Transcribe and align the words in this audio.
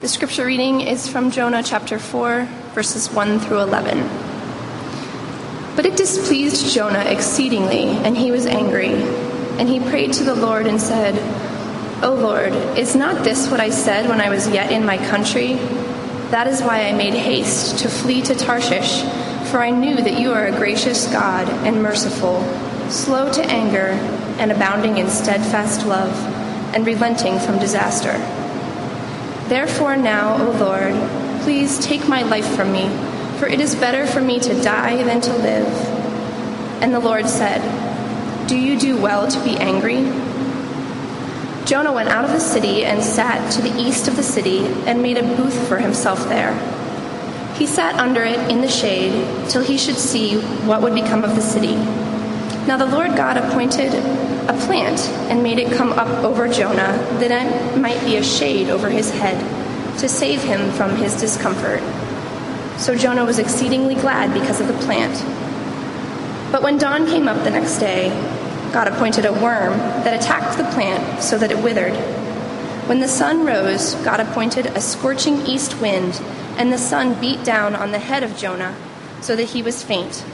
The 0.00 0.06
scripture 0.06 0.46
reading 0.46 0.82
is 0.82 1.08
from 1.08 1.32
Jonah 1.32 1.60
chapter 1.60 1.98
4, 1.98 2.44
verses 2.72 3.10
1 3.10 3.40
through 3.40 3.62
11. 3.62 3.98
But 5.74 5.86
it 5.86 5.96
displeased 5.96 6.72
Jonah 6.72 7.02
exceedingly, 7.02 7.88
and 8.06 8.16
he 8.16 8.30
was 8.30 8.46
angry. 8.46 8.92
And 9.58 9.68
he 9.68 9.80
prayed 9.80 10.12
to 10.12 10.22
the 10.22 10.36
Lord 10.36 10.68
and 10.68 10.80
said, 10.80 11.16
O 12.04 12.14
Lord, 12.14 12.52
is 12.78 12.94
not 12.94 13.24
this 13.24 13.50
what 13.50 13.58
I 13.58 13.70
said 13.70 14.08
when 14.08 14.20
I 14.20 14.28
was 14.28 14.48
yet 14.48 14.70
in 14.70 14.86
my 14.86 14.98
country? 14.98 15.54
That 16.30 16.46
is 16.46 16.62
why 16.62 16.84
I 16.84 16.92
made 16.92 17.14
haste 17.14 17.80
to 17.80 17.88
flee 17.88 18.22
to 18.22 18.36
Tarshish, 18.36 19.02
for 19.50 19.58
I 19.58 19.70
knew 19.70 19.96
that 19.96 20.20
you 20.20 20.32
are 20.32 20.46
a 20.46 20.56
gracious 20.56 21.08
God 21.12 21.48
and 21.66 21.82
merciful, 21.82 22.40
slow 22.88 23.32
to 23.32 23.42
anger, 23.42 23.98
and 24.38 24.52
abounding 24.52 24.98
in 24.98 25.08
steadfast 25.10 25.84
love, 25.88 26.14
and 26.72 26.86
relenting 26.86 27.40
from 27.40 27.58
disaster. 27.58 28.37
Therefore, 29.48 29.96
now, 29.96 30.36
O 30.36 30.50
Lord, 30.58 30.94
please 31.42 31.78
take 31.78 32.06
my 32.06 32.22
life 32.22 32.46
from 32.54 32.70
me, 32.70 32.88
for 33.38 33.46
it 33.46 33.60
is 33.60 33.74
better 33.74 34.06
for 34.06 34.20
me 34.20 34.38
to 34.40 34.62
die 34.62 35.02
than 35.02 35.22
to 35.22 35.32
live. 35.32 35.66
And 36.82 36.92
the 36.92 37.00
Lord 37.00 37.26
said, 37.26 37.60
Do 38.46 38.58
you 38.58 38.78
do 38.78 39.00
well 39.00 39.26
to 39.26 39.44
be 39.44 39.56
angry? 39.56 40.04
Jonah 41.64 41.92
went 41.92 42.10
out 42.10 42.26
of 42.26 42.32
the 42.32 42.40
city 42.40 42.84
and 42.84 43.02
sat 43.02 43.50
to 43.52 43.62
the 43.62 43.74
east 43.80 44.06
of 44.06 44.16
the 44.16 44.22
city 44.22 44.66
and 44.86 45.02
made 45.02 45.16
a 45.16 45.22
booth 45.22 45.66
for 45.66 45.78
himself 45.78 46.28
there. 46.28 46.54
He 47.56 47.66
sat 47.66 47.94
under 47.96 48.24
it 48.24 48.50
in 48.50 48.60
the 48.60 48.68
shade 48.68 49.48
till 49.48 49.62
he 49.62 49.78
should 49.78 49.96
see 49.96 50.38
what 50.66 50.82
would 50.82 50.94
become 50.94 51.24
of 51.24 51.34
the 51.34 51.42
city. 51.42 51.74
Now 52.66 52.76
the 52.76 52.86
Lord 52.86 53.16
God 53.16 53.38
appointed 53.38 53.92
a 54.48 54.54
plant 54.66 54.98
and 55.30 55.42
made 55.42 55.58
it 55.58 55.76
come 55.76 55.92
up 55.92 56.24
over 56.24 56.48
Jonah 56.48 56.96
that 57.20 57.30
it 57.30 57.78
might 57.78 58.02
be 58.04 58.16
a 58.16 58.24
shade 58.24 58.70
over 58.70 58.88
his 58.88 59.10
head 59.10 59.38
to 59.98 60.08
save 60.08 60.42
him 60.42 60.70
from 60.72 60.96
his 60.96 61.20
discomfort. 61.20 61.80
So 62.78 62.96
Jonah 62.96 63.24
was 63.24 63.38
exceedingly 63.38 63.94
glad 63.94 64.32
because 64.32 64.60
of 64.60 64.68
the 64.68 64.78
plant. 64.84 65.14
But 66.50 66.62
when 66.62 66.78
dawn 66.78 67.06
came 67.06 67.28
up 67.28 67.44
the 67.44 67.50
next 67.50 67.78
day, 67.78 68.08
God 68.72 68.88
appointed 68.88 69.26
a 69.26 69.32
worm 69.32 69.76
that 70.04 70.18
attacked 70.18 70.56
the 70.56 70.64
plant 70.64 71.22
so 71.22 71.36
that 71.36 71.50
it 71.50 71.62
withered. 71.62 71.94
When 72.88 73.00
the 73.00 73.08
sun 73.08 73.44
rose, 73.44 73.94
God 73.96 74.20
appointed 74.20 74.66
a 74.66 74.80
scorching 74.80 75.44
east 75.46 75.78
wind, 75.80 76.22
and 76.56 76.72
the 76.72 76.78
sun 76.78 77.20
beat 77.20 77.44
down 77.44 77.74
on 77.74 77.92
the 77.92 77.98
head 77.98 78.22
of 78.22 78.36
Jonah 78.36 78.74
so 79.20 79.36
that 79.36 79.50
he 79.50 79.62
was 79.62 79.82
faint. 79.82 80.24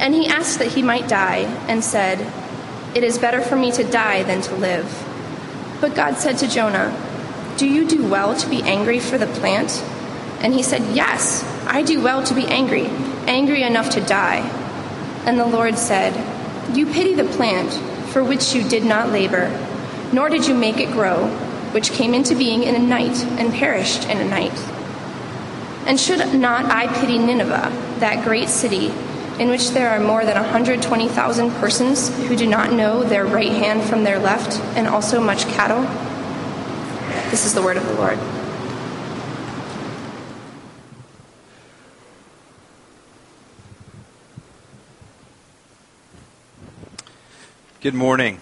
And 0.00 0.14
he 0.14 0.26
asked 0.26 0.58
that 0.58 0.72
he 0.72 0.82
might 0.82 1.08
die, 1.08 1.42
and 1.68 1.84
said, 1.84 2.18
it 2.94 3.04
is 3.04 3.18
better 3.18 3.40
for 3.40 3.56
me 3.56 3.70
to 3.72 3.84
die 3.84 4.22
than 4.22 4.42
to 4.42 4.54
live. 4.54 4.86
But 5.80 5.94
God 5.94 6.16
said 6.16 6.38
to 6.38 6.48
Jonah, 6.48 6.94
Do 7.56 7.66
you 7.66 7.86
do 7.86 8.06
well 8.06 8.36
to 8.36 8.48
be 8.48 8.62
angry 8.62 8.98
for 8.98 9.16
the 9.16 9.26
plant? 9.26 9.82
And 10.40 10.52
he 10.52 10.62
said, 10.62 10.94
Yes, 10.94 11.44
I 11.66 11.82
do 11.82 12.02
well 12.02 12.22
to 12.24 12.34
be 12.34 12.46
angry, 12.46 12.86
angry 13.26 13.62
enough 13.62 13.90
to 13.90 14.00
die. 14.00 14.40
And 15.24 15.38
the 15.38 15.46
Lord 15.46 15.78
said, 15.78 16.14
You 16.76 16.86
pity 16.86 17.14
the 17.14 17.24
plant 17.24 17.72
for 18.10 18.24
which 18.24 18.54
you 18.54 18.68
did 18.68 18.84
not 18.84 19.10
labor, 19.10 19.48
nor 20.12 20.28
did 20.28 20.46
you 20.46 20.54
make 20.54 20.78
it 20.78 20.90
grow, 20.92 21.28
which 21.72 21.92
came 21.92 22.14
into 22.14 22.34
being 22.34 22.64
in 22.64 22.74
a 22.74 22.78
night 22.78 23.22
and 23.38 23.52
perished 23.52 24.08
in 24.08 24.18
a 24.18 24.28
night. 24.28 24.58
And 25.86 25.98
should 25.98 26.34
not 26.34 26.64
I 26.66 26.88
pity 27.00 27.18
Nineveh, 27.18 27.70
that 28.00 28.24
great 28.24 28.48
city? 28.48 28.92
In 29.40 29.48
which 29.48 29.70
there 29.70 29.88
are 29.88 29.98
more 29.98 30.22
than 30.26 30.34
120,000 30.34 31.50
persons 31.52 32.14
who 32.28 32.36
do 32.36 32.46
not 32.46 32.74
know 32.74 33.02
their 33.02 33.24
right 33.24 33.52
hand 33.52 33.82
from 33.82 34.04
their 34.04 34.18
left, 34.18 34.60
and 34.76 34.86
also 34.86 35.18
much 35.18 35.46
cattle? 35.46 35.80
This 37.30 37.46
is 37.46 37.54
the 37.54 37.62
word 37.62 37.78
of 37.78 37.86
the 37.86 37.94
Lord. 37.94 38.18
Good 47.80 47.94
morning. 47.94 48.40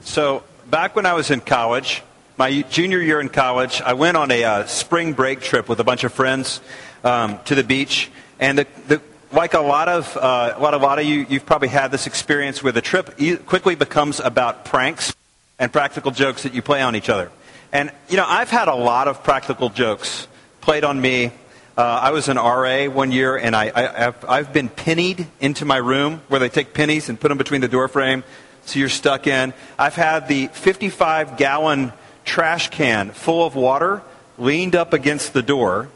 So, 0.00 0.42
back 0.70 0.96
when 0.96 1.04
I 1.04 1.12
was 1.12 1.30
in 1.30 1.42
college, 1.42 2.02
my 2.38 2.62
junior 2.62 2.98
year 2.98 3.20
in 3.20 3.28
college, 3.28 3.82
I 3.82 3.92
went 3.92 4.16
on 4.16 4.30
a 4.30 4.42
uh, 4.42 4.66
spring 4.66 5.12
break 5.12 5.42
trip 5.42 5.68
with 5.68 5.80
a 5.80 5.84
bunch 5.84 6.04
of 6.04 6.14
friends 6.14 6.62
um, 7.04 7.38
to 7.44 7.54
the 7.54 7.62
beach. 7.62 8.10
And 8.38 8.56
the, 8.56 8.66
the, 8.88 9.02
like 9.32 9.54
a 9.54 9.60
lot 9.60 9.88
of 9.88 10.16
uh, 10.16 10.54
a 10.56 10.60
lot 10.60 10.74
of, 10.74 10.82
lot 10.82 10.98
of 10.98 11.04
you, 11.04 11.26
you've 11.28 11.46
probably 11.46 11.68
had 11.68 11.90
this 11.90 12.06
experience 12.06 12.62
where 12.62 12.72
the 12.72 12.80
trip 12.80 13.18
quickly 13.46 13.74
becomes 13.74 14.20
about 14.20 14.64
pranks 14.64 15.14
and 15.58 15.72
practical 15.72 16.10
jokes 16.10 16.42
that 16.42 16.54
you 16.54 16.62
play 16.62 16.82
on 16.82 16.96
each 16.96 17.08
other. 17.08 17.30
And 17.72 17.92
you 18.08 18.16
know, 18.16 18.26
I've 18.26 18.50
had 18.50 18.68
a 18.68 18.74
lot 18.74 19.08
of 19.08 19.22
practical 19.22 19.68
jokes 19.68 20.26
played 20.60 20.84
on 20.84 21.00
me. 21.00 21.32
Uh, 21.78 21.82
I 21.82 22.10
was 22.10 22.28
an 22.28 22.36
RA 22.36 22.86
one 22.86 23.12
year, 23.12 23.36
and 23.36 23.54
I, 23.54 23.70
I, 23.74 23.82
have 24.02 24.24
I've 24.28 24.52
been 24.52 24.68
pennied 24.68 25.26
into 25.40 25.64
my 25.64 25.76
room 25.76 26.20
where 26.28 26.40
they 26.40 26.48
take 26.48 26.74
pennies 26.74 27.08
and 27.08 27.18
put 27.18 27.28
them 27.28 27.38
between 27.38 27.60
the 27.60 27.68
door 27.68 27.88
frame, 27.88 28.24
so 28.66 28.78
you're 28.78 28.88
stuck 28.88 29.26
in. 29.26 29.54
I've 29.78 29.94
had 29.94 30.28
the 30.28 30.48
55 30.48 31.36
gallon 31.36 31.92
trash 32.24 32.68
can 32.70 33.12
full 33.12 33.46
of 33.46 33.54
water 33.54 34.02
leaned 34.36 34.74
up 34.74 34.92
against 34.92 35.32
the 35.32 35.42
door, 35.42 35.88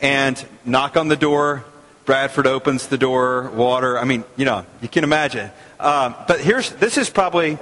and 0.00 0.44
knock 0.64 0.96
on 0.96 1.08
the 1.08 1.16
door, 1.16 1.64
Bradford 2.08 2.46
opens 2.46 2.86
the 2.86 2.96
door, 2.96 3.50
water. 3.50 3.98
I 3.98 4.04
mean, 4.04 4.24
you 4.38 4.46
know, 4.46 4.64
you 4.80 4.88
can 4.88 5.04
imagine. 5.04 5.50
Um, 5.78 6.14
but 6.26 6.40
here's 6.40 6.70
this 6.70 6.96
is 6.96 7.10
probably 7.10 7.58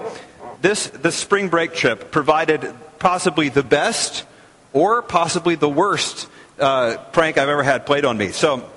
this 0.60 0.86
the 0.86 1.10
spring 1.10 1.48
break 1.48 1.74
trip 1.74 2.12
provided 2.12 2.72
possibly 3.00 3.48
the 3.48 3.64
best 3.64 4.24
or 4.72 5.02
possibly 5.02 5.56
the 5.56 5.68
worst 5.68 6.28
uh, 6.60 6.96
prank 7.10 7.38
I've 7.38 7.48
ever 7.48 7.64
had 7.64 7.86
played 7.86 8.04
on 8.04 8.16
me. 8.16 8.28
So 8.28 8.70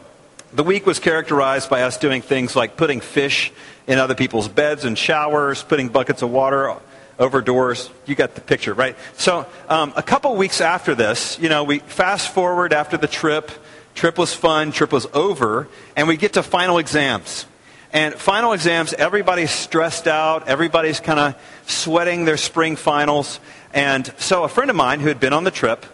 the 0.53 0.63
week 0.63 0.87
was 0.87 0.97
characterized 0.97 1.69
by 1.69 1.83
us 1.83 1.99
doing 1.99 2.23
things 2.23 2.55
like 2.55 2.75
putting 2.75 2.99
fish 2.99 3.51
in 3.85 3.99
other 3.99 4.15
people's 4.15 4.47
beds 4.47 4.85
and 4.85 4.97
showers, 4.97 5.61
putting 5.61 5.89
buckets 5.89 6.23
of 6.23 6.31
water 6.31 6.77
over 7.19 7.41
doors. 7.41 7.91
You 8.07 8.15
got 8.15 8.33
the 8.33 8.41
picture, 8.41 8.73
right? 8.73 8.95
So 9.17 9.45
um, 9.67 9.93
a 9.95 10.01
couple 10.01 10.35
weeks 10.35 10.61
after 10.61 10.95
this, 10.95 11.37
you 11.39 11.47
know, 11.47 11.63
we 11.63 11.77
fast 11.77 12.33
forward 12.33 12.73
after 12.73 12.97
the 12.97 13.07
trip. 13.07 13.51
Trip 13.95 14.17
was 14.17 14.33
fun, 14.33 14.71
trip 14.71 14.91
was 14.91 15.07
over, 15.13 15.67
and 15.95 16.07
we 16.07 16.17
get 16.17 16.33
to 16.33 16.43
final 16.43 16.77
exams. 16.77 17.45
And 17.91 18.13
final 18.13 18.53
exams, 18.53 18.93
everybody's 18.93 19.51
stressed 19.51 20.07
out, 20.07 20.47
everybody's 20.47 20.99
kind 20.99 21.19
of 21.19 21.35
sweating 21.65 22.25
their 22.25 22.37
spring 22.37 22.75
finals. 22.75 23.39
And 23.73 24.13
so 24.19 24.43
a 24.43 24.47
friend 24.47 24.69
of 24.69 24.75
mine 24.75 24.99
who 24.99 25.07
had 25.07 25.19
been 25.19 25.33
on 25.33 25.43
the 25.43 25.51
trip 25.51 25.85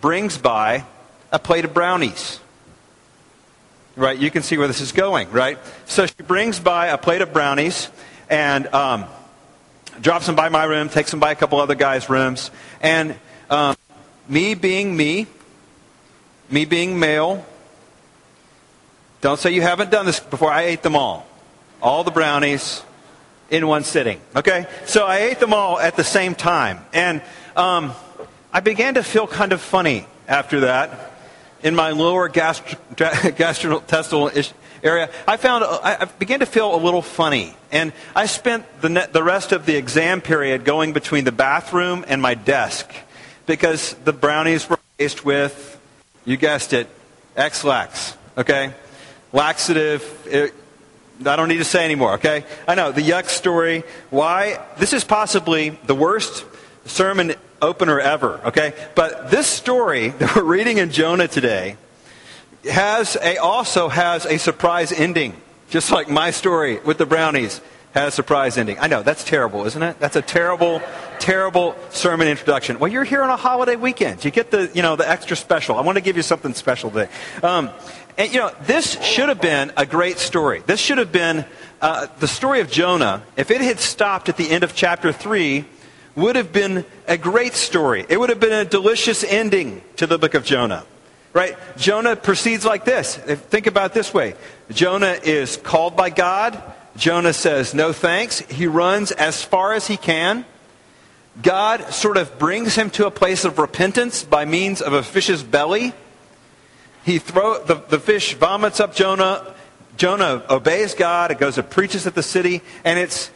brings 0.00 0.36
by 0.36 0.84
a 1.30 1.38
plate 1.38 1.64
of 1.64 1.72
brownies. 1.72 2.40
Right? 3.96 4.18
You 4.18 4.30
can 4.30 4.42
see 4.42 4.58
where 4.58 4.66
this 4.66 4.80
is 4.80 4.90
going, 4.90 5.30
right? 5.30 5.58
So 5.86 6.06
she 6.06 6.22
brings 6.26 6.58
by 6.58 6.88
a 6.88 6.98
plate 6.98 7.22
of 7.22 7.32
brownies 7.32 7.88
and 8.28 8.66
um, 8.74 9.04
drops 10.00 10.26
them 10.26 10.34
by 10.34 10.48
my 10.48 10.64
room, 10.64 10.88
takes 10.88 11.12
them 11.12 11.20
by 11.20 11.30
a 11.30 11.36
couple 11.36 11.60
other 11.60 11.76
guys' 11.76 12.10
rooms. 12.10 12.50
And 12.80 13.14
um, 13.48 13.76
me 14.28 14.54
being 14.54 14.96
me, 14.96 15.28
me 16.50 16.64
being 16.64 16.98
male, 16.98 17.44
don't 19.20 19.38
say 19.38 19.52
you 19.52 19.62
haven't 19.62 19.90
done 19.90 20.06
this 20.06 20.20
before. 20.20 20.52
I 20.52 20.62
ate 20.62 20.82
them 20.82 20.96
all. 20.96 21.26
All 21.80 22.04
the 22.04 22.10
brownies 22.10 22.82
in 23.50 23.66
one 23.66 23.84
sitting. 23.84 24.20
Okay? 24.36 24.66
So 24.86 25.06
I 25.06 25.18
ate 25.18 25.40
them 25.40 25.54
all 25.54 25.78
at 25.78 25.96
the 25.96 26.04
same 26.04 26.34
time. 26.34 26.80
And 26.92 27.22
um, 27.56 27.92
I 28.52 28.60
began 28.60 28.94
to 28.94 29.02
feel 29.02 29.26
kind 29.26 29.52
of 29.52 29.60
funny 29.60 30.06
after 30.28 30.60
that 30.60 31.12
in 31.62 31.74
my 31.74 31.90
lower 31.90 32.28
gastro- 32.28 32.78
gastrointestinal 32.94 34.52
area. 34.82 35.10
I 35.26 35.38
found 35.38 35.64
I 35.64 36.04
began 36.18 36.40
to 36.40 36.46
feel 36.46 36.74
a 36.74 36.76
little 36.76 37.02
funny, 37.02 37.56
and 37.72 37.92
I 38.14 38.26
spent 38.26 38.66
the 38.82 39.08
the 39.10 39.22
rest 39.22 39.52
of 39.52 39.66
the 39.66 39.74
exam 39.74 40.20
period 40.20 40.64
going 40.64 40.92
between 40.92 41.24
the 41.24 41.32
bathroom 41.32 42.04
and 42.06 42.20
my 42.20 42.34
desk 42.34 42.94
because 43.46 43.94
the 44.04 44.12
brownies 44.12 44.68
were 44.68 44.78
laced 45.00 45.24
with, 45.24 45.73
you 46.24 46.36
guessed 46.36 46.72
it, 46.72 46.88
Ex-Lax. 47.36 48.16
Okay, 48.36 48.72
laxative. 49.32 50.02
It, 50.26 50.54
I 51.24 51.36
don't 51.36 51.48
need 51.48 51.58
to 51.58 51.64
say 51.64 51.84
anymore, 51.84 52.14
okay? 52.14 52.44
I 52.66 52.74
know, 52.74 52.90
the 52.90 53.00
yuck 53.00 53.28
story. 53.28 53.84
Why? 54.10 54.60
This 54.78 54.92
is 54.92 55.04
possibly 55.04 55.70
the 55.86 55.94
worst 55.94 56.44
sermon 56.86 57.34
opener 57.62 58.00
ever, 58.00 58.40
okay? 58.46 58.74
But 58.94 59.30
this 59.30 59.46
story 59.46 60.08
that 60.18 60.34
we're 60.34 60.42
reading 60.42 60.78
in 60.78 60.90
Jonah 60.90 61.28
today 61.28 61.76
has 62.70 63.16
a, 63.20 63.36
also 63.36 63.88
has 63.88 64.26
a 64.26 64.38
surprise 64.38 64.92
ending, 64.92 65.40
just 65.70 65.92
like 65.92 66.08
my 66.08 66.30
story 66.30 66.78
with 66.80 66.98
the 66.98 67.06
brownies 67.06 67.60
has 67.94 68.08
a 68.08 68.10
surprise 68.10 68.58
ending. 68.58 68.78
I 68.80 68.88
know, 68.88 69.02
that's 69.02 69.22
terrible, 69.22 69.64
isn't 69.66 69.82
it? 69.82 70.00
That's 70.00 70.16
a 70.16 70.22
terrible, 70.22 70.82
terrible 71.20 71.76
sermon 71.90 72.26
introduction. 72.26 72.80
Well, 72.80 72.90
you're 72.90 73.04
here 73.04 73.22
on 73.22 73.30
a 73.30 73.36
holiday 73.36 73.76
weekend. 73.76 74.24
You 74.24 74.32
get 74.32 74.50
the, 74.50 74.70
you 74.74 74.82
know, 74.82 74.96
the 74.96 75.08
extra 75.08 75.36
special. 75.36 75.76
I 75.76 75.82
want 75.82 75.96
to 75.96 76.02
give 76.02 76.16
you 76.16 76.22
something 76.22 76.54
special 76.54 76.90
today. 76.90 77.08
Um, 77.42 77.70
and, 78.18 78.32
you 78.32 78.40
know, 78.40 78.52
this 78.62 79.00
should 79.02 79.28
have 79.28 79.40
been 79.40 79.72
a 79.76 79.86
great 79.86 80.18
story. 80.18 80.62
This 80.66 80.80
should 80.80 80.98
have 80.98 81.12
been 81.12 81.44
uh, 81.80 82.08
the 82.18 82.28
story 82.28 82.60
of 82.60 82.70
Jonah. 82.70 83.22
If 83.36 83.52
it 83.52 83.60
had 83.60 83.78
stopped 83.78 84.28
at 84.28 84.36
the 84.36 84.50
end 84.50 84.64
of 84.64 84.74
chapter 84.74 85.12
3, 85.12 85.64
would 86.16 86.36
have 86.36 86.52
been 86.52 86.84
a 87.06 87.16
great 87.16 87.54
story. 87.54 88.04
It 88.08 88.18
would 88.18 88.30
have 88.30 88.40
been 88.40 88.52
a 88.52 88.64
delicious 88.64 89.22
ending 89.22 89.82
to 89.96 90.06
the 90.06 90.18
book 90.18 90.34
of 90.34 90.44
Jonah. 90.44 90.84
Right? 91.32 91.56
Jonah 91.76 92.14
proceeds 92.14 92.64
like 92.64 92.84
this. 92.84 93.16
Think 93.16 93.66
about 93.66 93.94
this 93.94 94.14
way. 94.14 94.34
Jonah 94.70 95.16
is 95.22 95.56
called 95.56 95.96
by 95.96 96.10
God. 96.10 96.60
Jonah 96.96 97.32
says 97.32 97.74
no 97.74 97.92
thanks. 97.92 98.40
He 98.40 98.66
runs 98.66 99.10
as 99.10 99.42
far 99.42 99.72
as 99.72 99.86
he 99.86 99.96
can. 99.96 100.44
God 101.42 101.92
sort 101.92 102.16
of 102.16 102.38
brings 102.38 102.76
him 102.76 102.90
to 102.90 103.06
a 103.06 103.10
place 103.10 103.44
of 103.44 103.58
repentance 103.58 104.22
by 104.22 104.44
means 104.44 104.80
of 104.80 104.92
a 104.92 105.02
fish's 105.02 105.42
belly. 105.42 105.92
He 107.04 107.18
throw 107.18 107.62
the, 107.62 107.74
the 107.74 107.98
fish 107.98 108.34
vomits 108.34 108.78
up 108.78 108.94
Jonah. 108.94 109.54
Jonah 109.96 110.44
obeys 110.48 110.94
God. 110.94 111.32
It 111.32 111.38
goes 111.38 111.58
and 111.58 111.68
preaches 111.68 112.06
at 112.06 112.14
the 112.14 112.22
city, 112.22 112.62
and 112.84 112.98
it's 112.98 113.30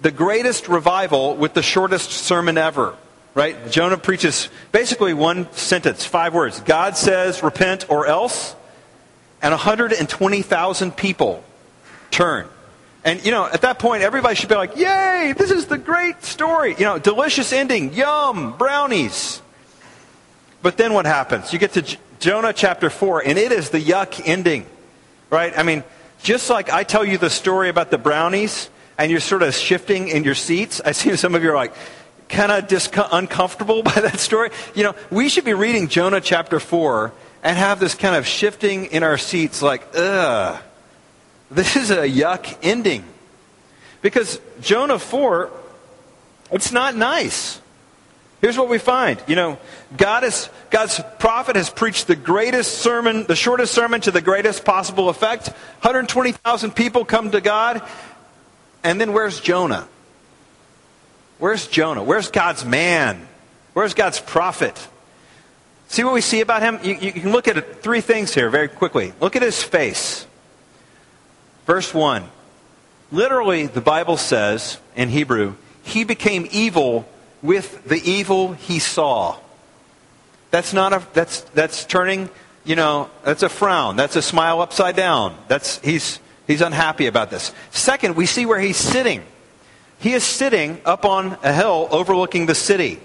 the 0.00 0.10
greatest 0.12 0.68
revival 0.68 1.36
with 1.36 1.54
the 1.54 1.62
shortest 1.62 2.10
sermon 2.10 2.56
ever. 2.56 2.96
Right? 3.34 3.70
Jonah 3.70 3.98
preaches 3.98 4.48
basically 4.72 5.14
one 5.14 5.52
sentence, 5.52 6.04
five 6.04 6.34
words. 6.34 6.60
God 6.60 6.96
says, 6.96 7.42
repent 7.42 7.88
or 7.88 8.06
else. 8.06 8.54
And 9.42 9.52
120,000 9.52 10.96
people 10.96 11.44
turn. 12.10 12.48
And, 13.04 13.24
you 13.24 13.30
know, 13.30 13.46
at 13.46 13.62
that 13.62 13.78
point, 13.78 14.02
everybody 14.02 14.34
should 14.34 14.48
be 14.48 14.54
like, 14.54 14.76
yay, 14.76 15.32
this 15.36 15.50
is 15.50 15.66
the 15.66 15.78
great 15.78 16.22
story. 16.22 16.74
You 16.78 16.84
know, 16.84 16.98
delicious 16.98 17.52
ending, 17.52 17.94
yum, 17.94 18.56
brownies. 18.58 19.40
But 20.60 20.76
then 20.76 20.92
what 20.92 21.06
happens? 21.06 21.52
You 21.52 21.58
get 21.58 21.72
to 21.72 21.82
J- 21.82 21.98
Jonah 22.18 22.52
chapter 22.52 22.90
4, 22.90 23.26
and 23.26 23.38
it 23.38 23.52
is 23.52 23.70
the 23.70 23.80
yuck 23.80 24.20
ending, 24.26 24.66
right? 25.30 25.56
I 25.56 25.62
mean, 25.62 25.82
just 26.22 26.50
like 26.50 26.70
I 26.70 26.84
tell 26.84 27.04
you 27.04 27.16
the 27.16 27.30
story 27.30 27.70
about 27.70 27.90
the 27.90 27.96
brownies, 27.96 28.68
and 28.98 29.10
you're 29.10 29.20
sort 29.20 29.42
of 29.42 29.54
shifting 29.54 30.08
in 30.08 30.22
your 30.22 30.34
seats, 30.34 30.82
I 30.84 30.92
see 30.92 31.16
some 31.16 31.34
of 31.34 31.42
you 31.42 31.52
are 31.52 31.56
like, 31.56 31.72
kind 32.28 32.52
of 32.52 32.68
dis- 32.68 32.90
uncomfortable 33.12 33.82
by 33.82 33.92
that 33.92 34.20
story. 34.20 34.50
You 34.74 34.84
know, 34.84 34.94
we 35.10 35.30
should 35.30 35.46
be 35.46 35.54
reading 35.54 35.88
Jonah 35.88 36.20
chapter 36.20 36.60
4 36.60 37.12
and 37.42 37.56
have 37.56 37.80
this 37.80 37.94
kind 37.94 38.14
of 38.14 38.26
shifting 38.26 38.86
in 38.86 39.02
our 39.02 39.16
seats 39.16 39.62
like, 39.62 39.86
ugh 39.94 40.62
this 41.50 41.76
is 41.76 41.90
a 41.90 42.08
yuck 42.08 42.56
ending. 42.62 43.04
Because 44.02 44.40
Jonah 44.60 44.98
4, 44.98 45.50
it's 46.52 46.72
not 46.72 46.96
nice. 46.96 47.60
Here's 48.40 48.56
what 48.56 48.70
we 48.70 48.78
find. 48.78 49.22
You 49.26 49.36
know, 49.36 49.58
God 49.96 50.24
is, 50.24 50.48
God's 50.70 51.00
prophet 51.18 51.56
has 51.56 51.68
preached 51.68 52.06
the 52.06 52.16
greatest 52.16 52.78
sermon, 52.78 53.24
the 53.24 53.36
shortest 53.36 53.74
sermon 53.74 54.00
to 54.02 54.10
the 54.10 54.22
greatest 54.22 54.64
possible 54.64 55.10
effect. 55.10 55.48
120,000 55.48 56.74
people 56.74 57.04
come 57.04 57.32
to 57.32 57.40
God. 57.40 57.82
And 58.82 58.98
then 58.98 59.12
where's 59.12 59.40
Jonah? 59.40 59.86
Where's 61.38 61.66
Jonah? 61.66 62.02
Where's 62.02 62.30
God's 62.30 62.64
man? 62.64 63.28
Where's 63.74 63.92
God's 63.92 64.20
prophet? 64.20 64.88
See 65.88 66.04
what 66.04 66.14
we 66.14 66.22
see 66.22 66.40
about 66.40 66.62
him? 66.62 66.78
You, 66.82 66.94
you 66.94 67.12
can 67.12 67.32
look 67.32 67.48
at 67.48 67.82
three 67.82 68.00
things 68.00 68.32
here 68.32 68.48
very 68.48 68.68
quickly. 68.68 69.12
Look 69.20 69.36
at 69.36 69.42
his 69.42 69.62
face. 69.62 70.26
Verse 71.70 71.94
1. 71.94 72.24
Literally, 73.12 73.66
the 73.68 73.80
Bible 73.80 74.16
says 74.16 74.78
in 74.96 75.08
Hebrew, 75.08 75.54
he 75.84 76.02
became 76.02 76.48
evil 76.50 77.08
with 77.42 77.84
the 77.84 78.02
evil 78.02 78.54
he 78.54 78.80
saw. 78.80 79.36
That's 80.50 80.72
not 80.72 80.92
a, 80.92 81.06
that's, 81.12 81.42
that's 81.54 81.84
turning, 81.84 82.28
you 82.64 82.74
know, 82.74 83.08
that's 83.22 83.44
a 83.44 83.48
frown. 83.48 83.94
That's 83.94 84.16
a 84.16 84.20
smile 84.20 84.60
upside 84.60 84.96
down. 84.96 85.36
That's, 85.46 85.78
he's, 85.78 86.18
he's 86.48 86.60
unhappy 86.60 87.06
about 87.06 87.30
this. 87.30 87.52
Second, 87.70 88.16
we 88.16 88.26
see 88.26 88.46
where 88.46 88.58
he's 88.58 88.76
sitting. 88.76 89.22
He 90.00 90.14
is 90.14 90.24
sitting 90.24 90.80
up 90.84 91.04
on 91.04 91.38
a 91.44 91.52
hill 91.52 91.86
overlooking 91.92 92.46
the 92.46 92.56
city. 92.56 92.98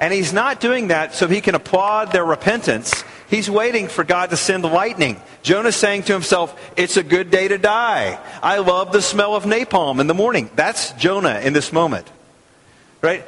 And 0.00 0.12
he's 0.12 0.32
not 0.32 0.58
doing 0.58 0.88
that 0.88 1.14
so 1.14 1.28
he 1.28 1.40
can 1.40 1.54
applaud 1.54 2.10
their 2.10 2.24
repentance. 2.24 3.04
He's 3.30 3.48
waiting 3.48 3.86
for 3.86 4.02
God 4.02 4.30
to 4.30 4.36
send 4.36 4.64
lightning. 4.64 5.20
Jonah's 5.44 5.76
saying 5.76 6.02
to 6.04 6.12
himself, 6.12 6.60
It's 6.76 6.96
a 6.96 7.04
good 7.04 7.30
day 7.30 7.46
to 7.46 7.58
die. 7.58 8.18
I 8.42 8.58
love 8.58 8.90
the 8.90 9.00
smell 9.00 9.36
of 9.36 9.44
napalm 9.44 10.00
in 10.00 10.08
the 10.08 10.14
morning. 10.14 10.50
That's 10.56 10.90
Jonah 10.94 11.38
in 11.38 11.52
this 11.52 11.72
moment. 11.72 12.10
Right? 13.00 13.24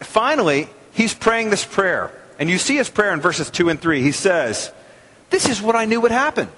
Finally, 0.00 0.68
he's 0.92 1.14
praying 1.14 1.48
this 1.48 1.64
prayer. 1.64 2.12
And 2.38 2.50
you 2.50 2.58
see 2.58 2.76
his 2.76 2.90
prayer 2.90 3.14
in 3.14 3.20
verses 3.20 3.50
2 3.50 3.70
and 3.70 3.80
3. 3.80 4.02
He 4.02 4.12
says, 4.12 4.70
This 5.30 5.48
is 5.48 5.62
what 5.62 5.74
I 5.74 5.86
knew 5.86 6.02
would 6.02 6.12
happen. 6.12 6.48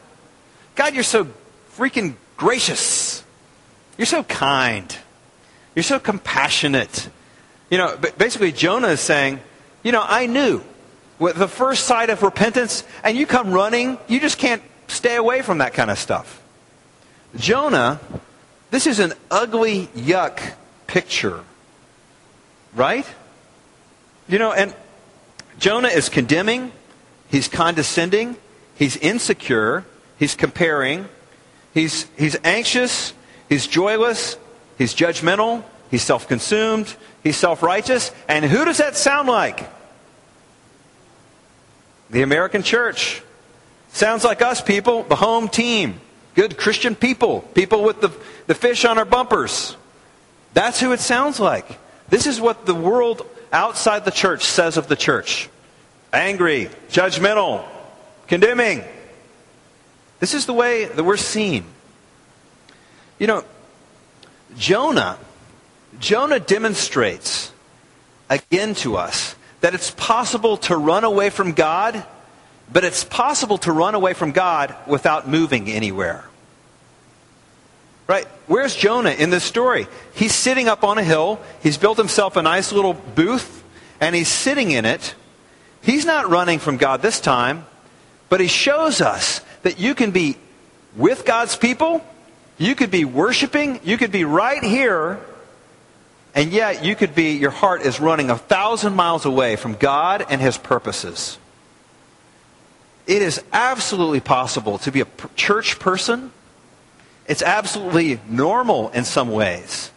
God, 0.74 0.92
you're 0.92 1.04
so 1.04 1.28
freaking 1.76 2.16
gracious. 2.36 3.22
You're 3.98 4.06
so 4.06 4.24
kind. 4.24 4.94
You're 5.76 5.84
so 5.84 6.00
compassionate. 6.00 7.08
You 7.70 7.78
know, 7.78 7.96
basically, 8.18 8.50
Jonah 8.50 8.88
is 8.88 9.00
saying, 9.00 9.38
you 9.84 9.92
know, 9.92 10.04
I 10.04 10.26
knew 10.26 10.64
the 11.20 11.48
first 11.48 11.84
sight 11.84 12.10
of 12.10 12.22
repentance, 12.22 12.84
and 13.04 13.16
you 13.16 13.26
come 13.26 13.52
running, 13.52 13.98
you 14.08 14.20
just 14.20 14.38
can't 14.38 14.62
stay 14.88 15.16
away 15.16 15.42
from 15.42 15.58
that 15.58 15.74
kind 15.74 15.90
of 15.90 15.98
stuff. 15.98 16.42
Jonah, 17.36 18.00
this 18.70 18.86
is 18.86 18.98
an 18.98 19.12
ugly, 19.30 19.86
yuck 19.88 20.40
picture. 20.86 21.44
Right? 22.74 23.06
You 24.28 24.38
know, 24.38 24.52
and 24.52 24.74
Jonah 25.58 25.88
is 25.88 26.08
condemning, 26.08 26.72
he's 27.28 27.48
condescending, 27.48 28.36
he's 28.74 28.96
insecure, 28.96 29.84
he's 30.18 30.34
comparing, 30.34 31.06
he's, 31.74 32.06
he's 32.16 32.36
anxious, 32.44 33.12
he's 33.48 33.66
joyless, 33.66 34.36
he's 34.78 34.94
judgmental, 34.94 35.64
he's 35.90 36.02
self 36.02 36.26
consumed, 36.28 36.96
He's 37.22 37.36
self 37.36 37.62
righteous. 37.62 38.12
And 38.28 38.44
who 38.44 38.64
does 38.64 38.78
that 38.78 38.96
sound 38.96 39.28
like? 39.28 39.68
The 42.10 42.22
American 42.22 42.62
church. 42.62 43.22
Sounds 43.92 44.24
like 44.24 44.42
us 44.42 44.60
people, 44.60 45.02
the 45.04 45.16
home 45.16 45.48
team. 45.48 46.00
Good 46.34 46.56
Christian 46.56 46.94
people. 46.94 47.40
People 47.54 47.82
with 47.82 48.00
the, 48.00 48.10
the 48.46 48.54
fish 48.54 48.84
on 48.84 48.98
our 48.98 49.04
bumpers. 49.04 49.76
That's 50.54 50.80
who 50.80 50.92
it 50.92 51.00
sounds 51.00 51.40
like. 51.40 51.78
This 52.08 52.26
is 52.26 52.40
what 52.40 52.66
the 52.66 52.74
world 52.74 53.26
outside 53.52 54.04
the 54.04 54.10
church 54.10 54.44
says 54.44 54.76
of 54.76 54.88
the 54.88 54.96
church 54.96 55.48
angry, 56.12 56.68
judgmental, 56.90 57.64
condemning. 58.26 58.82
This 60.18 60.34
is 60.34 60.46
the 60.46 60.52
way 60.52 60.86
that 60.86 61.04
we're 61.04 61.16
seen. 61.16 61.64
You 63.18 63.28
know, 63.28 63.44
Jonah 64.56 65.18
Jonah 65.98 66.40
demonstrates 66.40 67.52
again 68.28 68.74
to 68.76 68.96
us 68.96 69.34
that 69.60 69.74
it's 69.74 69.90
possible 69.90 70.56
to 70.56 70.76
run 70.76 71.04
away 71.04 71.30
from 71.30 71.52
God, 71.52 72.04
but 72.72 72.84
it's 72.84 73.04
possible 73.04 73.58
to 73.58 73.72
run 73.72 73.94
away 73.94 74.14
from 74.14 74.32
God 74.32 74.74
without 74.86 75.28
moving 75.28 75.68
anywhere. 75.68 76.24
Right? 78.06 78.26
Where's 78.46 78.74
Jonah 78.74 79.10
in 79.10 79.30
this 79.30 79.44
story? 79.44 79.86
He's 80.14 80.34
sitting 80.34 80.68
up 80.68 80.82
on 80.82 80.98
a 80.98 81.04
hill. 81.04 81.40
He's 81.62 81.78
built 81.78 81.96
himself 81.96 82.36
a 82.36 82.42
nice 82.42 82.72
little 82.72 82.94
booth, 82.94 83.62
and 84.00 84.14
he's 84.14 84.28
sitting 84.28 84.72
in 84.72 84.84
it. 84.84 85.14
He's 85.82 86.04
not 86.04 86.28
running 86.28 86.58
from 86.58 86.76
God 86.76 87.02
this 87.02 87.20
time, 87.20 87.66
but 88.28 88.40
he 88.40 88.48
shows 88.48 89.00
us 89.00 89.40
that 89.62 89.78
you 89.78 89.94
can 89.94 90.10
be 90.10 90.36
with 90.96 91.24
God's 91.24 91.56
people, 91.56 92.04
you 92.58 92.74
could 92.74 92.90
be 92.90 93.04
worshiping, 93.04 93.80
you 93.84 93.96
could 93.96 94.10
be 94.10 94.24
right 94.24 94.62
here 94.62 95.20
and 96.34 96.52
yet, 96.52 96.84
you 96.84 96.94
could 96.94 97.14
be, 97.14 97.32
your 97.32 97.50
heart 97.50 97.82
is 97.82 97.98
running 97.98 98.30
a 98.30 98.38
thousand 98.38 98.94
miles 98.94 99.24
away 99.24 99.56
from 99.56 99.74
God 99.74 100.24
and 100.30 100.40
His 100.40 100.56
purposes. 100.56 101.38
It 103.06 103.22
is 103.22 103.42
absolutely 103.52 104.20
possible 104.20 104.78
to 104.78 104.92
be 104.92 105.00
a 105.00 105.06
church 105.34 105.80
person. 105.80 106.30
It's 107.26 107.42
absolutely 107.42 108.20
normal 108.28 108.90
in 108.90 109.04
some 109.04 109.32
ways. 109.32 109.90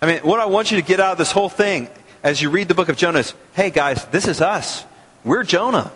I 0.00 0.06
mean, 0.06 0.18
what 0.20 0.38
I 0.38 0.46
want 0.46 0.70
you 0.70 0.80
to 0.80 0.86
get 0.86 1.00
out 1.00 1.12
of 1.12 1.18
this 1.18 1.32
whole 1.32 1.48
thing 1.48 1.88
as 2.22 2.40
you 2.40 2.50
read 2.50 2.68
the 2.68 2.74
book 2.74 2.88
of 2.88 2.96
Jonah 2.96 3.18
is 3.18 3.34
hey, 3.54 3.70
guys, 3.70 4.04
this 4.06 4.28
is 4.28 4.40
us. 4.40 4.84
We're 5.24 5.42
Jonah. 5.42 5.90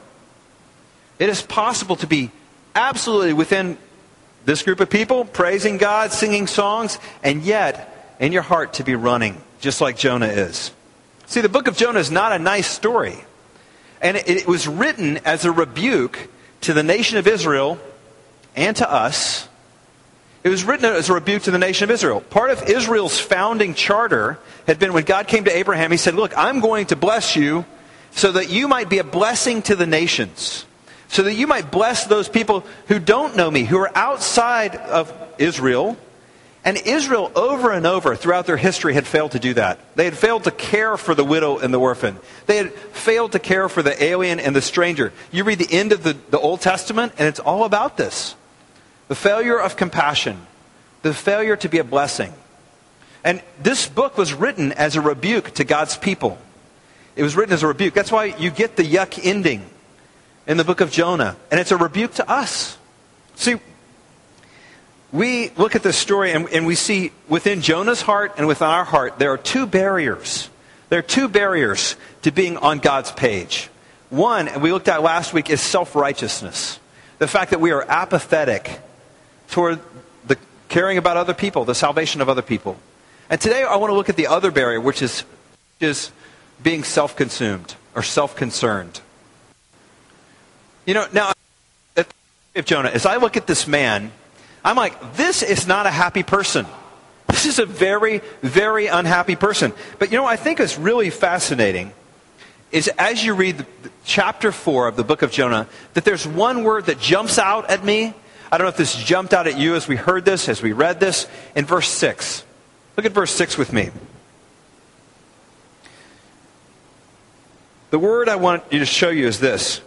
It 1.19 1.29
is 1.29 1.43
possible 1.43 1.97
to 1.97 2.07
be 2.09 2.33
absolutely 2.75 3.33
within 3.33 3.79
this 4.45 4.63
group 4.63 4.81
of 4.81 4.91
people, 4.91 5.25
praising 5.25 5.79
God, 5.79 6.13
singing 6.13 6.49
songs, 6.49 6.99
and 7.23 7.43
yet 7.43 8.17
in 8.19 8.33
your 8.33 8.43
heart 8.43 8.75
to 8.75 8.85
be 8.85 8.95
running 8.97 9.41
just 9.61 9.81
like 9.81 9.97
Jonah 9.97 10.27
is. 10.27 10.73
See, 11.27 11.41
the 11.41 11.49
book 11.49 11.69
of 11.69 11.77
Jonah 11.77 11.99
is 11.99 12.11
not 12.11 12.33
a 12.33 12.39
nice 12.39 12.67
story. 12.67 13.17
And 14.01 14.17
it, 14.17 14.29
it 14.29 14.47
was 14.47 14.69
written 14.69 15.19
as 15.25 15.45
a 15.45 15.53
rebuke 15.53 16.29
to 16.63 16.73
the 16.73 16.83
nation 16.83 17.19
of 17.19 17.27
Israel 17.27 17.79
and 18.57 18.77
to 18.77 18.91
us. 18.91 19.49
It 20.43 20.51
was 20.51 20.65
written 20.65 20.85
as 20.85 21.09
a 21.09 21.15
rebuke 21.15 21.45
to 21.45 21.51
the 21.51 21.59
nation 21.59 21.85
of 21.85 21.91
Israel. 21.91 22.21
Part 22.21 22.51
of 22.51 22.69
Israel's 22.69 23.19
founding 23.19 23.75
charter 23.75 24.39
had 24.67 24.79
been 24.79 24.93
when 24.93 25.05
God 25.05 25.27
came 25.27 25.45
to 25.45 25.57
Abraham, 25.57 25.91
he 25.91 25.97
said, 25.97 26.15
Look, 26.15 26.37
I'm 26.37 26.61
going 26.61 26.87
to 26.87 26.97
bless 26.97 27.35
you 27.35 27.65
so 28.11 28.33
that 28.33 28.51
you 28.51 28.69
might 28.69 28.89
be 28.89 28.99
a 28.99 29.05
blessing 29.05 29.63
to 29.63 29.77
the 29.77 29.87
nations. 29.87 30.67
So 31.09 31.23
that 31.23 31.35
you 31.35 31.47
might 31.47 31.71
bless 31.71 32.05
those 32.05 32.29
people 32.29 32.65
who 32.89 32.99
don't 32.99 33.37
know 33.37 33.51
me, 33.51 33.65
who 33.65 33.79
are 33.79 33.91
outside 33.97 34.77
of 34.77 35.13
Israel, 35.39 35.97
And 36.65 36.79
Israel, 36.79 37.31
over 37.37 37.73
and 37.73 37.87
over 37.87 38.17
throughout 38.17 38.47
their 38.47 38.57
history, 38.57 38.95
had 38.95 39.07
failed 39.07 39.33
to 39.33 39.39
do 39.39 39.53
that. 39.55 39.79
They 39.97 40.07
had 40.07 40.17
failed 40.17 40.45
to 40.45 40.51
care 40.51 40.97
for 40.97 41.15
the 41.15 41.25
widow 41.25 41.59
and 41.59 41.75
the 41.75 41.79
orphan. 41.79 42.19
They 42.47 42.57
had 42.57 42.73
failed 42.73 43.33
to 43.33 43.39
care 43.39 43.69
for 43.69 43.83
the 43.83 44.03
alien 44.03 44.41
and 44.41 44.57
the 44.57 44.63
stranger. 44.63 45.13
You 45.31 45.45
read 45.45 45.59
the 45.59 45.71
end 45.71 45.93
of 45.93 46.03
the, 46.03 46.17
the 46.31 46.39
Old 46.39 46.63
Testament, 46.63 47.13
and 47.19 47.29
it's 47.29 47.41
all 47.41 47.65
about 47.65 47.97
this 47.97 48.35
the 49.09 49.15
failure 49.15 49.61
of 49.61 49.77
compassion, 49.77 50.47
the 51.03 51.13
failure 51.13 51.57
to 51.57 51.69
be 51.69 51.79
a 51.79 51.85
blessing. 51.85 52.33
And 53.23 53.43
this 53.63 53.87
book 53.87 54.17
was 54.17 54.33
written 54.33 54.73
as 54.73 54.97
a 54.97 55.03
rebuke 55.03 55.53
to 55.55 55.65
God's 55.65 55.99
people. 55.99 56.39
It 57.15 57.23
was 57.23 57.37
written 57.37 57.53
as 57.53 57.63
a 57.63 57.67
rebuke. 57.67 57.93
That's 57.93 58.11
why 58.11 58.25
you 58.25 58.51
get 58.51 58.77
the 58.77 58.83
yuck 58.83 59.21
ending 59.23 59.65
in 60.47 60.57
the 60.57 60.65
book 60.65 60.81
of 60.81 60.91
Jonah. 60.91 61.37
And 61.51 61.61
it's 61.61 61.71
a 61.71 61.77
rebuke 61.77 62.15
to 62.15 62.29
us. 62.29 62.79
See, 63.37 63.57
we 65.15 65.51
look 65.51 65.77
at 65.77 65.85
this 65.85 65.97
story 65.97 66.33
and, 66.33 66.49
and, 66.49 66.67
we 66.67 66.75
see 66.75 67.13
within 67.29 67.61
Jonah's 67.61 68.03
heart 68.03 68.33
and 68.37 68.49
within 68.49 68.67
our 68.67 68.83
heart, 68.83 69.17
there 69.21 69.31
are 69.31 69.39
two 69.39 69.65
barriers. 69.65 70.51
There 70.89 70.99
are 70.99 71.03
two 71.03 71.29
barriers 71.29 71.95
to 72.23 72.33
being 72.33 72.57
on 72.57 72.81
God's 72.81 73.13
page. 73.13 73.71
One, 74.11 74.49
and 74.49 74.61
we 74.61 74.73
looked 74.73 74.89
at 74.89 75.05
last 75.05 75.33
week, 75.33 75.51
is 75.51 75.61
self 75.61 75.95
righteousness. 75.95 76.81
The 77.19 77.29
fact 77.29 77.53
that 77.53 77.61
we 77.61 77.71
are 77.71 77.85
apathetic 77.89 78.81
toward 79.51 79.79
the 80.27 80.37
caring 80.69 80.99
about 80.99 81.17
other 81.17 81.33
people, 81.33 81.65
the 81.65 81.77
salvation 81.77 82.21
of 82.21 82.29
other 82.29 82.43
people. 82.43 82.77
And 83.31 83.41
today 83.41 83.63
I 83.63 83.77
want 83.77 83.93
to 83.93 83.95
look 83.95 84.09
at 84.09 84.17
the 84.17 84.27
other 84.27 84.51
barrier, 84.51 84.81
which 84.81 85.01
is, 85.01 85.23
is 85.79 86.11
being 86.61 86.83
self 86.83 87.15
consumed 87.15 87.77
or 87.95 88.03
self 88.03 88.35
concerned. 88.35 89.01
You 90.87 90.95
know, 90.95 91.07
now, 91.13 91.33
if 92.53 92.65
Jonah, 92.65 92.89
as 92.89 93.07
I 93.07 93.17
look 93.17 93.37
at 93.37 93.47
this 93.47 93.69
man, 93.69 94.11
I'm 94.65 94.77
like, 94.77 95.17
this 95.17 95.43
is 95.43 95.67
not 95.67 95.87
a 95.87 95.91
happy 95.91 96.23
person. 96.23 96.67
This 97.29 97.47
is 97.47 97.59
a 97.59 97.67
very, 97.67 98.23
very 98.43 98.87
unhappy 98.87 99.37
person. 99.37 99.73
But 99.99 100.11
you 100.11 100.19
know, 100.19 100.25
I 100.25 100.37
think 100.37 100.61
is 100.61 100.79
really 100.79 101.11
fascinating 101.11 101.93
is 102.75 102.89
as 102.99 103.25
you 103.25 103.35
read 103.35 103.65
chapter 104.05 104.51
4 104.51 104.89
of 104.89 104.97
the 104.97 105.05
book 105.05 105.23
of 105.23 105.31
Jonah, 105.31 105.69
that 105.95 106.05
there's 106.05 106.27
one 106.27 106.65
word 106.65 106.87
that 106.87 106.99
jumps 106.99 107.39
out 107.39 107.71
at 107.71 107.85
me. 107.85 108.13
I 108.51 108.59
don't 108.59 108.65
know 108.65 108.69
if 108.69 108.77
this 108.77 108.97
jumped 108.97 109.33
out 109.33 109.47
at 109.47 109.57
you 109.57 109.77
as 109.77 109.87
we 109.87 109.95
heard 109.95 110.25
this, 110.25 110.49
as 110.49 110.61
we 110.61 110.73
read 110.73 110.99
this, 110.99 111.29
in 111.55 111.67
verse 111.67 111.89
6. 111.89 112.45
Look 112.97 113.07
at 113.07 113.13
verse 113.13 113.31
6 113.31 113.57
with 113.57 113.73
me. 113.73 113.91
The 117.91 117.99
word 118.01 118.29
I 118.29 118.37
want 118.37 118.65
you 118.73 118.81
to 118.81 118.87
show 118.87 119.11
you 119.11 119.29
is 119.29 119.39
this. 119.39 119.81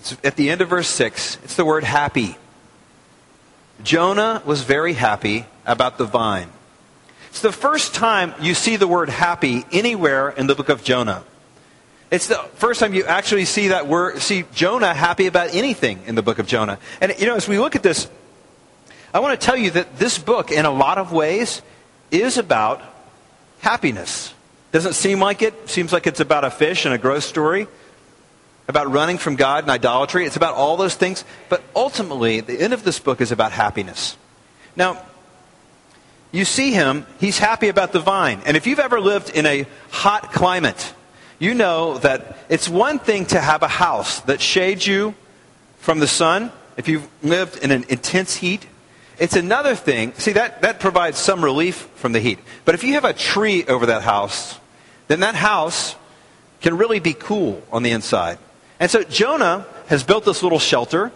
It's 0.00 0.16
at 0.22 0.36
the 0.36 0.50
end 0.50 0.60
of 0.60 0.68
verse 0.68 0.88
6, 0.88 1.38
it's 1.42 1.54
the 1.54 1.64
word 1.64 1.84
happy. 1.84 2.36
Jonah 3.82 4.42
was 4.44 4.62
very 4.62 4.92
happy 4.92 5.46
about 5.66 5.98
the 5.98 6.04
vine. 6.04 6.48
It's 7.30 7.42
the 7.42 7.52
first 7.52 7.94
time 7.94 8.34
you 8.40 8.54
see 8.54 8.76
the 8.76 8.88
word 8.88 9.08
happy 9.08 9.64
anywhere 9.72 10.30
in 10.30 10.46
the 10.46 10.54
book 10.54 10.68
of 10.68 10.82
Jonah. 10.82 11.22
It's 12.10 12.26
the 12.26 12.38
first 12.54 12.80
time 12.80 12.92
you 12.92 13.04
actually 13.04 13.44
see 13.44 13.68
that 13.68 13.86
word, 13.86 14.20
see 14.20 14.44
Jonah 14.52 14.92
happy 14.92 15.26
about 15.26 15.54
anything 15.54 16.00
in 16.06 16.16
the 16.16 16.22
book 16.22 16.40
of 16.40 16.46
Jonah. 16.46 16.78
And 17.00 17.14
you 17.18 17.26
know, 17.26 17.36
as 17.36 17.46
we 17.46 17.58
look 17.58 17.76
at 17.76 17.84
this, 17.84 18.08
I 19.14 19.20
want 19.20 19.40
to 19.40 19.44
tell 19.44 19.56
you 19.56 19.70
that 19.72 19.96
this 19.98 20.18
book, 20.18 20.50
in 20.50 20.64
a 20.64 20.70
lot 20.70 20.98
of 20.98 21.12
ways, 21.12 21.62
is 22.10 22.36
about 22.36 22.82
happiness. 23.60 24.34
Doesn't 24.72 24.94
seem 24.94 25.20
like 25.20 25.42
it. 25.42 25.68
Seems 25.68 25.92
like 25.92 26.06
it's 26.06 26.20
about 26.20 26.44
a 26.44 26.50
fish 26.50 26.84
and 26.84 26.94
a 26.94 26.98
gross 26.98 27.24
story 27.24 27.68
about 28.70 28.90
running 28.90 29.18
from 29.18 29.36
God 29.36 29.64
and 29.64 29.70
idolatry. 29.70 30.24
It's 30.24 30.36
about 30.36 30.54
all 30.54 30.78
those 30.78 30.94
things. 30.94 31.24
But 31.50 31.62
ultimately, 31.76 32.40
the 32.40 32.58
end 32.58 32.72
of 32.72 32.82
this 32.82 32.98
book 32.98 33.20
is 33.20 33.32
about 33.32 33.52
happiness. 33.52 34.16
Now, 34.74 35.02
you 36.32 36.44
see 36.44 36.72
him, 36.72 37.06
he's 37.18 37.38
happy 37.38 37.68
about 37.68 37.92
the 37.92 38.00
vine. 38.00 38.40
And 38.46 38.56
if 38.56 38.66
you've 38.66 38.78
ever 38.78 39.00
lived 39.00 39.30
in 39.30 39.46
a 39.46 39.66
hot 39.90 40.32
climate, 40.32 40.94
you 41.38 41.54
know 41.54 41.98
that 41.98 42.38
it's 42.48 42.68
one 42.68 42.98
thing 42.98 43.26
to 43.26 43.40
have 43.40 43.62
a 43.62 43.68
house 43.68 44.20
that 44.22 44.40
shades 44.40 44.86
you 44.86 45.14
from 45.78 45.98
the 45.98 46.06
sun. 46.06 46.52
If 46.76 46.88
you've 46.88 47.08
lived 47.22 47.62
in 47.62 47.70
an 47.70 47.84
intense 47.88 48.36
heat, 48.36 48.66
it's 49.18 49.36
another 49.36 49.74
thing. 49.74 50.14
See, 50.14 50.32
that, 50.32 50.62
that 50.62 50.80
provides 50.80 51.18
some 51.18 51.44
relief 51.44 51.88
from 51.96 52.12
the 52.12 52.20
heat. 52.20 52.38
But 52.64 52.74
if 52.74 52.84
you 52.84 52.94
have 52.94 53.04
a 53.04 53.12
tree 53.12 53.64
over 53.64 53.86
that 53.86 54.02
house, 54.02 54.58
then 55.08 55.20
that 55.20 55.34
house 55.34 55.96
can 56.60 56.76
really 56.76 57.00
be 57.00 57.12
cool 57.12 57.62
on 57.72 57.82
the 57.82 57.90
inside. 57.90 58.38
And 58.80 58.90
so 58.90 59.04
Jonah 59.04 59.66
has 59.88 60.02
built 60.02 60.24
this 60.24 60.42
little 60.42 60.58
shelter, 60.58 61.12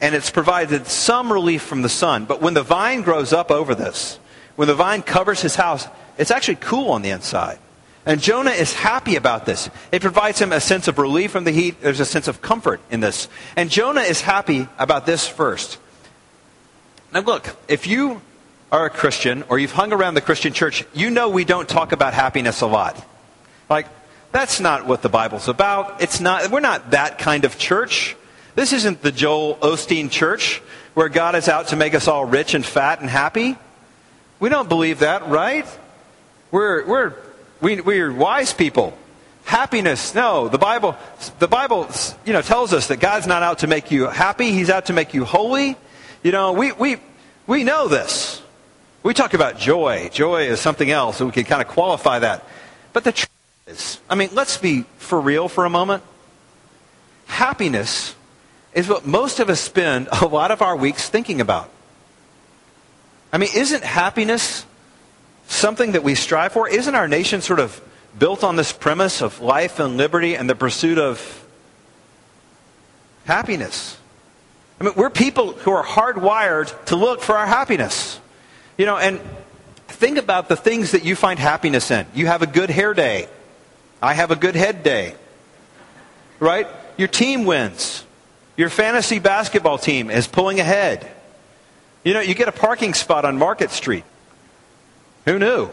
and 0.00 0.14
it's 0.14 0.30
provided 0.30 0.86
some 0.86 1.32
relief 1.32 1.62
from 1.62 1.82
the 1.82 1.88
sun. 1.88 2.24
But 2.24 2.40
when 2.40 2.54
the 2.54 2.62
vine 2.62 3.02
grows 3.02 3.32
up 3.32 3.50
over 3.50 3.74
this, 3.74 4.18
when 4.56 4.66
the 4.66 4.74
vine 4.74 5.02
covers 5.02 5.42
his 5.42 5.54
house, 5.56 5.86
it's 6.16 6.30
actually 6.30 6.56
cool 6.56 6.90
on 6.90 7.02
the 7.02 7.10
inside. 7.10 7.58
And 8.06 8.20
Jonah 8.20 8.52
is 8.52 8.72
happy 8.72 9.16
about 9.16 9.46
this. 9.46 9.68
It 9.92 10.00
provides 10.00 10.40
him 10.40 10.52
a 10.52 10.60
sense 10.60 10.88
of 10.88 10.98
relief 10.98 11.32
from 11.32 11.44
the 11.44 11.50
heat. 11.50 11.80
There's 11.80 12.00
a 12.00 12.04
sense 12.06 12.28
of 12.28 12.40
comfort 12.40 12.80
in 12.90 13.00
this. 13.00 13.28
And 13.56 13.68
Jonah 13.68 14.02
is 14.02 14.20
happy 14.20 14.68
about 14.78 15.06
this 15.06 15.26
first. 15.26 15.78
Now, 17.12 17.20
look, 17.20 17.56
if 17.68 17.86
you 17.86 18.22
are 18.70 18.86
a 18.86 18.90
Christian 18.90 19.42
or 19.48 19.58
you've 19.58 19.72
hung 19.72 19.92
around 19.92 20.14
the 20.14 20.20
Christian 20.20 20.52
church, 20.52 20.84
you 20.94 21.10
know 21.10 21.28
we 21.28 21.44
don't 21.44 21.68
talk 21.68 21.92
about 21.92 22.14
happiness 22.14 22.60
a 22.60 22.66
lot. 22.66 23.04
Like, 23.68 23.88
that's 24.36 24.60
not 24.60 24.86
what 24.86 25.00
the 25.00 25.08
Bible's 25.08 25.48
about. 25.48 26.02
It's 26.02 26.20
not, 26.20 26.50
we're 26.50 26.60
not 26.60 26.90
that 26.90 27.18
kind 27.18 27.46
of 27.46 27.58
church. 27.58 28.16
This 28.54 28.74
isn't 28.74 29.00
the 29.00 29.10
Joel 29.10 29.56
Osteen 29.56 30.10
church 30.10 30.58
where 30.92 31.08
God 31.08 31.34
is 31.34 31.48
out 31.48 31.68
to 31.68 31.76
make 31.76 31.94
us 31.94 32.06
all 32.06 32.26
rich 32.26 32.52
and 32.52 32.64
fat 32.64 33.00
and 33.00 33.08
happy. 33.08 33.56
We 34.38 34.50
don't 34.50 34.68
believe 34.68 34.98
that, 34.98 35.28
right? 35.28 35.66
We're, 36.50 36.86
we're, 36.86 37.14
we, 37.62 37.80
we're 37.80 38.12
wise 38.12 38.52
people. 38.52 38.96
Happiness, 39.46 40.14
no. 40.14 40.48
The 40.48 40.58
Bible, 40.58 40.96
the 41.38 41.48
Bible, 41.48 41.88
you 42.26 42.34
know, 42.34 42.42
tells 42.42 42.74
us 42.74 42.88
that 42.88 43.00
God's 43.00 43.26
not 43.26 43.42
out 43.42 43.60
to 43.60 43.66
make 43.66 43.90
you 43.90 44.06
happy. 44.06 44.50
He's 44.52 44.68
out 44.68 44.86
to 44.86 44.92
make 44.92 45.14
you 45.14 45.24
holy. 45.24 45.78
You 46.22 46.32
know, 46.32 46.52
we, 46.52 46.72
we, 46.72 46.98
we 47.46 47.64
know 47.64 47.88
this. 47.88 48.42
We 49.02 49.14
talk 49.14 49.32
about 49.32 49.56
joy. 49.56 50.10
Joy 50.12 50.48
is 50.48 50.60
something 50.60 50.90
else, 50.90 51.16
so 51.16 51.24
we 51.24 51.32
can 51.32 51.44
kind 51.44 51.62
of 51.62 51.68
qualify 51.68 52.18
that. 52.18 52.44
But 52.92 53.04
the 53.04 53.12
truth 53.12 53.30
is, 53.66 53.98
I 54.08 54.14
mean, 54.14 54.30
let's 54.32 54.58
be 54.58 54.84
for 54.98 55.20
real 55.20 55.48
for 55.48 55.64
a 55.64 55.70
moment. 55.70 56.02
Happiness 57.26 58.14
is 58.72 58.88
what 58.88 59.06
most 59.06 59.40
of 59.40 59.50
us 59.50 59.60
spend 59.60 60.08
a 60.20 60.26
lot 60.26 60.50
of 60.50 60.62
our 60.62 60.76
weeks 60.76 61.08
thinking 61.08 61.40
about. 61.40 61.70
I 63.32 63.38
mean, 63.38 63.50
isn't 63.54 63.82
happiness 63.82 64.64
something 65.48 65.92
that 65.92 66.04
we 66.04 66.14
strive 66.14 66.52
for? 66.52 66.68
Isn't 66.68 66.94
our 66.94 67.08
nation 67.08 67.40
sort 67.40 67.60
of 67.60 67.80
built 68.18 68.44
on 68.44 68.56
this 68.56 68.72
premise 68.72 69.20
of 69.20 69.40
life 69.40 69.78
and 69.78 69.96
liberty 69.96 70.36
and 70.36 70.48
the 70.48 70.54
pursuit 70.54 70.98
of 70.98 71.44
happiness? 73.24 73.98
I 74.80 74.84
mean, 74.84 74.92
we're 74.94 75.10
people 75.10 75.52
who 75.52 75.72
are 75.72 75.84
hardwired 75.84 76.84
to 76.86 76.96
look 76.96 77.20
for 77.20 77.36
our 77.36 77.46
happiness. 77.46 78.20
You 78.78 78.86
know, 78.86 78.96
and 78.96 79.20
think 79.88 80.18
about 80.18 80.48
the 80.48 80.56
things 80.56 80.92
that 80.92 81.04
you 81.04 81.16
find 81.16 81.38
happiness 81.38 81.90
in. 81.90 82.06
You 82.14 82.26
have 82.26 82.42
a 82.42 82.46
good 82.46 82.70
hair 82.70 82.94
day. 82.94 83.28
I 84.06 84.14
have 84.14 84.30
a 84.30 84.36
good 84.36 84.54
head 84.54 84.84
day. 84.84 85.16
Right? 86.38 86.68
Your 86.96 87.08
team 87.08 87.44
wins. 87.44 88.04
Your 88.56 88.70
fantasy 88.70 89.18
basketball 89.18 89.78
team 89.78 90.10
is 90.10 90.28
pulling 90.28 90.60
ahead. 90.60 91.10
You 92.04 92.14
know, 92.14 92.20
you 92.20 92.34
get 92.34 92.46
a 92.46 92.52
parking 92.52 92.94
spot 92.94 93.24
on 93.24 93.36
Market 93.36 93.72
Street. 93.72 94.04
Who 95.24 95.40
knew? 95.40 95.70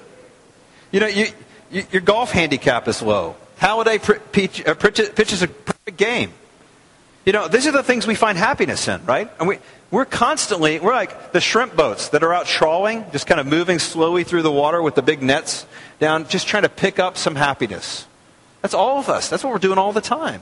You 0.91 0.99
know, 0.99 1.05
you, 1.05 1.27
you, 1.71 1.83
your 1.91 2.01
golf 2.01 2.31
handicap 2.31 2.87
is 2.87 3.03
low. 3.03 3.35
Halladay 3.59 3.99
pitch, 4.31 4.65
uh, 4.65 4.73
pitches 4.73 5.43
a 5.43 5.47
perfect 5.47 5.97
game. 5.97 6.33
You 7.25 7.33
know, 7.33 7.47
these 7.47 7.67
are 7.67 7.71
the 7.71 7.83
things 7.83 8.07
we 8.07 8.15
find 8.15 8.35
happiness 8.35 8.87
in, 8.87 9.05
right? 9.05 9.29
And 9.37 9.47
we, 9.47 9.59
we're 9.91 10.05
constantly, 10.05 10.79
we're 10.79 10.95
like 10.95 11.33
the 11.33 11.39
shrimp 11.39 11.75
boats 11.75 12.09
that 12.09 12.23
are 12.23 12.33
out 12.33 12.47
trawling, 12.47 13.05
just 13.11 13.27
kind 13.27 13.39
of 13.39 13.45
moving 13.45 13.77
slowly 13.77 14.23
through 14.23 14.41
the 14.41 14.51
water 14.51 14.81
with 14.81 14.95
the 14.95 15.03
big 15.03 15.21
nets 15.21 15.67
down, 15.99 16.27
just 16.27 16.47
trying 16.47 16.63
to 16.63 16.69
pick 16.69 16.97
up 16.97 17.15
some 17.15 17.35
happiness. 17.35 18.07
That's 18.63 18.73
all 18.73 18.97
of 18.97 19.09
us. 19.09 19.27
That's 19.27 19.43
what 19.43 19.51
we're 19.51 19.59
doing 19.59 19.77
all 19.77 19.91
the 19.91 20.01
time. 20.01 20.41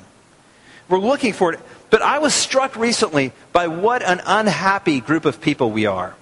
We're 0.88 1.00
looking 1.00 1.34
for 1.34 1.54
it. 1.54 1.60
But 1.90 2.04
I 2.04 2.20
was 2.20 2.36
struck 2.36 2.76
recently 2.76 3.34
by 3.52 3.68
what 3.68 4.04
an 4.04 4.22
unhappy 4.24 5.02
group 5.02 5.26
of 5.26 5.42
people 5.42 5.72
we 5.72 5.88
are. 5.88 6.16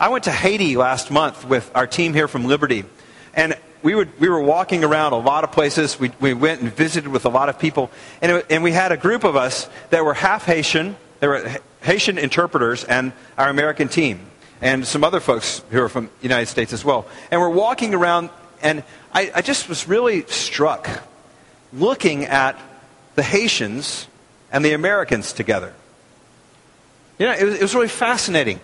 I 0.00 0.08
went 0.08 0.24
to 0.24 0.30
Haiti 0.30 0.76
last 0.78 1.10
month 1.10 1.44
with 1.44 1.70
our 1.74 1.86
team 1.86 2.14
here 2.14 2.26
from 2.26 2.46
Liberty, 2.46 2.84
and 3.34 3.54
we, 3.82 3.94
would, 3.94 4.18
we 4.18 4.30
were 4.30 4.40
walking 4.40 4.82
around 4.82 5.12
a 5.12 5.18
lot 5.18 5.44
of 5.44 5.52
places. 5.52 6.00
We, 6.00 6.10
we 6.20 6.32
went 6.32 6.62
and 6.62 6.74
visited 6.74 7.12
with 7.12 7.26
a 7.26 7.28
lot 7.28 7.50
of 7.50 7.58
people, 7.58 7.90
and, 8.22 8.32
it, 8.32 8.46
and 8.48 8.62
we 8.62 8.72
had 8.72 8.90
a 8.90 8.96
group 8.96 9.24
of 9.24 9.36
us 9.36 9.68
that 9.90 10.06
were 10.06 10.14
half 10.14 10.46
Haitian. 10.46 10.96
There 11.20 11.28
were 11.28 11.56
Haitian 11.82 12.16
interpreters 12.16 12.82
and 12.82 13.12
our 13.36 13.50
American 13.50 13.88
team, 13.88 14.20
and 14.62 14.86
some 14.86 15.04
other 15.04 15.20
folks 15.20 15.62
who 15.70 15.82
are 15.82 15.90
from 15.90 16.06
the 16.06 16.22
United 16.22 16.46
States 16.46 16.72
as 16.72 16.82
well. 16.82 17.06
And 17.30 17.40
we're 17.40 17.50
walking 17.50 17.92
around 17.94 18.30
and 18.62 18.82
I, 19.14 19.30
I 19.36 19.42
just 19.42 19.68
was 19.68 19.86
really 19.86 20.22
struck 20.26 20.88
looking 21.72 22.24
at 22.24 22.58
the 23.14 23.22
Haitians 23.22 24.08
and 24.50 24.64
the 24.64 24.72
Americans 24.72 25.32
together. 25.32 25.72
You 27.18 27.26
know, 27.26 27.32
it 27.32 27.44
was, 27.44 27.54
it 27.54 27.62
was 27.62 27.74
really 27.74 27.88
fascinating. 27.88 28.58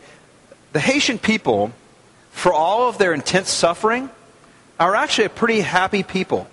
the 0.73 0.81
Haitian 0.81 1.19
people, 1.19 1.73
for 2.33 2.53
all 2.53 2.89
of 2.89 2.99
their 2.99 3.13
intense 3.13 3.51
suffering, 3.51 4.11
are 4.79 4.95
actually 4.95 5.27
a 5.27 5.31
pretty 5.31 5.61
happy 5.61 6.03
people. 6.03 6.49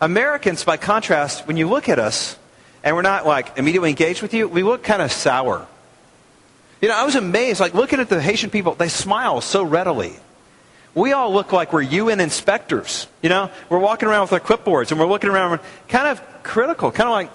Americans, 0.00 0.64
by 0.64 0.76
contrast, 0.76 1.46
when 1.46 1.56
you 1.56 1.68
look 1.68 1.88
at 1.88 1.98
us 1.98 2.36
and 2.84 2.94
we're 2.94 3.02
not 3.02 3.26
like 3.26 3.58
immediately 3.58 3.90
engaged 3.90 4.22
with 4.22 4.32
you, 4.32 4.48
we 4.48 4.62
look 4.62 4.82
kind 4.82 5.02
of 5.02 5.10
sour. 5.12 5.66
You 6.80 6.88
know, 6.88 6.96
I 6.96 7.04
was 7.04 7.16
amazed, 7.16 7.58
like 7.58 7.74
looking 7.74 7.98
at 7.98 8.08
the 8.08 8.20
Haitian 8.20 8.50
people, 8.50 8.74
they 8.74 8.88
smile 8.88 9.40
so 9.40 9.64
readily. 9.64 10.14
We 10.98 11.12
all 11.12 11.32
look 11.32 11.52
like 11.52 11.72
we're 11.72 11.82
UN 11.82 12.18
inspectors. 12.18 13.06
You 13.22 13.28
know, 13.28 13.52
we're 13.68 13.78
walking 13.78 14.08
around 14.08 14.22
with 14.22 14.32
our 14.32 14.40
clipboards 14.40 14.90
and 14.90 14.98
we're 14.98 15.06
looking 15.06 15.30
around, 15.30 15.60
kind 15.86 16.08
of 16.08 16.42
critical, 16.42 16.90
kind 16.90 17.08
of 17.08 17.12
like, 17.12 17.30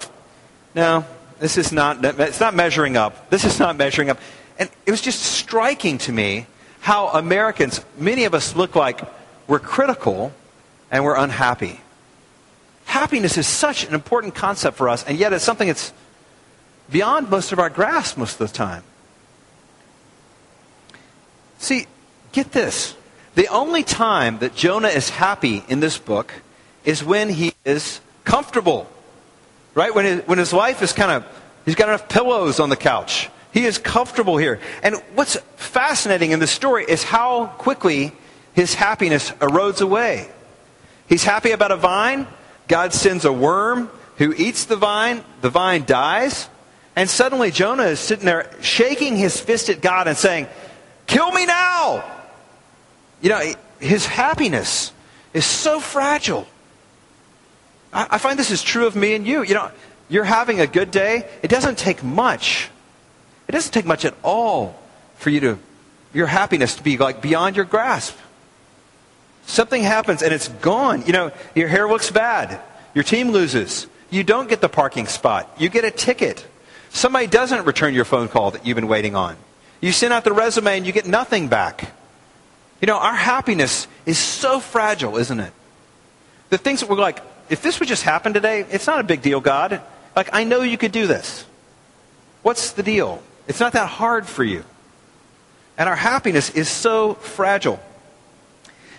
no, 0.74 1.06
this 1.40 1.56
is 1.56 1.72
not, 1.72 2.04
it's 2.04 2.40
not 2.40 2.54
measuring 2.54 2.98
up. 2.98 3.30
This 3.30 3.46
is 3.46 3.58
not 3.58 3.78
measuring 3.78 4.10
up. 4.10 4.18
And 4.58 4.68
it 4.84 4.90
was 4.90 5.00
just 5.00 5.22
striking 5.22 5.96
to 5.98 6.12
me 6.12 6.46
how 6.80 7.08
Americans, 7.08 7.82
many 7.96 8.24
of 8.24 8.34
us 8.34 8.54
look 8.54 8.76
like 8.76 9.00
we're 9.48 9.60
critical 9.60 10.34
and 10.90 11.02
we're 11.02 11.16
unhappy. 11.16 11.80
Happiness 12.84 13.38
is 13.38 13.46
such 13.46 13.86
an 13.86 13.94
important 13.94 14.34
concept 14.34 14.76
for 14.76 14.90
us, 14.90 15.04
and 15.04 15.18
yet 15.18 15.32
it's 15.32 15.42
something 15.42 15.68
that's 15.68 15.90
beyond 16.90 17.30
most 17.30 17.50
of 17.50 17.58
our 17.58 17.70
grasp 17.70 18.18
most 18.18 18.38
of 18.38 18.46
the 18.46 18.54
time. 18.54 18.82
See, 21.58 21.86
get 22.32 22.52
this. 22.52 22.94
The 23.34 23.48
only 23.48 23.82
time 23.82 24.38
that 24.38 24.54
Jonah 24.54 24.88
is 24.88 25.10
happy 25.10 25.64
in 25.68 25.80
this 25.80 25.98
book 25.98 26.32
is 26.84 27.02
when 27.02 27.28
he 27.28 27.52
is 27.64 28.00
comfortable. 28.24 28.88
Right? 29.74 29.94
When 29.94 30.04
his, 30.04 30.20
when 30.26 30.38
his 30.38 30.52
life 30.52 30.82
is 30.82 30.92
kind 30.92 31.10
of, 31.10 31.26
he's 31.64 31.74
got 31.74 31.88
enough 31.88 32.08
pillows 32.08 32.60
on 32.60 32.68
the 32.68 32.76
couch. 32.76 33.28
He 33.52 33.64
is 33.64 33.78
comfortable 33.78 34.36
here. 34.36 34.60
And 34.82 34.96
what's 35.14 35.36
fascinating 35.56 36.32
in 36.32 36.40
this 36.40 36.50
story 36.50 36.84
is 36.86 37.02
how 37.02 37.46
quickly 37.46 38.12
his 38.52 38.74
happiness 38.74 39.30
erodes 39.32 39.80
away. 39.80 40.28
He's 41.08 41.24
happy 41.24 41.50
about 41.50 41.72
a 41.72 41.76
vine. 41.76 42.26
God 42.68 42.92
sends 42.92 43.24
a 43.24 43.32
worm 43.32 43.90
who 44.16 44.32
eats 44.32 44.64
the 44.66 44.76
vine. 44.76 45.24
The 45.40 45.50
vine 45.50 45.84
dies. 45.84 46.48
And 46.96 47.10
suddenly 47.10 47.50
Jonah 47.50 47.84
is 47.84 48.00
sitting 48.00 48.26
there 48.26 48.50
shaking 48.60 49.16
his 49.16 49.40
fist 49.40 49.68
at 49.68 49.80
God 49.80 50.06
and 50.06 50.16
saying, 50.16 50.46
Kill 51.06 51.30
me 51.32 51.46
now! 51.46 52.04
You 53.20 53.30
know, 53.30 53.52
his 53.80 54.06
happiness 54.06 54.92
is 55.32 55.44
so 55.44 55.80
fragile. 55.80 56.46
I, 57.92 58.18
find 58.18 58.38
this 58.38 58.50
is 58.50 58.62
true 58.62 58.86
of 58.86 58.96
me 58.96 59.14
and 59.14 59.26
you. 59.26 59.44
You 59.44 59.54
know, 59.54 59.70
you're 60.08 60.24
having 60.24 60.60
a 60.60 60.66
good 60.66 60.90
day. 60.90 61.28
It 61.42 61.48
doesn't 61.48 61.78
take 61.78 62.02
much. 62.02 62.70
It 63.46 63.52
doesn't 63.52 63.72
take 63.72 63.86
much 63.86 64.04
at 64.04 64.14
all 64.22 64.76
for 65.16 65.30
you 65.30 65.40
to, 65.40 65.58
your 66.12 66.26
happiness 66.26 66.76
to 66.76 66.82
be 66.82 66.96
like 66.96 67.22
beyond 67.22 67.56
your 67.56 67.64
grasp. 67.64 68.16
Something 69.46 69.82
happens 69.82 70.22
and 70.22 70.32
it's 70.32 70.48
gone. 70.48 71.06
You 71.06 71.12
know, 71.12 71.32
your 71.54 71.68
hair 71.68 71.88
looks 71.88 72.10
bad. 72.10 72.60
Your 72.94 73.04
team 73.04 73.30
loses. 73.30 73.86
You 74.10 74.24
don't 74.24 74.48
get 74.48 74.60
the 74.60 74.68
parking 74.68 75.06
spot. 75.06 75.50
You 75.58 75.68
get 75.68 75.84
a 75.84 75.90
ticket. 75.90 76.46
Somebody 76.90 77.26
doesn't 77.26 77.64
return 77.64 77.94
your 77.94 78.04
phone 78.04 78.28
call 78.28 78.52
that 78.52 78.66
you've 78.66 78.76
been 78.76 78.88
waiting 78.88 79.14
on. 79.14 79.36
You 79.80 79.92
send 79.92 80.12
out 80.12 80.24
the 80.24 80.32
resume 80.32 80.78
and 80.78 80.86
you 80.86 80.92
get 80.92 81.06
nothing 81.06 81.48
back. 81.48 81.92
You 82.84 82.86
know, 82.86 82.98
our 82.98 83.14
happiness 83.14 83.88
is 84.04 84.18
so 84.18 84.60
fragile, 84.60 85.16
isn't 85.16 85.40
it? 85.40 85.54
The 86.50 86.58
things 86.58 86.80
that 86.80 86.90
we're 86.90 86.96
like, 86.96 87.22
if 87.48 87.62
this 87.62 87.80
would 87.80 87.88
just 87.88 88.02
happen 88.02 88.34
today, 88.34 88.66
it's 88.70 88.86
not 88.86 89.00
a 89.00 89.02
big 89.02 89.22
deal, 89.22 89.40
God. 89.40 89.80
Like, 90.14 90.28
I 90.34 90.44
know 90.44 90.60
you 90.60 90.76
could 90.76 90.92
do 90.92 91.06
this. 91.06 91.46
What's 92.42 92.72
the 92.72 92.82
deal? 92.82 93.22
It's 93.48 93.58
not 93.58 93.72
that 93.72 93.88
hard 93.88 94.26
for 94.26 94.44
you. 94.44 94.64
And 95.78 95.88
our 95.88 95.96
happiness 95.96 96.50
is 96.50 96.68
so 96.68 97.14
fragile. 97.14 97.80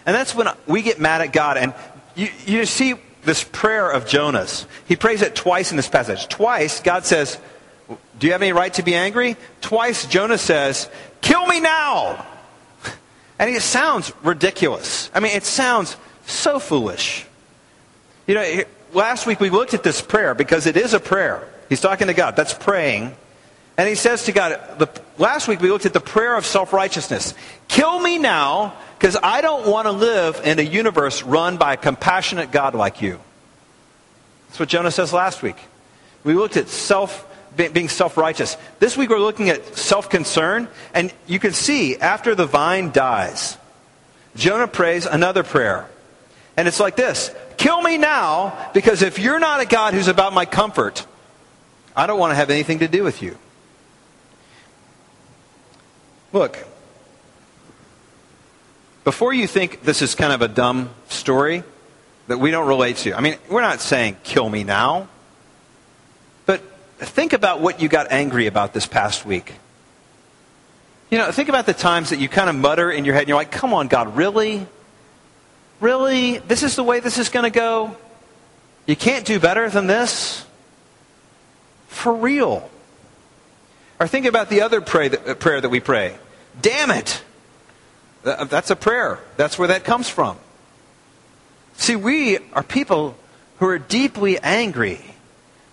And 0.08 0.16
that's 0.16 0.34
when 0.34 0.48
we 0.66 0.82
get 0.82 1.00
mad 1.00 1.22
at 1.22 1.32
God. 1.32 1.58
And 1.58 1.72
you, 2.16 2.30
you 2.48 2.66
see 2.66 2.96
this 3.22 3.44
prayer 3.44 3.88
of 3.88 4.08
Jonah's. 4.08 4.66
He 4.88 4.96
prays 4.96 5.22
it 5.22 5.36
twice 5.36 5.70
in 5.70 5.78
this 5.78 5.90
passage. 5.90 6.28
Twice, 6.28 6.80
God 6.80 7.06
says, 7.06 7.38
Do 8.18 8.26
you 8.26 8.34
have 8.34 8.42
any 8.42 8.52
right 8.52 8.74
to 8.74 8.82
be 8.82 8.96
angry? 8.96 9.38
Twice, 9.62 10.08
Jonah 10.08 10.40
says, 10.40 10.90
Kill 11.22 11.46
me 11.46 11.60
now! 11.60 12.26
And 13.38 13.50
it 13.50 13.62
sounds 13.62 14.14
ridiculous. 14.24 15.10
I 15.14 15.20
mean, 15.20 15.36
it 15.36 15.44
sounds 15.44 15.98
so 16.26 16.60
foolish. 16.60 17.26
You 18.28 18.36
know, 18.36 18.64
last 18.94 19.26
week 19.26 19.40
we 19.40 19.50
looked 19.50 19.74
at 19.74 19.84
this 19.84 20.02
prayer 20.02 20.34
because 20.34 20.66
it 20.66 20.78
is 20.78 20.94
a 20.94 21.00
prayer. 21.00 21.48
He's 21.70 21.82
talking 21.82 22.08
to 22.08 22.14
God. 22.14 22.36
That's 22.36 22.54
praying. 22.54 23.16
And 23.78 23.90
he 23.90 23.96
says 23.96 24.24
to 24.26 24.32
God, 24.32 24.80
the, 24.80 24.90
last 25.18 25.48
week 25.48 25.60
we 25.60 25.70
looked 25.70 25.86
at 25.86 25.94
the 25.94 26.00
prayer 26.00 26.36
of 26.38 26.46
self 26.46 26.72
righteousness. 26.72 27.34
Kill 27.68 28.00
me 28.00 28.18
now 28.18 28.74
because 28.98 29.18
I 29.22 29.42
don't 29.42 29.68
want 29.68 29.88
to 29.88 29.92
live 29.92 30.42
in 30.46 30.60
a 30.60 30.64
universe 30.64 31.24
run 31.24 31.58
by 31.58 31.74
a 31.74 31.78
compassionate 31.78 32.52
God 32.52 32.74
like 32.74 33.02
you. 33.02 33.20
That's 34.48 34.60
what 34.60 34.70
Jonah 34.70 34.92
says 34.92 35.12
last 35.12 35.44
week. 35.44 35.58
We 36.24 36.34
looked 36.34 36.56
at 36.56 36.70
self 36.70 37.25
being 37.56 37.90
self 37.90 38.18
righteous. 38.18 38.58
This 38.80 38.98
week 38.98 39.10
we're 39.10 39.20
looking 39.20 39.50
at 39.50 39.78
self 39.78 40.10
concern, 40.10 40.68
and 40.94 41.14
you 41.28 41.40
can 41.40 41.54
see 41.54 41.98
after 41.98 42.36
the 42.36 42.46
vine 42.46 42.92
dies, 42.92 43.58
Jonah 44.36 44.68
prays 44.68 45.06
another 45.06 45.44
prayer. 45.44 45.90
And 46.58 46.68
it's 46.68 46.80
like 46.80 46.96
this 46.96 47.34
Kill 47.58 47.82
me 47.82 47.98
now, 47.98 48.70
because 48.74 49.02
if 49.02 49.20
you're 49.20 49.40
not 49.40 49.62
a 49.62 49.66
God 49.66 49.94
who's 49.94 50.08
about 50.08 50.34
my 50.34 50.46
comfort, 50.46 51.06
I 51.96 52.08
don't 52.08 52.20
want 52.20 52.32
to 52.32 52.36
have 52.36 52.50
anything 52.50 52.80
to 52.80 52.88
do 52.88 53.04
with 53.04 53.22
you. 53.22 53.38
Look, 56.34 56.58
before 59.06 59.34
you 59.34 59.48
think 59.48 59.84
this 59.84 60.02
is 60.02 60.16
kind 60.16 60.34
of 60.34 60.42
a 60.42 60.50
dumb 60.50 60.90
story 61.08 61.64
that 62.28 62.40
we 62.40 62.52
don't 62.52 62.68
relate 62.68 62.98
to, 62.98 63.14
I 63.14 63.22
mean, 63.22 63.38
we're 63.50 63.62
not 63.62 63.80
saying 63.80 64.18
kill 64.24 64.50
me 64.50 64.64
now, 64.66 65.08
think 67.00 67.34
about 67.34 67.62
what 67.62 67.82
you 67.82 67.90
got 67.90 68.12
angry 68.12 68.48
about 68.48 68.74
this 68.74 68.86
past 68.86 69.26
week. 69.26 69.54
You 71.10 71.18
know, 71.18 71.32
think 71.32 71.50
about 71.50 71.66
the 71.66 71.74
times 71.74 72.10
that 72.10 72.20
you 72.20 72.28
kind 72.28 72.50
of 72.50 72.56
mutter 72.56 72.92
in 72.92 73.06
your 73.06 73.14
head 73.14 73.22
and 73.22 73.30
you're 73.30 73.38
like, 73.38 73.52
come 73.52 73.74
on, 73.74 73.88
God, 73.88 74.16
really? 74.16 74.66
Really? 75.80 76.40
This 76.40 76.64
is 76.64 76.76
the 76.76 76.84
way 76.84 77.00
this 77.00 77.18
is 77.18 77.30
going 77.30 77.44
to 77.44 77.50
go? 77.50 77.96
You 78.86 78.96
can't 78.96 79.26
do 79.26 79.40
better 79.40 79.70
than 79.70 79.88
this? 79.88 80.46
For 81.88 82.14
real. 82.14 82.70
Or 84.00 84.08
think 84.08 84.26
about 84.26 84.50
the 84.50 84.62
other 84.62 84.82
pray 84.82 85.08
that, 85.08 85.28
uh, 85.28 85.36
prayer 85.36 85.62
that 85.62 85.70
we 85.70 85.80
pray. 85.80 86.18
Damn 86.62 86.92
it! 86.92 87.22
That's 88.24 88.72
a 88.72 88.76
prayer. 88.76 89.20
That's 89.38 89.58
where 89.60 89.70
that 89.70 89.84
comes 89.84 90.10
from. 90.10 90.38
See, 91.78 91.96
we 91.96 92.40
are 92.54 92.64
people 92.64 93.16
who 93.60 93.68
are 93.68 93.80
deeply 93.80 94.40
angry 94.40 95.15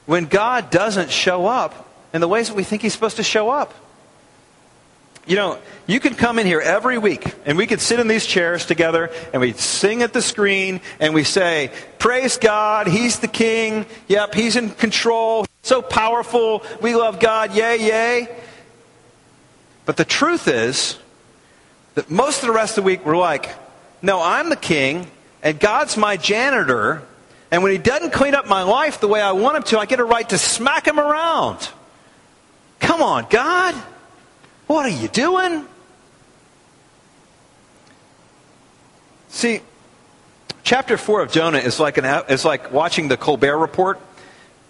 when 0.06 0.26
God 0.26 0.70
doesn't 0.70 1.10
show 1.10 1.46
up 1.46 1.88
in 2.12 2.20
the 2.20 2.28
ways 2.28 2.48
that 2.48 2.54
we 2.54 2.64
think 2.64 2.82
He's 2.82 2.92
supposed 2.92 3.16
to 3.16 3.22
show 3.22 3.50
up. 3.50 3.74
You 5.24 5.36
know, 5.36 5.58
you 5.86 6.00
can 6.00 6.14
come 6.14 6.40
in 6.40 6.46
here 6.46 6.60
every 6.60 6.98
week 6.98 7.32
and 7.46 7.56
we 7.56 7.68
could 7.68 7.80
sit 7.80 8.00
in 8.00 8.08
these 8.08 8.26
chairs 8.26 8.66
together 8.66 9.10
and 9.32 9.40
we'd 9.40 9.56
sing 9.56 10.02
at 10.02 10.12
the 10.12 10.22
screen 10.22 10.80
and 10.98 11.14
we 11.14 11.22
say, 11.22 11.70
Praise 11.98 12.38
God, 12.38 12.88
He's 12.88 13.20
the 13.20 13.28
King. 13.28 13.86
Yep, 14.08 14.34
He's 14.34 14.56
in 14.56 14.70
control. 14.70 15.46
So 15.62 15.80
powerful. 15.80 16.64
We 16.80 16.96
love 16.96 17.20
God. 17.20 17.54
Yay, 17.54 17.86
yay. 17.86 18.36
But 19.86 19.96
the 19.96 20.04
truth 20.04 20.48
is 20.48 20.98
that 21.94 22.10
most 22.10 22.42
of 22.42 22.48
the 22.48 22.52
rest 22.52 22.76
of 22.76 22.82
the 22.82 22.86
week 22.86 23.06
we're 23.06 23.16
like, 23.16 23.48
No, 24.02 24.20
I'm 24.20 24.48
the 24.48 24.56
King 24.56 25.06
and 25.42 25.58
God's 25.58 25.96
my 25.96 26.16
janitor. 26.16 27.02
And 27.52 27.62
when 27.62 27.70
He 27.70 27.78
doesn't 27.78 28.12
clean 28.12 28.34
up 28.34 28.48
my 28.48 28.62
life 28.62 28.98
the 28.98 29.06
way 29.06 29.20
I 29.20 29.32
want 29.32 29.58
Him 29.58 29.62
to, 29.64 29.78
I 29.78 29.86
get 29.86 30.00
a 30.00 30.04
right 30.04 30.28
to 30.30 30.38
smack 30.38 30.86
Him 30.88 30.98
around. 30.98 31.68
Come 32.80 33.02
on, 33.02 33.26
God. 33.28 33.74
What 34.66 34.86
are 34.86 34.88
you 34.88 35.06
doing? 35.06 35.66
See, 39.28 39.60
chapter 40.62 40.96
4 40.96 41.22
of 41.22 41.30
Jonah 41.30 41.58
is 41.58 41.78
like, 41.78 41.98
an, 41.98 42.24
is 42.30 42.44
like 42.44 42.72
watching 42.72 43.08
the 43.08 43.18
Colbert 43.18 43.58
Report. 43.58 44.00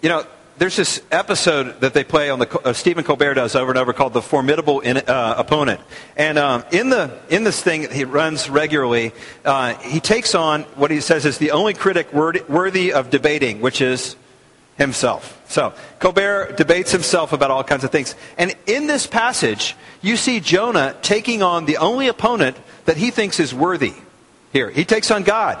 You 0.01 0.09
know, 0.09 0.25
there's 0.57 0.75
this 0.75 1.01
episode 1.11 1.79
that 1.81 1.93
they 1.93 2.03
play 2.03 2.29
on 2.29 2.39
the 2.39 2.59
uh, 2.59 2.73
Stephen 2.73 3.03
Colbert 3.03 3.35
does 3.35 3.55
over 3.55 3.71
and 3.71 3.79
over 3.79 3.93
called 3.93 4.13
"The 4.13 4.21
Formidable 4.21 4.81
in, 4.81 4.97
uh, 4.97 5.35
Opponent," 5.37 5.81
and 6.15 6.37
um, 6.37 6.63
in 6.71 6.89
the 6.89 7.17
in 7.29 7.43
this 7.43 7.61
thing 7.61 7.89
he 7.91 8.05
runs 8.05 8.49
regularly, 8.49 9.11
uh, 9.45 9.73
he 9.75 9.99
takes 9.99 10.35
on 10.35 10.63
what 10.75 10.91
he 10.91 11.01
says 11.01 11.25
is 11.25 11.37
the 11.37 11.51
only 11.51 11.73
critic 11.73 12.13
worthy 12.13 12.93
of 12.93 13.09
debating, 13.09 13.61
which 13.61 13.81
is 13.81 14.15
himself. 14.77 15.41
So, 15.47 15.73
Colbert 15.99 16.57
debates 16.57 16.91
himself 16.91 17.33
about 17.33 17.51
all 17.51 17.63
kinds 17.63 17.83
of 17.83 17.91
things. 17.91 18.15
And 18.37 18.55
in 18.65 18.87
this 18.87 19.05
passage, 19.05 19.75
you 20.01 20.17
see 20.17 20.39
Jonah 20.39 20.95
taking 21.01 21.43
on 21.43 21.65
the 21.65 21.77
only 21.77 22.07
opponent 22.07 22.57
that 22.85 22.97
he 22.97 23.11
thinks 23.11 23.39
is 23.39 23.53
worthy 23.53 23.93
here. 24.51 24.69
He 24.69 24.85
takes 24.85 25.11
on 25.11 25.23
God. 25.23 25.59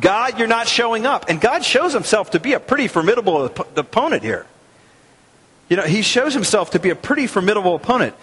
God, 0.00 0.38
you're 0.38 0.48
not 0.48 0.68
showing 0.68 1.06
up. 1.06 1.28
And 1.28 1.40
God 1.40 1.64
shows 1.64 1.92
himself 1.92 2.30
to 2.32 2.40
be 2.40 2.52
a 2.52 2.60
pretty 2.60 2.88
formidable 2.88 3.36
op- 3.36 3.76
opponent 3.76 4.22
here. 4.22 4.46
You 5.68 5.76
know, 5.76 5.82
he 5.82 6.02
shows 6.02 6.34
himself 6.34 6.70
to 6.70 6.78
be 6.78 6.90
a 6.90 6.96
pretty 6.96 7.26
formidable 7.26 7.74
opponent. 7.74 8.14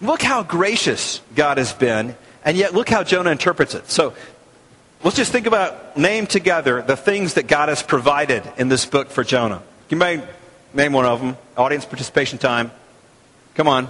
Look 0.00 0.22
how 0.22 0.42
gracious 0.42 1.20
God 1.34 1.58
has 1.58 1.72
been, 1.72 2.14
and 2.44 2.56
yet 2.56 2.74
look 2.74 2.88
how 2.88 3.02
Jonah 3.02 3.30
interprets 3.30 3.74
it. 3.74 3.90
So 3.90 4.14
let's 5.02 5.16
just 5.16 5.32
think 5.32 5.46
about, 5.46 5.96
name 5.96 6.26
together 6.26 6.82
the 6.82 6.96
things 6.96 7.34
that 7.34 7.46
God 7.46 7.68
has 7.68 7.82
provided 7.82 8.42
in 8.56 8.68
this 8.68 8.86
book 8.86 9.10
for 9.10 9.24
Jonah. 9.24 9.62
You 9.88 9.96
may 9.96 10.22
name 10.74 10.92
one 10.92 11.06
of 11.06 11.20
them? 11.20 11.36
Audience 11.56 11.84
participation 11.84 12.38
time. 12.38 12.70
Come 13.54 13.68
on. 13.68 13.88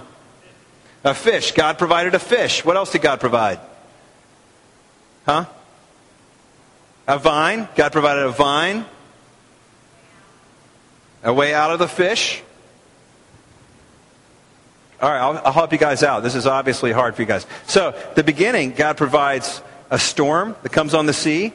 A 1.03 1.13
fish. 1.13 1.51
God 1.51 1.77
provided 1.77 2.15
a 2.15 2.19
fish. 2.19 2.65
What 2.65 2.75
else 2.75 2.91
did 2.91 3.01
God 3.01 3.19
provide? 3.19 3.59
Huh? 5.25 5.45
A 7.07 7.17
vine. 7.17 7.67
God 7.75 7.91
provided 7.91 8.23
a 8.23 8.31
vine. 8.31 8.85
A 11.23 11.33
way 11.33 11.53
out 11.53 11.71
of 11.71 11.79
the 11.79 11.87
fish. 11.87 12.43
All 15.01 15.09
right, 15.09 15.19
I'll, 15.19 15.37
I'll 15.45 15.53
help 15.53 15.71
you 15.71 15.77
guys 15.77 16.03
out. 16.03 16.23
This 16.23 16.35
is 16.35 16.47
obviously 16.47 16.91
hard 16.91 17.15
for 17.15 17.21
you 17.21 17.27
guys. 17.27 17.45
So, 17.67 17.95
the 18.15 18.23
beginning, 18.23 18.71
God 18.71 18.97
provides 18.97 19.61
a 19.89 19.99
storm 19.99 20.55
that 20.63 20.71
comes 20.71 20.93
on 20.93 21.05
the 21.05 21.13
sea. 21.13 21.53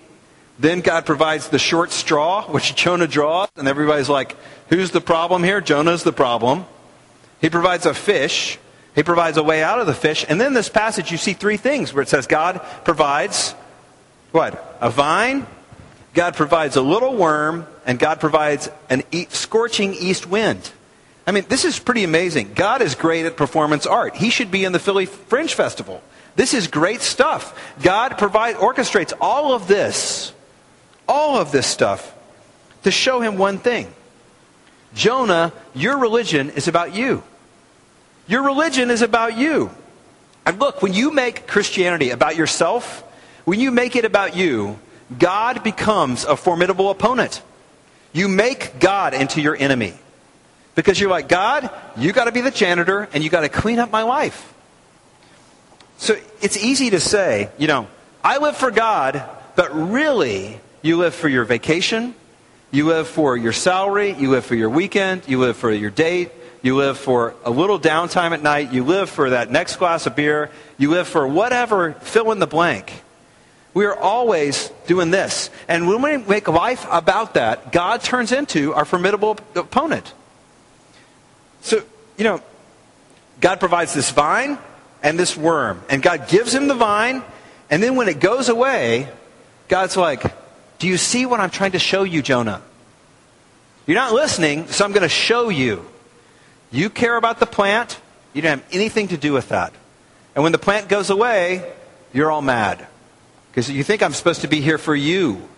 Then 0.58 0.80
God 0.80 1.04
provides 1.04 1.48
the 1.48 1.58
short 1.58 1.90
straw, 1.90 2.46
which 2.46 2.76
Jonah 2.76 3.08
draws, 3.08 3.48
and 3.56 3.66
everybody's 3.66 4.08
like, 4.08 4.36
who's 4.68 4.92
the 4.92 5.00
problem 5.00 5.42
here? 5.42 5.60
Jonah's 5.60 6.04
the 6.04 6.12
problem. 6.12 6.66
He 7.40 7.50
provides 7.50 7.84
a 7.84 7.94
fish. 7.94 8.58
He 8.94 9.02
provides 9.02 9.36
a 9.36 9.42
way 9.42 9.62
out 9.62 9.80
of 9.80 9.86
the 9.86 9.94
fish. 9.94 10.24
And 10.28 10.40
then 10.40 10.54
this 10.54 10.68
passage, 10.68 11.10
you 11.10 11.18
see 11.18 11.32
three 11.32 11.56
things 11.56 11.92
where 11.92 12.02
it 12.02 12.08
says 12.08 12.26
God 12.26 12.60
provides 12.84 13.54
what? 14.32 14.78
A 14.80 14.90
vine, 14.90 15.46
God 16.14 16.34
provides 16.34 16.76
a 16.76 16.82
little 16.82 17.14
worm, 17.14 17.66
and 17.86 17.98
God 17.98 18.20
provides 18.20 18.68
an 18.90 19.02
e- 19.12 19.26
scorching 19.30 19.94
east 19.94 20.26
wind. 20.26 20.70
I 21.26 21.32
mean, 21.32 21.44
this 21.48 21.64
is 21.64 21.78
pretty 21.78 22.04
amazing. 22.04 22.52
God 22.54 22.82
is 22.82 22.94
great 22.94 23.26
at 23.26 23.36
performance 23.36 23.86
art. 23.86 24.16
He 24.16 24.30
should 24.30 24.50
be 24.50 24.64
in 24.64 24.72
the 24.72 24.78
Philly 24.78 25.06
Fringe 25.06 25.54
Festival. 25.54 26.02
This 26.34 26.54
is 26.54 26.66
great 26.66 27.00
stuff. 27.00 27.58
God 27.82 28.18
provide, 28.18 28.56
orchestrates 28.56 29.12
all 29.20 29.54
of 29.54 29.68
this, 29.68 30.32
all 31.06 31.36
of 31.36 31.52
this 31.52 31.66
stuff, 31.66 32.14
to 32.84 32.90
show 32.90 33.20
him 33.20 33.38
one 33.38 33.58
thing. 33.58 33.92
Jonah, 34.94 35.52
your 35.74 35.98
religion 35.98 36.50
is 36.50 36.68
about 36.68 36.94
you. 36.94 37.22
Your 38.26 38.42
religion 38.42 38.90
is 38.90 39.02
about 39.02 39.36
you. 39.36 39.70
And 40.44 40.58
look, 40.58 40.82
when 40.82 40.92
you 40.92 41.12
make 41.12 41.46
Christianity 41.46 42.10
about 42.10 42.36
yourself, 42.36 43.04
when 43.44 43.60
you 43.60 43.70
make 43.70 43.96
it 43.96 44.04
about 44.04 44.36
you, 44.36 44.78
God 45.18 45.62
becomes 45.62 46.24
a 46.24 46.36
formidable 46.36 46.90
opponent. 46.90 47.42
You 48.12 48.28
make 48.28 48.78
God 48.78 49.14
into 49.14 49.40
your 49.40 49.56
enemy. 49.56 49.94
Because 50.74 50.98
you're 50.98 51.10
like, 51.10 51.28
God, 51.28 51.70
you 51.96 52.12
got 52.12 52.24
to 52.24 52.32
be 52.32 52.40
the 52.40 52.50
janitor 52.50 53.08
and 53.12 53.22
you 53.22 53.30
got 53.30 53.42
to 53.42 53.48
clean 53.48 53.78
up 53.78 53.90
my 53.90 54.02
life. 54.02 54.54
So 55.98 56.16
it's 56.40 56.56
easy 56.56 56.90
to 56.90 57.00
say, 57.00 57.50
you 57.58 57.66
know, 57.66 57.88
I 58.24 58.38
live 58.38 58.56
for 58.56 58.70
God, 58.70 59.22
but 59.54 59.70
really, 59.74 60.60
you 60.80 60.96
live 60.96 61.14
for 61.14 61.28
your 61.28 61.44
vacation, 61.44 62.14
you 62.70 62.86
live 62.86 63.06
for 63.06 63.36
your 63.36 63.52
salary, 63.52 64.14
you 64.14 64.30
live 64.30 64.46
for 64.46 64.54
your 64.54 64.70
weekend, 64.70 65.22
you 65.28 65.38
live 65.38 65.56
for 65.56 65.70
your 65.70 65.90
date, 65.90 66.30
you 66.62 66.76
live 66.76 66.96
for 66.96 67.34
a 67.44 67.50
little 67.50 67.78
downtime 67.78 68.32
at 68.32 68.42
night, 68.42 68.72
you 68.72 68.84
live 68.84 69.10
for 69.10 69.30
that 69.30 69.50
next 69.50 69.76
glass 69.76 70.06
of 70.06 70.16
beer, 70.16 70.50
you 70.78 70.90
live 70.90 71.06
for 71.06 71.26
whatever, 71.26 71.92
fill 71.92 72.32
in 72.32 72.38
the 72.38 72.46
blank. 72.46 73.02
We 73.74 73.86
are 73.86 73.96
always 73.96 74.70
doing 74.86 75.10
this. 75.10 75.48
And 75.66 75.88
when 75.88 76.02
we 76.02 76.16
make 76.18 76.46
life 76.46 76.86
about 76.90 77.34
that, 77.34 77.72
God 77.72 78.02
turns 78.02 78.32
into 78.32 78.74
our 78.74 78.84
formidable 78.84 79.38
opponent. 79.54 80.12
So, 81.62 81.82
you 82.18 82.24
know, 82.24 82.42
God 83.40 83.60
provides 83.60 83.94
this 83.94 84.10
vine 84.10 84.58
and 85.02 85.18
this 85.18 85.36
worm. 85.36 85.82
And 85.88 86.02
God 86.02 86.28
gives 86.28 86.54
him 86.54 86.68
the 86.68 86.74
vine, 86.74 87.22
and 87.70 87.82
then 87.82 87.96
when 87.96 88.08
it 88.08 88.20
goes 88.20 88.48
away, 88.48 89.08
God's 89.68 89.96
like, 89.96 90.22
Do 90.78 90.86
you 90.88 90.98
see 90.98 91.26
what 91.26 91.40
I'm 91.40 91.50
trying 91.50 91.72
to 91.72 91.78
show 91.78 92.02
you, 92.02 92.22
Jonah? 92.22 92.60
You're 93.86 93.96
not 93.96 94.12
listening, 94.12 94.68
so 94.68 94.84
I'm 94.84 94.92
going 94.92 95.02
to 95.02 95.08
show 95.08 95.48
you. 95.48 95.84
You 96.70 96.90
care 96.90 97.16
about 97.16 97.40
the 97.40 97.46
plant, 97.46 97.98
you 98.32 98.42
don't 98.42 98.60
have 98.60 98.68
anything 98.72 99.08
to 99.08 99.16
do 99.16 99.32
with 99.32 99.48
that. 99.48 99.72
And 100.34 100.42
when 100.42 100.52
the 100.52 100.58
plant 100.58 100.88
goes 100.88 101.10
away, 101.10 101.70
you're 102.12 102.30
all 102.30 102.42
mad. 102.42 102.86
Because 103.52 103.70
you 103.70 103.84
think 103.84 104.02
I'm 104.02 104.14
supposed 104.14 104.40
to 104.40 104.48
be 104.48 104.60
here 104.60 104.78
for 104.78 104.96
you. 104.96 105.48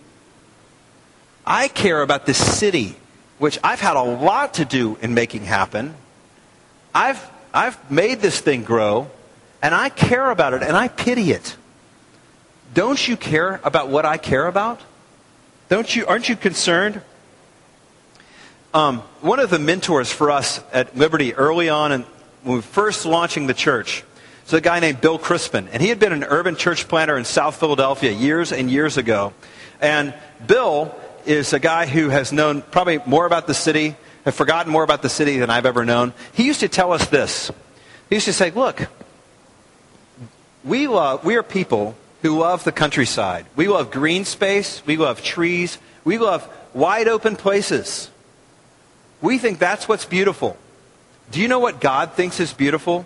I 1.45 1.69
care 1.69 2.01
about 2.01 2.25
this 2.25 2.37
city 2.37 2.97
which 3.37 3.59
I've 3.63 3.79
had 3.79 3.97
a 3.97 4.03
lot 4.03 4.55
to 4.55 4.65
do 4.65 4.97
in 5.01 5.13
making 5.13 5.43
happen. 5.43 5.95
I've, 6.93 7.21
I've 7.53 7.91
made 7.91 8.21
this 8.21 8.39
thing 8.39 8.63
grow, 8.63 9.09
and 9.61 9.75
I 9.75 9.89
care 9.89 10.29
about 10.31 10.53
it, 10.53 10.63
and 10.63 10.77
I 10.77 10.87
pity 10.87 11.31
it. 11.31 11.57
Don't 12.73 13.05
you 13.05 13.17
care 13.17 13.59
about 13.63 13.89
what 13.89 14.05
I 14.05 14.17
care 14.17 14.47
about? 14.47 14.79
Don't 15.67 15.93
you, 15.93 16.05
aren't 16.05 16.29
you 16.29 16.35
concerned? 16.35 17.01
Um, 18.73 18.99
one 19.21 19.39
of 19.39 19.49
the 19.49 19.59
mentors 19.59 20.11
for 20.11 20.31
us 20.31 20.61
at 20.71 20.97
Liberty 20.97 21.33
early 21.33 21.69
on 21.69 21.91
in, 21.91 22.01
when 22.43 22.53
we 22.53 22.55
were 22.57 22.61
first 22.61 23.05
launching 23.05 23.47
the 23.47 23.53
church 23.53 24.03
is 24.45 24.53
a 24.53 24.61
guy 24.61 24.79
named 24.79 25.01
Bill 25.01 25.17
Crispin. 25.17 25.67
And 25.69 25.81
he 25.81 25.89
had 25.89 25.99
been 25.99 26.13
an 26.13 26.23
urban 26.23 26.55
church 26.55 26.87
planter 26.87 27.17
in 27.17 27.25
South 27.25 27.59
Philadelphia 27.59 28.11
years 28.11 28.51
and 28.51 28.69
years 28.69 28.97
ago. 28.97 29.33
And 29.81 30.13
Bill 30.45 30.95
is 31.25 31.53
a 31.53 31.59
guy 31.59 31.87
who 31.87 32.09
has 32.09 32.31
known 32.31 32.61
probably 32.61 32.99
more 33.05 33.25
about 33.25 33.47
the 33.47 33.53
city, 33.53 33.95
have 34.23 34.35
forgotten 34.35 34.71
more 34.71 34.83
about 34.83 35.01
the 35.01 35.09
city 35.09 35.39
than 35.39 35.49
I've 35.49 35.65
ever 35.65 35.83
known. 35.83 36.13
He 36.33 36.45
used 36.45 36.59
to 36.59 36.69
tell 36.69 36.93
us 36.93 37.07
this. 37.07 37.51
He 38.09 38.15
used 38.15 38.25
to 38.27 38.33
say, 38.33 38.51
look, 38.51 38.87
we, 40.63 40.87
love, 40.87 41.25
we 41.25 41.35
are 41.35 41.43
people 41.43 41.95
who 42.21 42.39
love 42.39 42.63
the 42.63 42.71
countryside. 42.71 43.45
We 43.55 43.67
love 43.67 43.91
green 43.91 44.25
space. 44.25 44.85
We 44.85 44.97
love 44.97 45.23
trees. 45.23 45.77
We 46.03 46.17
love 46.17 46.47
wide 46.73 47.07
open 47.07 47.35
places. 47.35 48.09
We 49.21 49.37
think 49.37 49.57
that's 49.57 49.87
what's 49.87 50.05
beautiful. 50.05 50.57
Do 51.31 51.41
you 51.41 51.47
know 51.47 51.59
what 51.59 51.81
God 51.81 52.13
thinks 52.13 52.39
is 52.39 52.53
beautiful? 52.53 53.05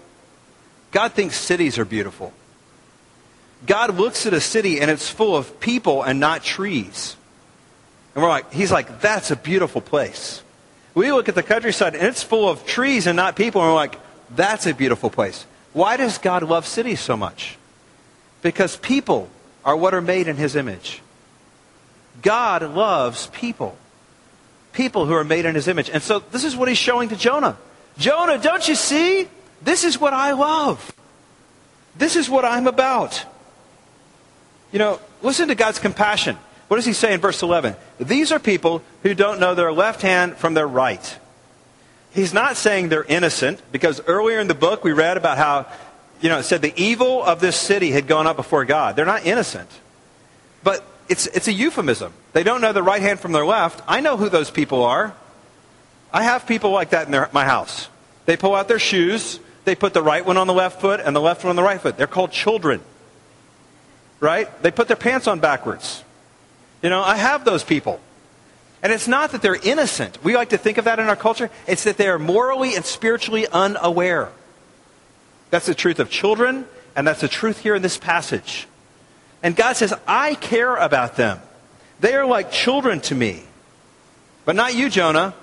God 0.91 1.13
thinks 1.13 1.36
cities 1.36 1.78
are 1.78 1.86
beautiful. 1.86 2.34
God 3.65 3.95
looks 3.97 4.25
at 4.25 4.34
a 4.34 4.41
city 4.41 4.80
and 4.80 4.89
it's 4.89 5.10
full 5.10 5.36
of 5.36 5.60
people 5.60 6.04
and 6.04 6.19
not 6.19 6.43
trees. 6.43 7.15
And 8.15 8.23
we're 8.23 8.30
like, 8.30 8.52
he's 8.52 8.71
like, 8.71 9.02
that's 9.02 9.32
a 9.32 9.36
beautiful 9.36 9.82
place. 9.82 10.41
We 10.95 11.12
look 11.12 11.30
at 11.30 11.36
the 11.36 11.43
countryside 11.43 11.95
and 11.95 12.08
it's 12.08 12.23
full 12.23 12.49
of 12.49 12.65
trees 12.65 13.08
and 13.08 13.15
not 13.15 13.36
people, 13.36 13.62
and 13.62 13.69
we're 13.69 13.75
like, 13.75 13.99
that's 14.36 14.65
a 14.65 14.73
beautiful 14.73 15.10
place. 15.10 15.45
Why 15.73 15.97
does 15.97 16.17
God 16.17 16.43
love 16.43 16.65
cities 16.65 16.99
so 16.99 17.15
much? 17.15 17.58
Because 18.41 18.75
people 18.78 19.30
are 19.63 19.75
what 19.75 19.93
are 19.93 20.02
made 20.02 20.28
in 20.28 20.36
his 20.36 20.56
image. 20.56 21.02
God 22.21 22.63
loves 22.63 23.28
people. 23.28 23.78
People 24.73 25.06
who 25.06 25.13
are 25.13 25.23
made 25.23 25.45
in 25.45 25.56
his 25.56 25.67
image. 25.67 25.89
And 25.89 26.02
so 26.02 26.19
this 26.19 26.43
is 26.43 26.56
what 26.56 26.67
he's 26.67 26.78
showing 26.78 27.10
to 27.10 27.15
Jonah. 27.15 27.58
Jonah, 27.97 28.38
don't 28.38 28.67
you 28.67 28.75
see? 28.75 29.28
This 29.61 29.83
is 29.83 29.99
what 29.99 30.13
I 30.13 30.31
love. 30.31 30.93
This 31.97 32.15
is 32.15 32.29
what 32.29 32.45
I'm 32.45 32.67
about. 32.67 33.25
You 34.71 34.79
know, 34.79 34.99
listen 35.21 35.47
to 35.49 35.55
God's 35.55 35.79
compassion. 35.79 36.37
What 36.67 36.77
does 36.77 36.85
he 36.85 36.93
say 36.93 37.13
in 37.13 37.19
verse 37.19 37.41
11? 37.41 37.75
These 37.99 38.31
are 38.31 38.39
people 38.39 38.83
who 39.03 39.13
don't 39.13 39.39
know 39.39 39.55
their 39.55 39.73
left 39.73 40.01
hand 40.01 40.37
from 40.37 40.53
their 40.53 40.67
right. 40.67 41.17
He's 42.11 42.33
not 42.33 42.57
saying 42.57 42.89
they're 42.89 43.03
innocent, 43.03 43.61
because 43.71 44.01
earlier 44.07 44.39
in 44.39 44.47
the 44.47 44.55
book 44.55 44.83
we 44.83 44.93
read 44.93 45.17
about 45.17 45.37
how, 45.37 45.65
you 46.21 46.29
know, 46.29 46.39
it 46.39 46.43
said 46.43 46.61
the 46.61 46.73
evil 46.75 47.23
of 47.23 47.39
this 47.39 47.55
city 47.55 47.91
had 47.91 48.07
gone 48.07 48.27
up 48.27 48.35
before 48.35 48.65
God. 48.65 48.95
They're 48.95 49.05
not 49.05 49.25
innocent. 49.25 49.69
But 50.63 50.85
it's, 51.07 51.27
it's 51.27 51.47
a 51.47 51.53
euphemism. 51.53 52.13
They 52.33 52.43
don't 52.43 52.61
know 52.61 52.73
the 52.73 52.83
right 52.83 53.01
hand 53.01 53.19
from 53.19 53.31
their 53.31 53.45
left. 53.45 53.81
I 53.87 53.99
know 53.99 54.17
who 54.17 54.29
those 54.29 54.51
people 54.51 54.83
are. 54.83 55.13
I 56.13 56.23
have 56.23 56.47
people 56.47 56.71
like 56.71 56.91
that 56.91 57.07
in 57.07 57.11
their, 57.11 57.29
my 57.33 57.45
house. 57.45 57.89
They 58.25 58.37
pull 58.37 58.55
out 58.55 58.67
their 58.67 58.79
shoes, 58.79 59.39
they 59.69 59.75
put 59.75 59.93
the 59.93 60.01
right 60.01 60.25
one 60.25 60.36
on 60.36 60.47
the 60.47 60.53
left 60.53 60.82
foot 60.82 60.99
and 60.99 61.15
the 61.15 61.21
left 61.21 61.43
one 61.43 61.51
on 61.51 61.55
the 61.55 61.62
right 61.62 61.79
foot. 61.79 61.95
They're 61.95 62.08
called 62.08 62.32
children. 62.32 62.82
Right? 64.19 64.49
They 64.63 64.71
put 64.71 64.88
their 64.88 64.97
pants 64.97 65.27
on 65.27 65.39
backwards. 65.39 66.03
You 66.82 66.89
know, 66.89 67.01
I 67.01 67.17
have 67.17 67.45
those 67.45 67.63
people. 67.63 67.99
And 68.82 68.91
it's 68.91 69.08
not 69.08 69.32
that 69.34 69.43
they're 69.43 69.55
innocent. 69.55 70.23
We 70.23 70.36
like 70.36 70.49
to 70.49 70.58
think 70.58 70.79
of 70.79 70.86
that 70.86 70.97
in 70.97 71.08
our 71.08 71.15
culture. 71.15 71.51
It's 71.67 71.84
that 71.84 71.97
they 71.97 72.08
are 72.08 72.17
morally 72.17 72.75
and 72.75 72.84
spiritually 72.84 73.45
unaware. 73.47 74.32
That's 75.51 75.67
the 75.67 75.75
truth 75.75 75.99
of 75.99 76.10
children, 76.10 76.65
and 76.95 77.05
that's 77.05 77.21
the 77.21 77.27
truth 77.27 77.60
here 77.60 77.75
in 77.75 77.84
this 77.84 77.97
passage. 77.97 78.67
And 79.43 79.55
God 79.55 79.75
says, 79.75 79.93
I 80.08 80.34
care 80.36 80.75
about 80.75 81.15
them. 81.15 81.41
They 81.99 82.15
are 82.15 82.25
like 82.25 82.51
children 82.51 83.01
to 83.01 83.15
me. 83.15 83.43
But 84.45 84.55
not 84.55 84.73
you, 84.73 84.89
Jonah. 84.89 85.36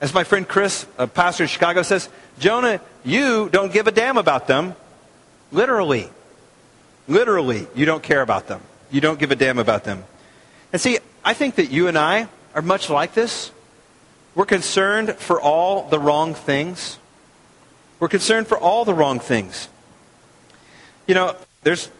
As 0.00 0.14
my 0.14 0.24
friend 0.24 0.46
Chris, 0.46 0.86
a 0.96 1.06
pastor 1.06 1.44
in 1.44 1.48
Chicago, 1.48 1.82
says, 1.82 2.08
Jonah, 2.38 2.80
you 3.04 3.48
don't 3.48 3.72
give 3.72 3.86
a 3.86 3.90
damn 3.90 4.16
about 4.16 4.46
them. 4.46 4.74
Literally. 5.50 6.08
Literally, 7.08 7.66
you 7.74 7.86
don't 7.86 8.02
care 8.02 8.22
about 8.22 8.46
them. 8.46 8.60
You 8.90 9.00
don't 9.00 9.18
give 9.18 9.32
a 9.32 9.36
damn 9.36 9.58
about 9.58 9.84
them. 9.84 10.04
And 10.72 10.80
see, 10.80 10.98
I 11.24 11.34
think 11.34 11.56
that 11.56 11.70
you 11.70 11.88
and 11.88 11.98
I 11.98 12.28
are 12.54 12.62
much 12.62 12.90
like 12.90 13.14
this. 13.14 13.50
We're 14.34 14.46
concerned 14.46 15.16
for 15.16 15.40
all 15.40 15.88
the 15.88 15.98
wrong 15.98 16.34
things. 16.34 16.98
We're 17.98 18.08
concerned 18.08 18.46
for 18.46 18.58
all 18.58 18.84
the 18.84 18.94
wrong 18.94 19.18
things. 19.18 19.68
You 21.06 21.14
know, 21.14 21.34
there's, 21.62 21.90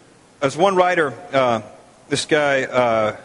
there's 0.40 0.56
one 0.56 0.76
writer, 0.76 1.14
uh, 1.32 1.62
this 2.08 2.26
guy, 2.26 2.62
uh, 2.62 3.16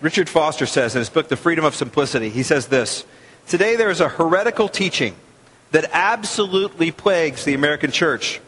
Richard 0.00 0.28
Foster 0.28 0.64
says 0.66 0.94
in 0.94 1.00
his 1.00 1.10
book, 1.10 1.28
The 1.28 1.36
Freedom 1.36 1.64
of 1.64 1.74
Simplicity, 1.74 2.30
he 2.30 2.42
says 2.42 2.68
this 2.68 3.04
Today 3.48 3.76
there 3.76 3.90
is 3.90 4.00
a 4.00 4.08
heretical 4.08 4.68
teaching 4.68 5.14
that 5.70 5.88
absolutely 5.92 6.90
plagues 6.90 7.44
the 7.44 7.54
American 7.54 7.92
church. 7.92 8.40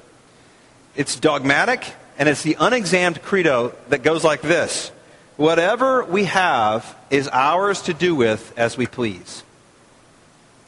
It's 0.97 1.15
dogmatic, 1.15 1.95
and 2.19 2.29
it's 2.29 2.43
the 2.43 2.57
unexamined 2.59 3.23
credo 3.23 3.75
that 3.91 4.03
goes 4.03 4.25
like 4.25 4.41
this 4.41 4.91
Whatever 5.37 6.05
we 6.05 6.25
have 6.25 6.97
is 7.11 7.29
ours 7.29 7.83
to 7.83 7.95
do 7.95 8.17
with 8.17 8.53
as 8.57 8.77
we 8.77 8.89
please. 8.89 9.45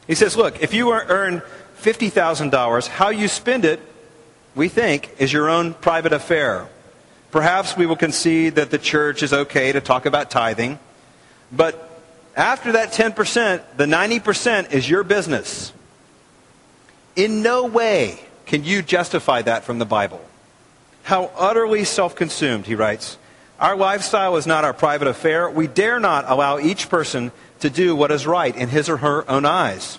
He 0.07 0.15
says, 0.15 0.37
Look, 0.37 0.63
if 0.63 0.73
you 0.75 0.93
earn 0.93 1.43
$50,000, 1.83 2.87
how 2.87 3.09
you 3.09 3.27
spend 3.27 3.65
it, 3.65 3.81
we 4.55 4.69
think, 4.69 5.11
is 5.19 5.33
your 5.33 5.49
own 5.49 5.75
private 5.75 6.13
affair. 6.13 6.69
Perhaps 7.33 7.77
we 7.77 7.87
will 7.87 7.97
concede 7.97 8.55
that 8.55 8.71
the 8.71 8.79
church 8.79 9.25
is 9.25 9.33
okay 9.33 9.73
to 9.73 9.81
talk 9.81 10.07
about 10.07 10.31
tithing, 10.31 10.79
but 11.51 11.90
after 12.37 12.73
that 12.73 12.93
10%, 12.93 13.63
the 13.77 13.87
90% 13.87 14.73
is 14.73 14.89
your 14.89 15.03
business. 15.03 15.73
In 17.17 17.43
no 17.43 17.67
way 17.67 18.21
can 18.47 18.65
you 18.65 18.83
justify 18.83 19.43
that 19.43 19.65
from 19.65 19.79
the 19.79 19.85
Bible. 19.85 20.21
How 21.03 21.31
utterly 21.37 21.85
self 21.85 22.15
consumed, 22.15 22.67
he 22.67 22.75
writes. 22.75 23.19
Our 23.59 23.77
lifestyle 23.77 24.37
is 24.37 24.47
not 24.47 24.65
our 24.65 24.73
private 24.73 25.09
affair. 25.09 25.51
We 25.51 25.67
dare 25.67 26.01
not 26.01 26.25
allow 26.27 26.59
each 26.59 26.89
person 26.89 27.31
to 27.61 27.69
do 27.69 27.95
what 27.95 28.11
is 28.11 28.27
right 28.27 28.57
in 28.57 28.71
his 28.71 28.89
or 28.89 28.99
her 28.99 29.31
own 29.31 29.45
eyes. 29.45 29.99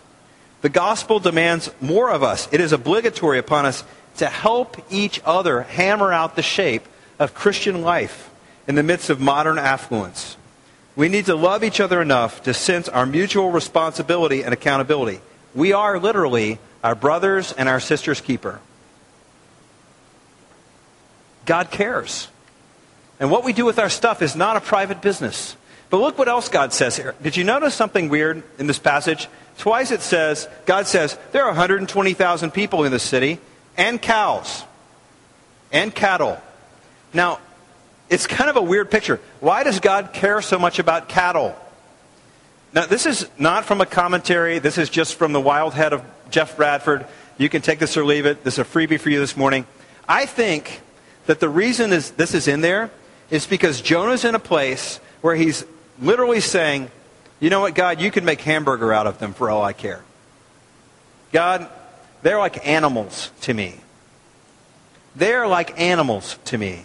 The 0.62 0.70
gospel 0.70 1.20
demands 1.20 1.72
more 1.80 2.10
of 2.10 2.24
us. 2.24 2.48
It 2.52 2.60
is 2.60 2.74
obligatory 2.74 3.38
upon 3.38 3.66
us 3.66 3.84
to 4.18 4.28
help 4.28 4.78
each 4.92 5.22
other 5.26 5.62
hammer 5.62 6.12
out 6.12 6.36
the 6.36 6.42
shape 6.42 6.88
of 7.20 7.34
Christian 7.34 7.82
life 7.82 8.32
in 8.68 8.76
the 8.76 8.84
midst 8.84 9.10
of 9.10 9.20
modern 9.20 9.58
affluence. 9.58 10.38
We 11.02 11.10
need 11.10 11.26
to 11.26 11.36
love 11.36 11.64
each 11.64 11.80
other 11.80 12.00
enough 12.00 12.44
to 12.44 12.54
sense 12.54 12.88
our 12.88 13.08
mutual 13.08 13.50
responsibility 13.50 14.44
and 14.44 14.54
accountability. 14.54 15.20
We 15.56 15.74
are 15.74 15.98
literally 15.98 16.60
our 16.84 16.94
brothers 16.94 17.52
and 17.52 17.68
our 17.68 17.80
sisters' 17.80 18.22
keeper. 18.22 18.60
God 21.48 21.72
cares. 21.72 22.28
And 23.20 23.32
what 23.32 23.44
we 23.44 23.52
do 23.52 23.66
with 23.66 23.80
our 23.80 23.90
stuff 23.90 24.22
is 24.22 24.36
not 24.36 24.58
a 24.58 24.62
private 24.62 25.02
business. 25.02 25.56
But 25.90 26.02
look 26.02 26.20
what 26.20 26.28
else 26.28 26.50
God 26.50 26.72
says 26.72 26.98
here. 26.98 27.16
Did 27.20 27.36
you 27.36 27.46
notice 27.46 27.74
something 27.74 28.08
weird 28.08 28.44
in 28.60 28.68
this 28.68 28.78
passage? 28.78 29.28
Twice 29.58 29.90
it 29.90 30.02
says, 30.02 30.48
God 30.68 30.86
says, 30.86 31.18
there 31.32 31.46
are 31.46 31.50
120,000 31.50 32.52
people 32.52 32.84
in 32.84 32.92
the 32.92 33.00
city, 33.00 33.40
and 33.76 34.00
cows, 34.00 34.66
and 35.72 35.96
cattle. 35.96 36.40
Now, 37.12 37.40
it's 38.12 38.28
kind 38.28 38.50
of 38.50 38.58
a 38.58 38.62
weird 38.62 38.92
picture. 38.92 39.22
Why 39.40 39.64
does 39.64 39.80
God 39.80 40.12
care 40.12 40.42
so 40.42 40.60
much 40.60 40.80
about 40.80 41.08
cattle? 41.08 41.56
Now, 42.74 42.86
this 42.86 43.06
is 43.06 43.28
not 43.40 43.64
from 43.64 43.80
a 43.80 43.86
commentary. 43.86 44.60
This 44.60 44.78
is 44.78 44.90
just 44.90 45.16
from 45.16 45.32
the 45.32 45.40
wild 45.40 45.74
head 45.74 45.94
of 45.94 46.04
Jeff 46.30 46.58
Bradford. 46.58 47.06
You 47.38 47.48
can 47.48 47.62
take 47.62 47.80
this 47.80 47.96
or 47.96 48.04
leave 48.04 48.26
it. 48.26 48.44
This 48.44 48.56
is 48.56 48.60
a 48.60 48.66
freebie 48.66 49.00
for 49.00 49.10
you 49.10 49.20
this 49.20 49.38
morning. 49.38 49.66
I 50.10 50.26
think 50.26 50.82
that 51.26 51.40
the 51.40 51.48
reason 51.48 51.94
is, 51.94 52.12
this 52.12 52.34
is 52.34 52.50
in 52.50 52.60
there 52.60 52.92
is 53.30 53.48
because 53.48 53.80
Jonah's 53.80 54.26
in 54.26 54.36
a 54.36 54.40
place 54.40 55.00
where 55.22 55.36
he's 55.36 55.64
literally 56.02 56.42
saying, 56.42 56.92
you 57.40 57.50
know 57.50 57.62
what, 57.62 57.76
God, 57.76 58.02
you 58.02 58.12
can 58.12 58.26
make 58.26 58.42
hamburger 58.42 58.92
out 58.92 59.08
of 59.08 59.20
them 59.20 59.34
for 59.34 59.50
all 59.50 59.64
I 59.64 59.72
care. 59.72 60.04
God, 61.32 61.70
they're 62.24 62.40
like 62.40 62.68
animals 62.68 63.32
to 63.42 63.54
me. 63.54 63.80
They're 65.16 65.48
like 65.48 65.80
animals 65.80 66.38
to 66.46 66.58
me. 66.58 66.84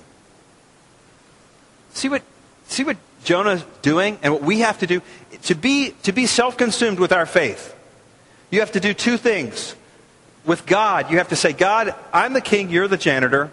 See 1.96 2.10
what, 2.10 2.20
see 2.68 2.84
what 2.84 2.98
Jonah's 3.24 3.64
doing 3.80 4.18
and 4.22 4.34
what 4.34 4.42
we 4.42 4.60
have 4.60 4.80
to 4.80 4.86
do? 4.86 5.00
To 5.44 5.54
be, 5.54 5.92
to 6.02 6.12
be 6.12 6.26
self 6.26 6.58
consumed 6.58 7.00
with 7.00 7.10
our 7.10 7.24
faith, 7.24 7.74
you 8.50 8.60
have 8.60 8.72
to 8.72 8.80
do 8.80 8.92
two 8.92 9.16
things. 9.16 9.74
With 10.44 10.66
God, 10.66 11.10
you 11.10 11.16
have 11.16 11.28
to 11.28 11.36
say, 11.36 11.54
God, 11.54 11.94
I'm 12.12 12.34
the 12.34 12.42
king, 12.42 12.68
you're 12.68 12.86
the 12.86 12.98
janitor. 12.98 13.50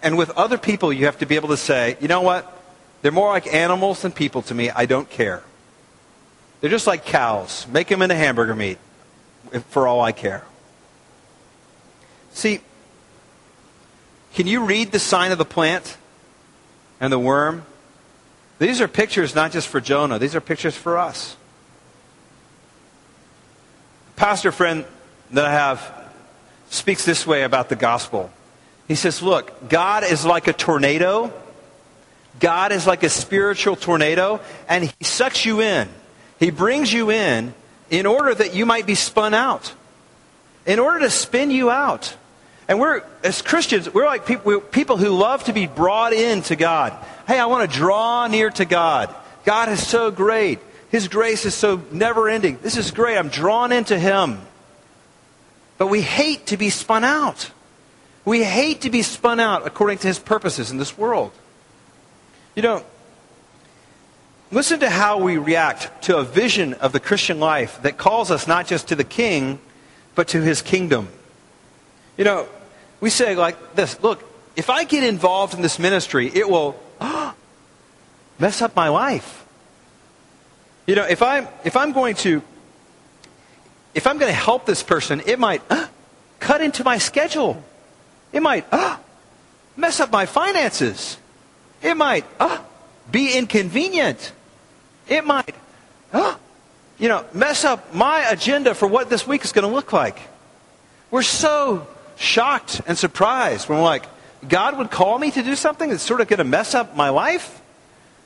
And 0.00 0.16
with 0.16 0.30
other 0.30 0.56
people, 0.58 0.92
you 0.92 1.06
have 1.06 1.18
to 1.18 1.26
be 1.26 1.34
able 1.34 1.48
to 1.48 1.56
say, 1.56 1.96
you 2.00 2.06
know 2.06 2.20
what? 2.20 2.50
They're 3.02 3.10
more 3.10 3.30
like 3.30 3.52
animals 3.52 4.02
than 4.02 4.12
people 4.12 4.42
to 4.42 4.54
me. 4.54 4.70
I 4.70 4.86
don't 4.86 5.10
care. 5.10 5.42
They're 6.60 6.70
just 6.70 6.86
like 6.86 7.04
cows. 7.04 7.66
Make 7.66 7.88
them 7.88 8.00
into 8.00 8.14
hamburger 8.14 8.54
meat 8.54 8.78
for 9.70 9.88
all 9.88 10.00
I 10.00 10.12
care. 10.12 10.44
See, 12.32 12.60
can 14.34 14.46
you 14.46 14.64
read 14.64 14.92
the 14.92 15.00
sign 15.00 15.32
of 15.32 15.38
the 15.38 15.44
plant 15.44 15.96
and 17.00 17.12
the 17.12 17.18
worm? 17.18 17.64
These 18.58 18.80
are 18.80 18.88
pictures 18.88 19.34
not 19.34 19.52
just 19.52 19.68
for 19.68 19.80
Jonah, 19.80 20.18
these 20.18 20.34
are 20.34 20.40
pictures 20.40 20.76
for 20.76 20.98
us. 20.98 21.36
pastor 24.16 24.52
friend 24.52 24.84
that 25.32 25.44
I 25.44 25.52
have 25.52 26.10
speaks 26.70 27.04
this 27.04 27.26
way 27.26 27.42
about 27.42 27.68
the 27.68 27.76
gospel. 27.76 28.30
He 28.88 28.94
says, 28.94 29.22
Look, 29.22 29.68
God 29.68 30.04
is 30.04 30.24
like 30.24 30.46
a 30.48 30.52
tornado. 30.52 31.32
God 32.40 32.72
is 32.72 32.86
like 32.86 33.02
a 33.02 33.08
spiritual 33.08 33.76
tornado, 33.76 34.40
and 34.68 34.84
He 34.84 35.04
sucks 35.04 35.44
you 35.44 35.60
in. 35.60 35.88
He 36.38 36.50
brings 36.50 36.92
you 36.92 37.10
in 37.10 37.54
in 37.90 38.06
order 38.06 38.34
that 38.34 38.54
you 38.54 38.66
might 38.66 38.86
be 38.86 38.94
spun 38.94 39.34
out, 39.34 39.72
in 40.66 40.78
order 40.78 41.00
to 41.00 41.10
spin 41.10 41.50
you 41.50 41.70
out. 41.70 42.16
And 42.66 42.80
we're, 42.80 43.02
as 43.22 43.42
Christians, 43.42 43.92
we're 43.92 44.06
like 44.06 44.26
people, 44.26 44.44
we're 44.46 44.60
people 44.60 44.96
who 44.96 45.10
love 45.10 45.44
to 45.44 45.52
be 45.52 45.66
brought 45.66 46.12
in 46.12 46.42
to 46.42 46.56
God. 46.56 46.92
Hey, 47.26 47.38
I 47.38 47.46
want 47.46 47.70
to 47.70 47.76
draw 47.76 48.26
near 48.26 48.50
to 48.50 48.64
God. 48.64 49.14
God 49.44 49.68
is 49.68 49.86
so 49.86 50.10
great. 50.10 50.60
His 50.90 51.08
grace 51.08 51.44
is 51.44 51.54
so 51.54 51.82
never 51.90 52.28
ending. 52.28 52.58
This 52.62 52.76
is 52.76 52.90
great. 52.90 53.18
I'm 53.18 53.28
drawn 53.28 53.72
into 53.72 53.98
Him. 53.98 54.40
But 55.76 55.88
we 55.88 56.00
hate 56.00 56.46
to 56.46 56.56
be 56.56 56.70
spun 56.70 57.04
out. 57.04 57.50
We 58.24 58.42
hate 58.42 58.82
to 58.82 58.90
be 58.90 59.02
spun 59.02 59.40
out 59.40 59.66
according 59.66 59.98
to 59.98 60.06
His 60.06 60.18
purposes 60.18 60.70
in 60.70 60.78
this 60.78 60.96
world. 60.96 61.32
You 62.54 62.62
know, 62.62 62.84
listen 64.50 64.80
to 64.80 64.88
how 64.88 65.18
we 65.18 65.36
react 65.36 66.04
to 66.04 66.16
a 66.16 66.24
vision 66.24 66.74
of 66.74 66.92
the 66.92 67.00
Christian 67.00 67.40
life 67.40 67.82
that 67.82 67.98
calls 67.98 68.30
us 68.30 68.46
not 68.46 68.66
just 68.66 68.88
to 68.88 68.96
the 68.96 69.04
King, 69.04 69.58
but 70.14 70.28
to 70.28 70.40
His 70.40 70.62
kingdom. 70.62 71.08
You 72.16 72.24
know, 72.24 72.48
we 73.04 73.10
say 73.10 73.36
like 73.36 73.74
this 73.74 74.02
look, 74.02 74.24
if 74.56 74.70
I 74.70 74.84
get 74.84 75.04
involved 75.04 75.52
in 75.52 75.60
this 75.60 75.78
ministry, 75.78 76.26
it 76.34 76.48
will 76.48 76.74
mess 78.38 78.62
up 78.62 78.74
my 78.74 78.88
life. 78.88 79.44
You 80.86 80.94
know, 80.94 81.04
if 81.04 81.20
I'm, 81.20 81.46
if 81.64 81.76
I'm 81.76 81.92
going 81.92 82.14
to 82.24 82.40
if 83.94 84.06
I'm 84.06 84.16
going 84.16 84.32
to 84.32 84.40
help 84.48 84.64
this 84.64 84.82
person, 84.82 85.20
it 85.26 85.38
might 85.38 85.60
cut 86.40 86.62
into 86.62 86.82
my 86.82 86.96
schedule. 86.96 87.62
It 88.32 88.40
might 88.40 88.64
mess 89.76 90.00
up 90.00 90.10
my 90.10 90.24
finances. 90.24 91.18
It 91.82 91.98
might 91.98 92.24
be 93.10 93.36
inconvenient. 93.36 94.32
It 95.08 95.26
might, 95.26 95.54
you 96.98 97.08
know, 97.10 97.26
mess 97.34 97.66
up 97.66 97.94
my 97.94 98.20
agenda 98.30 98.74
for 98.74 98.88
what 98.88 99.10
this 99.10 99.26
week 99.26 99.44
is 99.44 99.52
going 99.52 99.68
to 99.68 99.74
look 99.74 99.92
like. 99.92 100.18
We're 101.10 101.22
so 101.22 101.86
shocked 102.16 102.80
and 102.86 102.96
surprised 102.96 103.68
when 103.68 103.78
we're 103.78 103.84
like, 103.84 104.06
God 104.48 104.78
would 104.78 104.90
call 104.90 105.18
me 105.18 105.30
to 105.30 105.42
do 105.42 105.56
something 105.56 105.90
that's 105.90 106.02
sort 106.02 106.20
of 106.20 106.28
going 106.28 106.38
to 106.38 106.44
mess 106.44 106.74
up 106.74 106.96
my 106.96 107.08
life? 107.08 107.62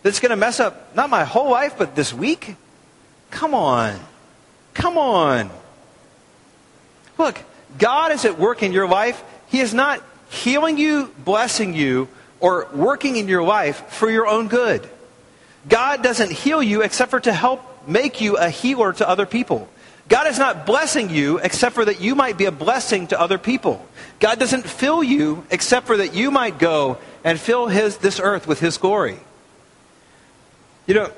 That's 0.03 0.20
going 0.20 0.31
to 0.31 0.37
mess 0.37 0.61
up 0.61 0.94
not 0.94 1.11
my 1.11 1.24
whole 1.24 1.51
life, 1.51 1.74
but 1.79 1.94
this 1.94 2.12
week? 2.12 2.57
Come 3.31 3.55
on. 3.55 3.98
Come 4.74 4.96
on. 4.96 5.51
Look, 7.18 7.38
God 7.79 8.12
is 8.12 8.24
at 8.24 8.38
work 8.38 8.62
in 8.62 8.72
your 8.72 8.88
life. 8.88 9.22
He 9.48 9.61
is 9.61 9.74
not 9.74 10.03
healing 10.31 10.79
you, 10.79 11.12
blessing 11.24 11.74
you, 11.74 12.09
or 12.40 12.68
working 12.72 13.16
in 13.16 13.29
your 13.29 13.42
life 13.42 13.88
for 13.88 14.11
your 14.11 14.27
own 14.27 14.48
good. 14.48 14.88
God 15.68 16.03
doesn't 16.03 16.31
heal 16.31 16.62
you 16.62 16.83
except 16.83 17.11
for 17.11 17.20
to 17.20 17.33
help 17.33 17.88
make 17.88 18.20
you 18.20 18.37
a 18.37 18.48
healer 18.48 18.92
to 18.92 19.09
other 19.09 19.27
people. 19.27 19.68
God 20.09 20.27
is 20.27 20.38
not 20.38 20.64
blessing 20.64 21.11
you 21.11 21.38
except 21.38 21.75
for 21.75 21.85
that 21.85 22.01
you 22.01 22.14
might 22.14 22.38
be 22.38 22.47
a 22.47 22.53
blessing 22.53 23.09
to 23.09 23.21
other 23.21 23.37
people. 23.37 23.87
God 24.21 24.38
doesn't 24.38 24.64
fill 24.64 25.03
you 25.03 25.44
except 25.51 25.87
for 25.87 25.99
that 25.99 26.14
you 26.14 26.31
might 26.31 26.59
go 26.59 26.99
and 27.25 27.38
fill 27.38 27.66
his, 27.66 27.99
this 27.99 28.18
earth 28.18 28.47
with 28.47 28.59
his 28.59 28.79
glory. 28.79 29.18
You 30.87 30.94
know, 30.94 31.12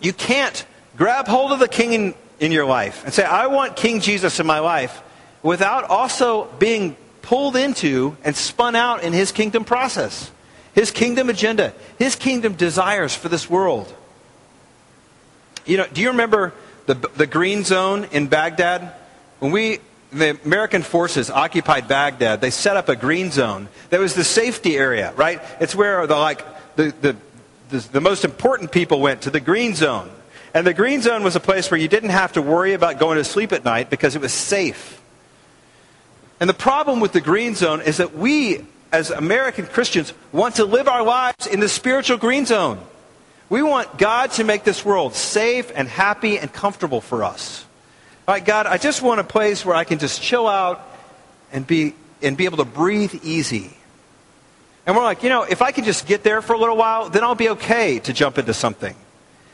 you 0.00 0.12
can't 0.12 0.66
grab 0.96 1.28
hold 1.28 1.52
of 1.52 1.60
the 1.60 1.68
king 1.68 1.92
in, 1.92 2.14
in 2.40 2.50
your 2.50 2.64
life 2.64 3.04
and 3.04 3.14
say, 3.14 3.24
I 3.24 3.46
want 3.46 3.76
King 3.76 4.00
Jesus 4.00 4.40
in 4.40 4.46
my 4.46 4.58
life 4.58 5.00
without 5.42 5.84
also 5.84 6.46
being 6.58 6.96
pulled 7.22 7.54
into 7.54 8.16
and 8.24 8.34
spun 8.34 8.74
out 8.74 9.04
in 9.04 9.12
his 9.12 9.30
kingdom 9.30 9.64
process, 9.64 10.30
his 10.74 10.90
kingdom 10.90 11.28
agenda, 11.28 11.72
his 11.98 12.16
kingdom 12.16 12.54
desires 12.54 13.14
for 13.14 13.28
this 13.28 13.48
world. 13.48 13.92
You 15.66 15.76
know, 15.76 15.86
do 15.92 16.00
you 16.00 16.08
remember 16.08 16.52
the, 16.88 16.94
the 16.94 17.26
green 17.26 17.64
zone 17.64 18.08
in 18.12 18.28
Baghdad? 18.28 18.94
When 19.38 19.52
we 19.52 19.78
the 20.10 20.38
American 20.44 20.82
forces 20.82 21.28
occupied 21.28 21.86
Baghdad, 21.86 22.40
they 22.40 22.48
set 22.48 22.78
up 22.78 22.88
a 22.88 22.96
green 22.96 23.30
zone 23.30 23.68
that 23.90 24.00
was 24.00 24.14
the 24.14 24.24
safety 24.24 24.76
area, 24.76 25.12
right? 25.16 25.40
It's 25.60 25.74
where 25.74 26.06
the 26.06 26.16
like 26.16 26.44
the, 26.76 26.94
the, 27.00 27.16
the, 27.68 27.88
the 27.92 28.00
most 28.00 28.24
important 28.24 28.72
people 28.72 29.00
went 29.00 29.22
to 29.22 29.30
the 29.30 29.40
green 29.40 29.74
zone. 29.74 30.10
And 30.54 30.66
the 30.66 30.72
green 30.72 31.02
zone 31.02 31.22
was 31.24 31.36
a 31.36 31.40
place 31.40 31.70
where 31.70 31.78
you 31.78 31.88
didn't 31.88 32.08
have 32.10 32.32
to 32.32 32.42
worry 32.42 32.72
about 32.72 32.98
going 32.98 33.18
to 33.18 33.24
sleep 33.24 33.52
at 33.52 33.66
night 33.66 33.90
because 33.90 34.16
it 34.16 34.22
was 34.22 34.32
safe. 34.32 35.00
And 36.40 36.48
the 36.48 36.54
problem 36.54 37.00
with 37.00 37.12
the 37.12 37.20
green 37.20 37.54
zone 37.54 37.82
is 37.82 37.98
that 37.98 38.16
we, 38.16 38.64
as 38.90 39.10
American 39.10 39.66
Christians, 39.66 40.14
want 40.32 40.54
to 40.54 40.64
live 40.64 40.88
our 40.88 41.02
lives 41.02 41.46
in 41.46 41.60
the 41.60 41.68
spiritual 41.68 42.16
green 42.16 42.46
zone. 42.46 42.80
We 43.50 43.62
want 43.62 43.96
God 43.96 44.32
to 44.32 44.44
make 44.44 44.64
this 44.64 44.84
world 44.84 45.14
safe 45.14 45.72
and 45.74 45.88
happy 45.88 46.38
and 46.38 46.52
comfortable 46.52 47.00
for 47.00 47.24
us. 47.24 47.64
All 48.26 48.34
right, 48.34 48.44
God, 48.44 48.66
I 48.66 48.76
just 48.76 49.00
want 49.00 49.20
a 49.20 49.24
place 49.24 49.64
where 49.64 49.74
I 49.74 49.84
can 49.84 49.98
just 49.98 50.20
chill 50.20 50.46
out 50.46 50.86
and 51.50 51.66
be, 51.66 51.94
and 52.20 52.36
be 52.36 52.44
able 52.44 52.58
to 52.58 52.66
breathe 52.66 53.14
easy. 53.22 53.74
And 54.84 54.94
we're 54.94 55.02
like, 55.02 55.22
you 55.22 55.30
know, 55.30 55.44
if 55.44 55.62
I 55.62 55.72
can 55.72 55.84
just 55.84 56.06
get 56.06 56.22
there 56.22 56.42
for 56.42 56.52
a 56.52 56.58
little 56.58 56.76
while, 56.76 57.08
then 57.08 57.24
I'll 57.24 57.34
be 57.34 57.48
okay 57.50 57.98
to 58.00 58.12
jump 58.12 58.36
into 58.36 58.52
something. 58.52 58.94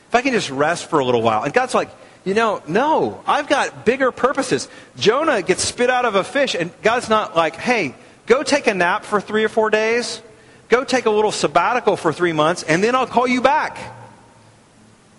If 0.09 0.15
I 0.15 0.21
can 0.21 0.33
just 0.33 0.49
rest 0.49 0.89
for 0.89 0.99
a 0.99 1.05
little 1.05 1.21
while. 1.21 1.43
And 1.43 1.53
God's 1.53 1.73
like, 1.73 1.89
you 2.25 2.33
know, 2.33 2.61
no, 2.67 3.21
I've 3.25 3.47
got 3.47 3.85
bigger 3.85 4.11
purposes. 4.11 4.67
Jonah 4.97 5.41
gets 5.41 5.63
spit 5.63 5.89
out 5.89 6.05
of 6.05 6.15
a 6.15 6.23
fish, 6.23 6.55
and 6.55 6.71
God's 6.81 7.07
not 7.07 7.35
like, 7.35 7.55
hey, 7.55 7.95
go 8.25 8.43
take 8.43 8.67
a 8.67 8.73
nap 8.73 9.05
for 9.05 9.21
three 9.21 9.43
or 9.43 9.49
four 9.49 9.69
days, 9.69 10.21
go 10.69 10.83
take 10.83 11.05
a 11.05 11.09
little 11.09 11.31
sabbatical 11.31 11.97
for 11.97 12.11
three 12.13 12.33
months, 12.33 12.63
and 12.63 12.83
then 12.83 12.95
I'll 12.95 13.07
call 13.07 13.27
you 13.27 13.41
back. 13.41 13.77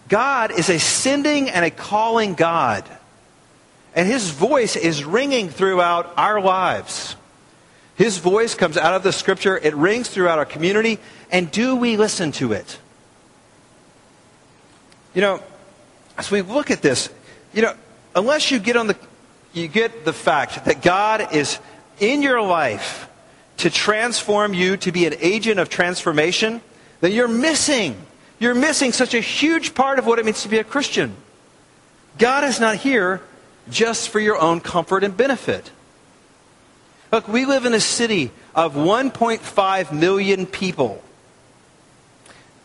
God 0.09 0.53
is 0.53 0.69
a 0.69 0.79
sending 0.79 1.49
and 1.51 1.65
a 1.65 1.71
calling 1.71 2.35
God. 2.35 2.85
And 3.95 4.07
his 4.07 4.31
voice 4.31 4.77
is 4.77 5.05
ringing 5.05 5.49
throughout 5.49 6.13
our 6.17 6.41
lives. 6.41 7.17
His 7.97 8.19
voice 8.19 8.55
comes 8.55 8.77
out 8.77 8.95
of 8.95 9.03
the 9.03 9.13
scripture, 9.13 9.57
it 9.57 9.75
rings 9.75 10.09
throughout 10.09 10.39
our 10.39 10.45
community, 10.45 10.99
and 11.31 11.51
do 11.51 11.77
we 11.77 11.97
listen 11.97 12.31
to 12.33 12.53
it? 12.53 12.79
You 15.15 15.23
know, 15.23 15.43
as 16.19 16.31
we 16.31 16.43
look 16.43 16.71
at 16.71 16.83
this, 16.83 17.09
you 17.55 17.63
know, 17.63 17.75
unless 18.15 18.51
you 18.51 18.59
get 18.59 18.77
on 18.77 18.87
the 18.87 18.97
you 19.55 19.69
get 19.69 20.05
the 20.05 20.13
fact 20.13 20.67
that 20.67 20.83
God 20.83 21.33
is 21.33 21.59
in 21.99 22.21
your 22.21 22.43
life 22.43 23.09
to 23.59 23.71
transform 23.71 24.55
you 24.55 24.77
to 24.79 24.93
be 24.93 25.07
an 25.07 25.15
agent 25.21 25.59
of 25.59 25.69
transformation, 25.69 26.61
then 27.01 27.13
you're 27.13 27.29
missing. 27.29 27.97
You're 28.39 28.55
missing 28.55 28.93
such 28.93 29.15
a 29.15 29.21
huge 29.21 29.75
part 29.75 29.99
of 29.99 30.07
what 30.07 30.19
it 30.19 30.25
means 30.25 30.43
to 30.43 30.49
be 30.49 30.59
a 30.59 30.65
Christian. 30.65 31.17
God 32.19 32.45
is 32.45 32.61
not 32.61 32.77
here 32.77 33.21
just 33.71 34.11
for 34.11 34.21
your 34.21 34.39
own 34.39 34.61
comfort 34.61 35.05
and 35.05 35.17
benefit. 35.17 35.71
Look, 37.13 37.29
we 37.29 37.47
live 37.47 37.65
in 37.65 37.75
a 37.75 37.81
city 37.81 38.31
of 38.55 38.75
1.5 38.75 39.93
million 39.93 40.47
people. 40.47 41.03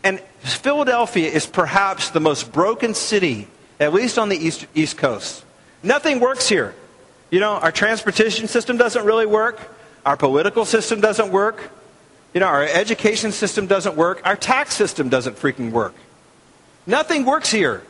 And 0.04 0.20
Philadelphia 0.40 1.30
is 1.30 1.46
perhaps 1.46 2.10
the 2.10 2.20
most 2.20 2.52
broken 2.52 2.94
city, 2.94 3.48
at 3.80 3.94
least 3.94 4.18
on 4.18 4.30
the 4.30 4.38
East, 4.38 4.66
East 4.74 4.98
Coast. 4.98 5.46
Nothing 5.84 6.20
works 6.20 6.50
here. 6.50 6.74
You 7.30 7.40
know, 7.40 7.54
our 7.54 7.72
transportation 7.72 8.48
system 8.48 8.78
doesn't 8.78 9.06
really 9.06 9.26
work. 9.26 9.60
Our 10.06 10.18
political 10.18 10.66
system 10.66 11.02
doesn't 11.02 11.32
work. 11.32 11.72
You 12.34 12.40
know, 12.40 12.48
our 12.48 12.64
education 12.64 13.32
system 13.32 13.68
doesn't 13.68 13.96
work. 13.96 14.22
Our 14.26 14.36
tax 14.36 14.74
system 14.74 15.10
doesn't 15.10 15.38
freaking 15.38 15.72
work. 15.72 15.94
Nothing 16.86 17.26
works 17.26 17.52
here. 17.52 17.84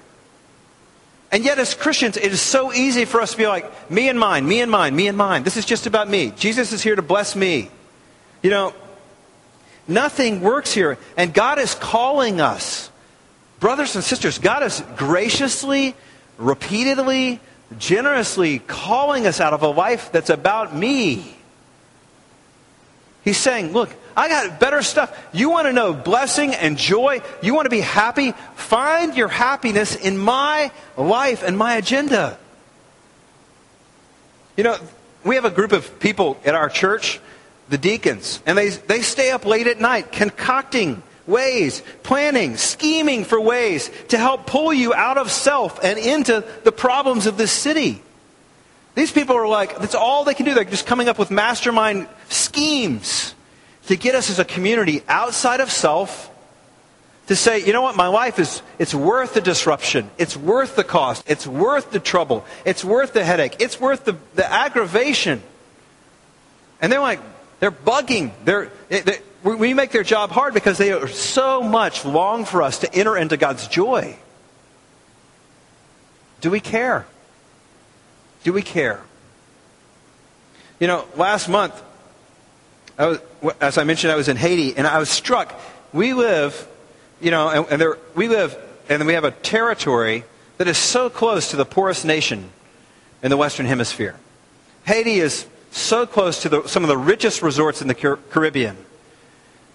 And 1.31 1.45
yet, 1.45 1.59
as 1.59 1.73
Christians, 1.73 2.17
it 2.17 2.33
is 2.33 2.41
so 2.41 2.73
easy 2.73 3.05
for 3.05 3.21
us 3.21 3.31
to 3.31 3.37
be 3.37 3.47
like, 3.47 3.89
me 3.89 4.09
and 4.09 4.19
mine, 4.19 4.45
me 4.45 4.59
and 4.59 4.69
mine, 4.69 4.95
me 4.95 5.07
and 5.07 5.17
mine. 5.17 5.43
This 5.43 5.55
is 5.55 5.65
just 5.65 5.87
about 5.87 6.09
me. 6.09 6.31
Jesus 6.31 6.73
is 6.73 6.83
here 6.83 6.95
to 6.95 7.01
bless 7.01 7.37
me. 7.37 7.69
You 8.41 8.49
know, 8.49 8.73
nothing 9.87 10.41
works 10.41 10.73
here. 10.73 10.97
And 11.15 11.33
God 11.33 11.57
is 11.57 11.73
calling 11.73 12.41
us. 12.41 12.91
Brothers 13.61 13.95
and 13.95 14.03
sisters, 14.03 14.39
God 14.39 14.63
is 14.63 14.83
graciously, 14.97 15.95
repeatedly, 16.37 17.39
generously 17.77 18.59
calling 18.59 19.25
us 19.25 19.39
out 19.39 19.53
of 19.53 19.61
a 19.61 19.67
life 19.67 20.11
that's 20.11 20.31
about 20.31 20.75
me. 20.75 21.37
He's 23.23 23.37
saying, 23.37 23.71
look, 23.71 23.89
I 24.15 24.27
got 24.27 24.59
better 24.59 24.81
stuff. 24.81 25.17
You 25.31 25.49
want 25.49 25.67
to 25.67 25.73
know 25.73 25.93
blessing 25.93 26.53
and 26.53 26.77
joy? 26.77 27.21
You 27.41 27.53
want 27.53 27.65
to 27.65 27.69
be 27.69 27.81
happy? 27.81 28.33
Find 28.55 29.15
your 29.15 29.27
happiness 29.27 29.95
in 29.95 30.17
my 30.17 30.71
life 30.97 31.43
and 31.43 31.57
my 31.57 31.75
agenda. 31.75 32.37
You 34.57 34.63
know, 34.63 34.77
we 35.23 35.35
have 35.35 35.45
a 35.45 35.51
group 35.51 35.71
of 35.71 35.99
people 35.99 36.37
at 36.43 36.55
our 36.55 36.69
church, 36.69 37.19
the 37.69 37.77
deacons, 37.77 38.41
and 38.45 38.57
they, 38.57 38.69
they 38.69 39.01
stay 39.01 39.31
up 39.31 39.45
late 39.45 39.67
at 39.67 39.79
night 39.79 40.11
concocting 40.11 41.01
ways, 41.27 41.81
planning, 42.03 42.57
scheming 42.57 43.23
for 43.23 43.39
ways 43.39 43.89
to 44.09 44.17
help 44.17 44.45
pull 44.45 44.73
you 44.73 44.93
out 44.93 45.17
of 45.17 45.31
self 45.31 45.79
and 45.83 45.97
into 45.97 46.43
the 46.63 46.71
problems 46.71 47.27
of 47.27 47.37
this 47.37 47.51
city. 47.51 48.01
These 48.95 49.11
people 49.11 49.35
are 49.37 49.47
like, 49.47 49.77
that's 49.79 49.95
all 49.95 50.23
they 50.23 50.33
can 50.33 50.45
do. 50.45 50.53
They're 50.53 50.65
just 50.65 50.85
coming 50.85 51.07
up 51.07 51.17
with 51.17 51.31
mastermind 51.31 52.07
schemes 52.29 53.33
to 53.87 53.95
get 53.95 54.15
us 54.15 54.29
as 54.29 54.39
a 54.39 54.45
community 54.45 55.01
outside 55.07 55.59
of 55.61 55.71
self 55.71 56.29
to 57.27 57.35
say, 57.35 57.65
you 57.65 57.71
know 57.71 57.81
what, 57.81 57.95
my 57.95 58.07
life 58.07 58.39
is, 58.39 58.61
it's 58.77 58.93
worth 58.93 59.33
the 59.33 59.41
disruption. 59.41 60.11
It's 60.17 60.35
worth 60.35 60.75
the 60.75 60.83
cost. 60.83 61.23
It's 61.27 61.47
worth 61.47 61.91
the 61.91 61.99
trouble. 61.99 62.43
It's 62.65 62.83
worth 62.83 63.13
the 63.13 63.23
headache. 63.23 63.55
It's 63.59 63.79
worth 63.79 64.03
the, 64.03 64.17
the 64.35 64.51
aggravation. 64.51 65.41
And 66.81 66.91
they're 66.91 66.99
like, 66.99 67.21
they're 67.61 67.71
bugging. 67.71 68.31
They're, 68.43 68.69
they, 68.89 69.19
we 69.43 69.73
make 69.73 69.91
their 69.91 70.03
job 70.03 70.31
hard 70.31 70.53
because 70.53 70.77
they 70.77 70.91
are 70.91 71.07
so 71.07 71.61
much 71.61 72.03
long 72.03 72.43
for 72.43 72.61
us 72.61 72.79
to 72.79 72.93
enter 72.93 73.15
into 73.15 73.37
God's 73.37 73.67
joy. 73.67 74.17
Do 76.41 76.51
we 76.51 76.59
care? 76.59 77.05
Do 78.43 78.53
we 78.53 78.61
care? 78.61 79.01
You 80.79 80.87
know, 80.87 81.05
last 81.15 81.47
month, 81.47 81.79
I 82.97 83.07
was, 83.07 83.19
as 83.59 83.77
I 83.77 83.83
mentioned, 83.83 84.11
I 84.11 84.15
was 84.15 84.27
in 84.27 84.37
Haiti, 84.37 84.75
and 84.75 84.87
I 84.87 84.99
was 84.99 85.09
struck. 85.09 85.59
We 85.93 86.13
live, 86.13 86.67
you 87.19 87.31
know, 87.31 87.49
and, 87.49 87.67
and 87.69 87.81
there, 87.81 87.97
we 88.15 88.27
live, 88.27 88.57
and 88.89 89.05
we 89.05 89.13
have 89.13 89.23
a 89.23 89.31
territory 89.31 90.23
that 90.57 90.67
is 90.67 90.77
so 90.77 91.09
close 91.09 91.51
to 91.51 91.55
the 91.55 91.65
poorest 91.65 92.05
nation 92.05 92.49
in 93.23 93.29
the 93.29 93.37
Western 93.37 93.65
Hemisphere. 93.65 94.15
Haiti 94.85 95.19
is 95.19 95.45
so 95.71 96.05
close 96.05 96.41
to 96.41 96.49
the, 96.49 96.67
some 96.67 96.83
of 96.83 96.89
the 96.89 96.97
richest 96.97 97.41
resorts 97.41 97.81
in 97.81 97.87
the 97.87 97.93
Caribbean. 97.93 98.77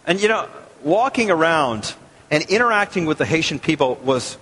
And, 0.07 0.21
you 0.21 0.29
know, 0.29 0.49
walking 0.83 1.31
around 1.31 1.95
and 2.31 2.45
interacting 2.45 3.07
with 3.07 3.19
the 3.19 3.25
Haitian 3.25 3.59
people 3.59 3.97
was 3.97 4.37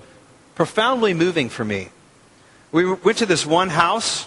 profoundly 0.55 1.15
moving 1.15 1.49
for 1.49 1.65
me. 1.65 1.91
We 2.75 2.93
went 2.93 3.19
to 3.19 3.27
this 3.27 3.47
one 3.47 3.69
house, 3.69 4.27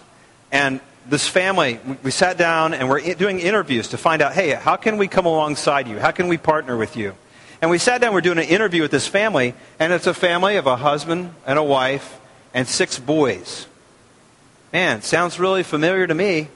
and 0.54 0.80
this 1.06 1.28
family, 1.28 1.82
we 2.02 2.12
sat 2.12 2.38
down 2.38 2.74
and 2.74 2.88
we're 2.88 3.14
doing 3.16 3.42
interviews 3.42 3.90
to 3.90 3.98
find 3.98 4.22
out, 4.22 4.32
hey, 4.32 4.52
how 4.52 4.78
can 4.78 4.98
we 4.98 5.10
come 5.10 5.26
alongside 5.26 5.86
you? 5.86 6.00
How 6.00 6.12
can 6.12 6.30
we 6.30 6.38
partner 6.38 6.78
with 6.78 6.96
you? 6.96 7.14
And 7.62 7.70
we 7.70 7.78
sat 7.78 8.00
down, 8.00 8.14
we're 8.14 8.22
doing 8.22 8.38
an 8.38 8.46
interview 8.46 8.84
with 8.84 8.92
this 8.92 9.06
family, 9.06 9.54
and 9.82 9.92
it's 9.92 10.08
a 10.08 10.14
family 10.14 10.56
of 10.56 10.66
a 10.66 10.78
husband 10.78 11.36
and 11.46 11.60
a 11.60 11.64
wife 11.64 12.22
and 12.54 12.66
six 12.66 12.98
boys. 12.98 13.68
Man, 14.72 15.02
sounds 15.02 15.42
really 15.42 15.64
familiar 15.64 16.08
to 16.08 16.16
me. 16.16 16.48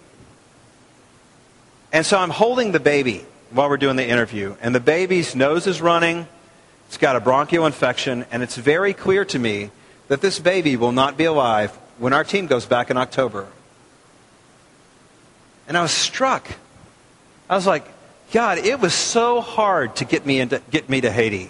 And 1.92 2.06
so 2.06 2.18
I'm 2.18 2.30
holding 2.30 2.72
the 2.72 2.80
baby 2.80 3.26
while 3.50 3.68
we're 3.68 3.76
doing 3.76 3.98
the 3.98 4.08
interview, 4.08 4.56
and 4.62 4.74
the 4.74 4.80
baby's 4.80 5.36
nose 5.36 5.68
is 5.68 5.82
running, 5.82 6.26
it's 6.88 6.96
got 6.96 7.18
a 7.18 7.20
bronchial 7.20 7.66
infection, 7.66 8.26
and 8.32 8.42
it's 8.42 8.56
very 8.56 8.94
clear 8.94 9.26
to 9.26 9.38
me 9.38 9.72
that 10.12 10.20
this 10.20 10.40
baby 10.40 10.76
will 10.76 10.92
not 10.92 11.16
be 11.16 11.24
alive 11.24 11.72
when 11.98 12.12
our 12.12 12.26
team 12.26 12.46
goes 12.46 12.66
back 12.66 12.92
in 12.92 12.98
October. 12.98 13.48
And 15.70 15.78
I 15.78 15.82
was 15.82 15.92
struck. 15.92 16.46
I 17.50 17.56
was 17.56 17.66
like, 17.66 17.86
God, 18.34 18.58
it 18.58 18.82
was 18.82 18.94
so 18.94 19.40
hard 19.40 19.96
to 19.96 20.04
get 20.04 20.26
me, 20.26 20.42
into, 20.42 20.62
get 20.70 20.90
me 20.90 21.00
to 21.00 21.10
Haiti. 21.10 21.50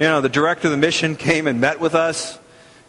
You 0.00 0.06
know, 0.08 0.20
the 0.20 0.28
director 0.28 0.66
of 0.66 0.72
the 0.72 0.76
mission 0.76 1.14
came 1.14 1.46
and 1.46 1.60
met 1.60 1.78
with 1.78 1.94
us, 1.94 2.36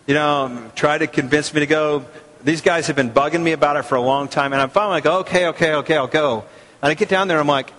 you 0.08 0.16
know, 0.16 0.72
tried 0.74 0.98
to 0.98 1.08
convince 1.08 1.54
me 1.54 1.60
to 1.60 1.68
go. 1.68 2.04
These 2.44 2.62
guys 2.62 2.88
have 2.88 2.96
been 2.96 3.12
bugging 3.12 3.44
me 3.44 3.52
about 3.52 3.76
it 3.76 3.84
for 3.84 3.94
a 3.94 4.02
long 4.02 4.28
time. 4.28 4.54
And 4.54 4.62
I'm 4.62 4.72
finally 4.72 4.94
like, 4.94 5.06
okay, 5.06 5.48
okay, 5.50 5.76
okay, 5.76 5.98
I'll 5.98 6.08
go. 6.08 6.46
And 6.82 6.90
I 6.90 6.96
get 6.96 7.10
down 7.10 7.28
there 7.28 7.38
and 7.38 7.44
I'm 7.44 7.48
like, 7.48 7.72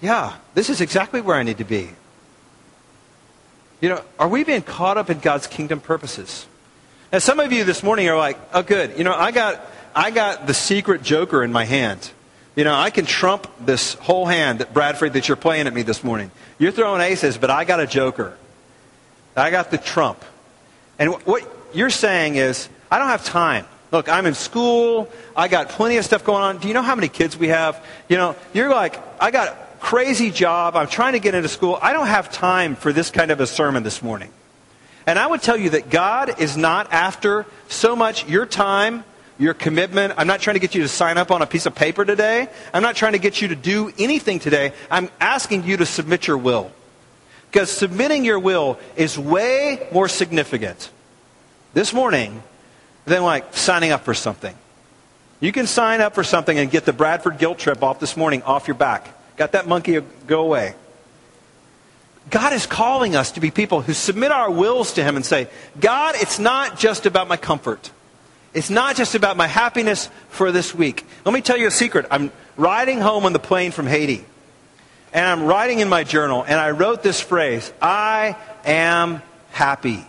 yeah, 0.00 0.34
this 0.54 0.70
is 0.70 0.80
exactly 0.80 1.20
where 1.20 1.36
I 1.36 1.44
need 1.44 1.58
to 1.58 1.64
be. 1.64 1.90
You 3.80 3.90
know, 3.90 4.02
are 4.18 4.28
we 4.28 4.44
being 4.44 4.62
caught 4.62 4.96
up 4.96 5.10
in 5.10 5.18
God's 5.18 5.46
kingdom 5.46 5.80
purposes? 5.80 6.46
And 7.12 7.22
some 7.22 7.40
of 7.40 7.52
you 7.52 7.64
this 7.64 7.82
morning 7.82 8.08
are 8.08 8.16
like, 8.16 8.38
oh, 8.54 8.62
good. 8.62 8.96
You 8.98 9.04
know, 9.04 9.14
I 9.14 9.30
got, 9.30 9.60
I 9.94 10.10
got 10.10 10.46
the 10.46 10.54
secret 10.54 11.02
joker 11.02 11.42
in 11.42 11.52
my 11.52 11.64
hand. 11.64 12.10
You 12.56 12.64
know, 12.64 12.74
I 12.74 12.88
can 12.88 13.04
trump 13.04 13.46
this 13.60 13.94
whole 13.94 14.24
hand, 14.24 14.60
that 14.60 14.72
Bradford, 14.72 15.12
that 15.12 15.28
you're 15.28 15.36
playing 15.36 15.66
at 15.66 15.74
me 15.74 15.82
this 15.82 16.02
morning. 16.02 16.30
You're 16.58 16.72
throwing 16.72 17.02
aces, 17.02 17.36
but 17.36 17.50
I 17.50 17.64
got 17.64 17.80
a 17.80 17.86
joker. 17.86 18.36
I 19.36 19.50
got 19.50 19.70
the 19.70 19.78
trump. 19.78 20.24
And 20.98 21.12
what 21.26 21.46
you're 21.74 21.90
saying 21.90 22.36
is, 22.36 22.70
I 22.90 22.98
don't 22.98 23.08
have 23.08 23.24
time. 23.24 23.66
Look, 23.92 24.08
I'm 24.08 24.24
in 24.24 24.34
school. 24.34 25.10
I 25.36 25.48
got 25.48 25.68
plenty 25.68 25.98
of 25.98 26.04
stuff 26.04 26.24
going 26.24 26.42
on. 26.42 26.58
Do 26.58 26.68
you 26.68 26.74
know 26.74 26.82
how 26.82 26.94
many 26.94 27.08
kids 27.08 27.36
we 27.36 27.48
have? 27.48 27.84
You 28.08 28.16
know, 28.16 28.36
you're 28.54 28.70
like, 28.70 28.98
I 29.20 29.30
got 29.30 29.56
crazy 29.80 30.30
job. 30.30 30.76
I'm 30.76 30.88
trying 30.88 31.12
to 31.12 31.18
get 31.18 31.34
into 31.34 31.48
school. 31.48 31.78
I 31.80 31.92
don't 31.92 32.06
have 32.06 32.32
time 32.32 32.76
for 32.76 32.92
this 32.92 33.10
kind 33.10 33.30
of 33.30 33.40
a 33.40 33.46
sermon 33.46 33.82
this 33.82 34.02
morning. 34.02 34.30
And 35.06 35.18
I 35.18 35.26
would 35.26 35.42
tell 35.42 35.56
you 35.56 35.70
that 35.70 35.88
God 35.88 36.40
is 36.40 36.56
not 36.56 36.92
after 36.92 37.46
so 37.68 37.94
much 37.94 38.28
your 38.28 38.44
time, 38.44 39.04
your 39.38 39.54
commitment. 39.54 40.14
I'm 40.16 40.26
not 40.26 40.40
trying 40.40 40.54
to 40.54 40.60
get 40.60 40.74
you 40.74 40.82
to 40.82 40.88
sign 40.88 41.16
up 41.18 41.30
on 41.30 41.42
a 41.42 41.46
piece 41.46 41.66
of 41.66 41.74
paper 41.74 42.04
today. 42.04 42.48
I'm 42.74 42.82
not 42.82 42.96
trying 42.96 43.12
to 43.12 43.18
get 43.18 43.40
you 43.40 43.48
to 43.48 43.56
do 43.56 43.92
anything 43.98 44.40
today. 44.40 44.72
I'm 44.90 45.10
asking 45.20 45.64
you 45.64 45.76
to 45.76 45.86
submit 45.86 46.26
your 46.26 46.38
will. 46.38 46.72
Because 47.50 47.70
submitting 47.70 48.24
your 48.24 48.38
will 48.38 48.78
is 48.96 49.18
way 49.18 49.86
more 49.92 50.08
significant 50.08 50.90
this 51.72 51.92
morning 51.92 52.42
than 53.04 53.22
like 53.22 53.54
signing 53.54 53.92
up 53.92 54.04
for 54.04 54.14
something. 54.14 54.54
You 55.38 55.52
can 55.52 55.66
sign 55.66 56.00
up 56.00 56.14
for 56.14 56.24
something 56.24 56.58
and 56.58 56.70
get 56.70 56.84
the 56.84 56.92
Bradford 56.92 57.38
guilt 57.38 57.58
trip 57.58 57.82
off 57.82 58.00
this 58.00 58.16
morning 58.16 58.42
off 58.42 58.66
your 58.66 58.74
back. 58.74 59.15
Got 59.36 59.52
that 59.52 59.66
monkey 59.66 60.00
go 60.26 60.42
away. 60.42 60.74
God 62.30 62.52
is 62.52 62.66
calling 62.66 63.14
us 63.14 63.32
to 63.32 63.40
be 63.40 63.50
people 63.50 63.82
who 63.82 63.92
submit 63.92 64.32
our 64.32 64.50
wills 64.50 64.94
to 64.94 65.04
Him 65.04 65.16
and 65.16 65.24
say, 65.24 65.48
God, 65.78 66.14
it's 66.16 66.38
not 66.38 66.78
just 66.78 67.06
about 67.06 67.28
my 67.28 67.36
comfort. 67.36 67.90
It's 68.52 68.70
not 68.70 68.96
just 68.96 69.14
about 69.14 69.36
my 69.36 69.46
happiness 69.46 70.08
for 70.30 70.50
this 70.50 70.74
week. 70.74 71.04
Let 71.24 71.34
me 71.34 71.40
tell 71.40 71.56
you 71.56 71.66
a 71.66 71.70
secret. 71.70 72.06
I'm 72.10 72.32
riding 72.56 73.00
home 73.00 73.26
on 73.26 73.32
the 73.32 73.38
plane 73.38 73.70
from 73.70 73.86
Haiti, 73.86 74.24
and 75.12 75.24
I'm 75.24 75.44
writing 75.46 75.80
in 75.80 75.88
my 75.88 76.04
journal, 76.04 76.42
and 76.42 76.58
I 76.58 76.70
wrote 76.70 77.02
this 77.02 77.20
phrase 77.20 77.72
I 77.80 78.36
am 78.64 79.22
happy. 79.50 80.04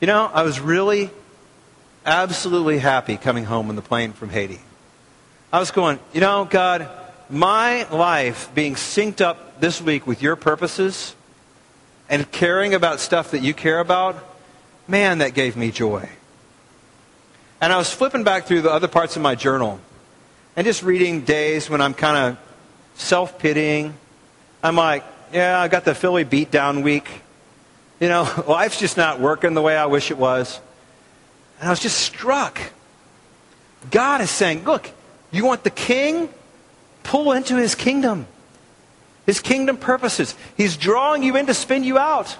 You 0.00 0.06
know, 0.08 0.28
I 0.34 0.42
was 0.42 0.58
really, 0.58 1.10
absolutely 2.04 2.78
happy 2.78 3.16
coming 3.16 3.44
home 3.44 3.68
on 3.68 3.76
the 3.76 3.82
plane 3.82 4.12
from 4.12 4.28
Haiti. 4.28 4.60
I 5.52 5.60
was 5.60 5.70
going, 5.70 5.98
you 6.14 6.22
know, 6.22 6.46
God, 6.46 6.88
my 7.28 7.86
life 7.90 8.50
being 8.54 8.74
synced 8.74 9.20
up 9.20 9.60
this 9.60 9.82
week 9.82 10.06
with 10.06 10.22
your 10.22 10.34
purposes 10.34 11.14
and 12.08 12.30
caring 12.32 12.72
about 12.72 13.00
stuff 13.00 13.32
that 13.32 13.42
you 13.42 13.52
care 13.52 13.78
about, 13.78 14.16
man, 14.88 15.18
that 15.18 15.34
gave 15.34 15.54
me 15.54 15.70
joy. 15.70 16.08
And 17.60 17.70
I 17.70 17.76
was 17.76 17.92
flipping 17.92 18.24
back 18.24 18.46
through 18.46 18.62
the 18.62 18.70
other 18.70 18.88
parts 18.88 19.14
of 19.16 19.20
my 19.20 19.34
journal 19.34 19.78
and 20.56 20.66
just 20.66 20.82
reading 20.82 21.20
days 21.20 21.68
when 21.68 21.82
I'm 21.82 21.92
kind 21.92 22.16
of 22.16 22.38
self 22.94 23.38
pitying. 23.38 23.92
I'm 24.62 24.76
like, 24.76 25.04
yeah, 25.34 25.60
I 25.60 25.68
got 25.68 25.84
the 25.84 25.94
Philly 25.94 26.24
beat 26.24 26.50
down 26.50 26.80
week. 26.80 27.08
You 28.00 28.08
know, 28.08 28.26
life's 28.48 28.80
just 28.80 28.96
not 28.96 29.20
working 29.20 29.52
the 29.52 29.62
way 29.62 29.76
I 29.76 29.84
wish 29.84 30.10
it 30.10 30.16
was. 30.16 30.60
And 31.60 31.68
I 31.68 31.70
was 31.70 31.80
just 31.80 31.98
struck. 31.98 32.58
God 33.90 34.22
is 34.22 34.30
saying, 34.30 34.64
look, 34.64 34.90
you 35.32 35.44
want 35.44 35.64
the 35.64 35.70
king? 35.70 36.28
Pull 37.02 37.32
into 37.32 37.56
his 37.56 37.74
kingdom, 37.74 38.26
his 39.26 39.40
kingdom 39.40 39.76
purposes. 39.76 40.36
He's 40.56 40.76
drawing 40.76 41.24
you 41.24 41.36
in 41.36 41.46
to 41.46 41.54
spin 41.54 41.82
you 41.82 41.98
out. 41.98 42.36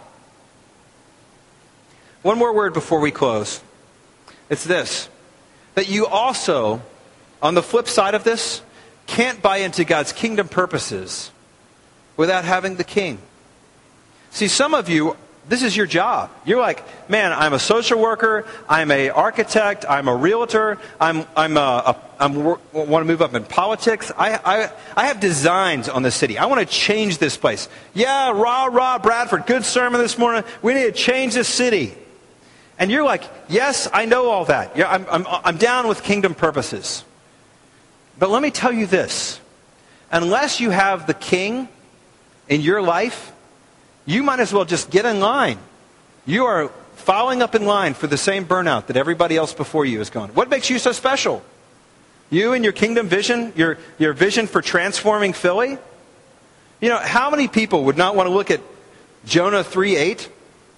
One 2.22 2.38
more 2.38 2.54
word 2.54 2.72
before 2.72 3.00
we 3.00 3.10
close. 3.10 3.60
It's 4.48 4.64
this 4.64 5.08
that 5.74 5.88
you 5.88 6.06
also, 6.06 6.82
on 7.40 7.54
the 7.54 7.62
flip 7.62 7.88
side 7.88 8.14
of 8.14 8.24
this, 8.24 8.62
can't 9.06 9.42
buy 9.42 9.58
into 9.58 9.84
God's 9.84 10.12
kingdom 10.12 10.48
purposes 10.48 11.30
without 12.16 12.44
having 12.44 12.76
the 12.76 12.84
king. 12.84 13.18
See, 14.30 14.48
some 14.48 14.74
of 14.74 14.88
you 14.88 15.16
this 15.48 15.62
is 15.62 15.76
your 15.76 15.86
job. 15.86 16.30
You're 16.44 16.60
like, 16.60 16.84
man, 17.10 17.32
I'm 17.32 17.52
a 17.52 17.58
social 17.58 18.00
worker, 18.00 18.46
I'm 18.68 18.90
a 18.90 19.10
architect, 19.10 19.84
I'm 19.88 20.06
a 20.06 20.14
realtor, 20.14 20.78
I'm, 21.00 21.26
I'm, 21.36 21.56
a, 21.56 21.60
a, 21.60 21.96
I'm 22.20 22.44
want 22.44 22.60
to 22.72 23.04
move 23.04 23.20
up 23.20 23.34
in 23.34 23.44
politics. 23.44 24.12
I, 24.16 24.38
I, 24.44 24.70
I 24.96 25.06
have 25.06 25.18
designs 25.18 25.88
on 25.88 26.02
the 26.02 26.12
city. 26.12 26.38
I 26.38 26.46
want 26.46 26.60
to 26.60 26.66
change 26.66 27.18
this 27.18 27.36
place. 27.36 27.68
Yeah, 27.92 28.30
rah, 28.30 28.66
rah, 28.66 28.98
Bradford, 28.98 29.46
good 29.46 29.64
sermon 29.64 30.00
this 30.00 30.16
morning. 30.16 30.44
We 30.62 30.74
need 30.74 30.84
to 30.84 30.92
change 30.92 31.34
this 31.34 31.48
city. 31.48 31.94
And 32.78 32.90
you're 32.90 33.04
like, 33.04 33.24
yes, 33.48 33.88
I 33.92 34.06
know 34.06 34.30
all 34.30 34.44
that. 34.46 34.76
Yeah, 34.76 34.90
I'm, 34.90 35.06
I'm, 35.10 35.26
I'm 35.28 35.56
down 35.56 35.88
with 35.88 36.02
kingdom 36.02 36.34
purposes. 36.34 37.04
But 38.18 38.30
let 38.30 38.42
me 38.42 38.50
tell 38.50 38.72
you 38.72 38.86
this 38.86 39.40
unless 40.12 40.60
you 40.60 40.70
have 40.70 41.06
the 41.06 41.14
king 41.14 41.68
in 42.48 42.60
your 42.60 42.82
life, 42.82 43.32
you 44.04 44.22
might 44.22 44.40
as 44.40 44.52
well 44.52 44.64
just 44.64 44.90
get 44.90 45.04
in 45.04 45.20
line. 45.20 45.58
You 46.26 46.46
are 46.46 46.68
following 46.94 47.42
up 47.42 47.54
in 47.54 47.64
line 47.64 47.94
for 47.94 48.06
the 48.06 48.16
same 48.16 48.46
burnout 48.46 48.86
that 48.86 48.96
everybody 48.96 49.36
else 49.36 49.52
before 49.52 49.84
you 49.84 49.98
has 49.98 50.10
gone. 50.10 50.30
What 50.30 50.48
makes 50.48 50.70
you 50.70 50.78
so 50.78 50.92
special? 50.92 51.42
You 52.30 52.52
and 52.52 52.64
your 52.64 52.72
kingdom 52.72 53.08
vision, 53.08 53.52
your, 53.56 53.78
your 53.98 54.12
vision 54.12 54.46
for 54.46 54.62
transforming 54.62 55.32
Philly? 55.32 55.78
You 56.80 56.88
know, 56.88 56.98
how 56.98 57.30
many 57.30 57.48
people 57.48 57.84
would 57.84 57.96
not 57.96 58.16
want 58.16 58.28
to 58.28 58.32
look 58.32 58.50
at 58.50 58.60
Jonah 59.24 59.62
3 59.62 59.96
8? 59.96 60.30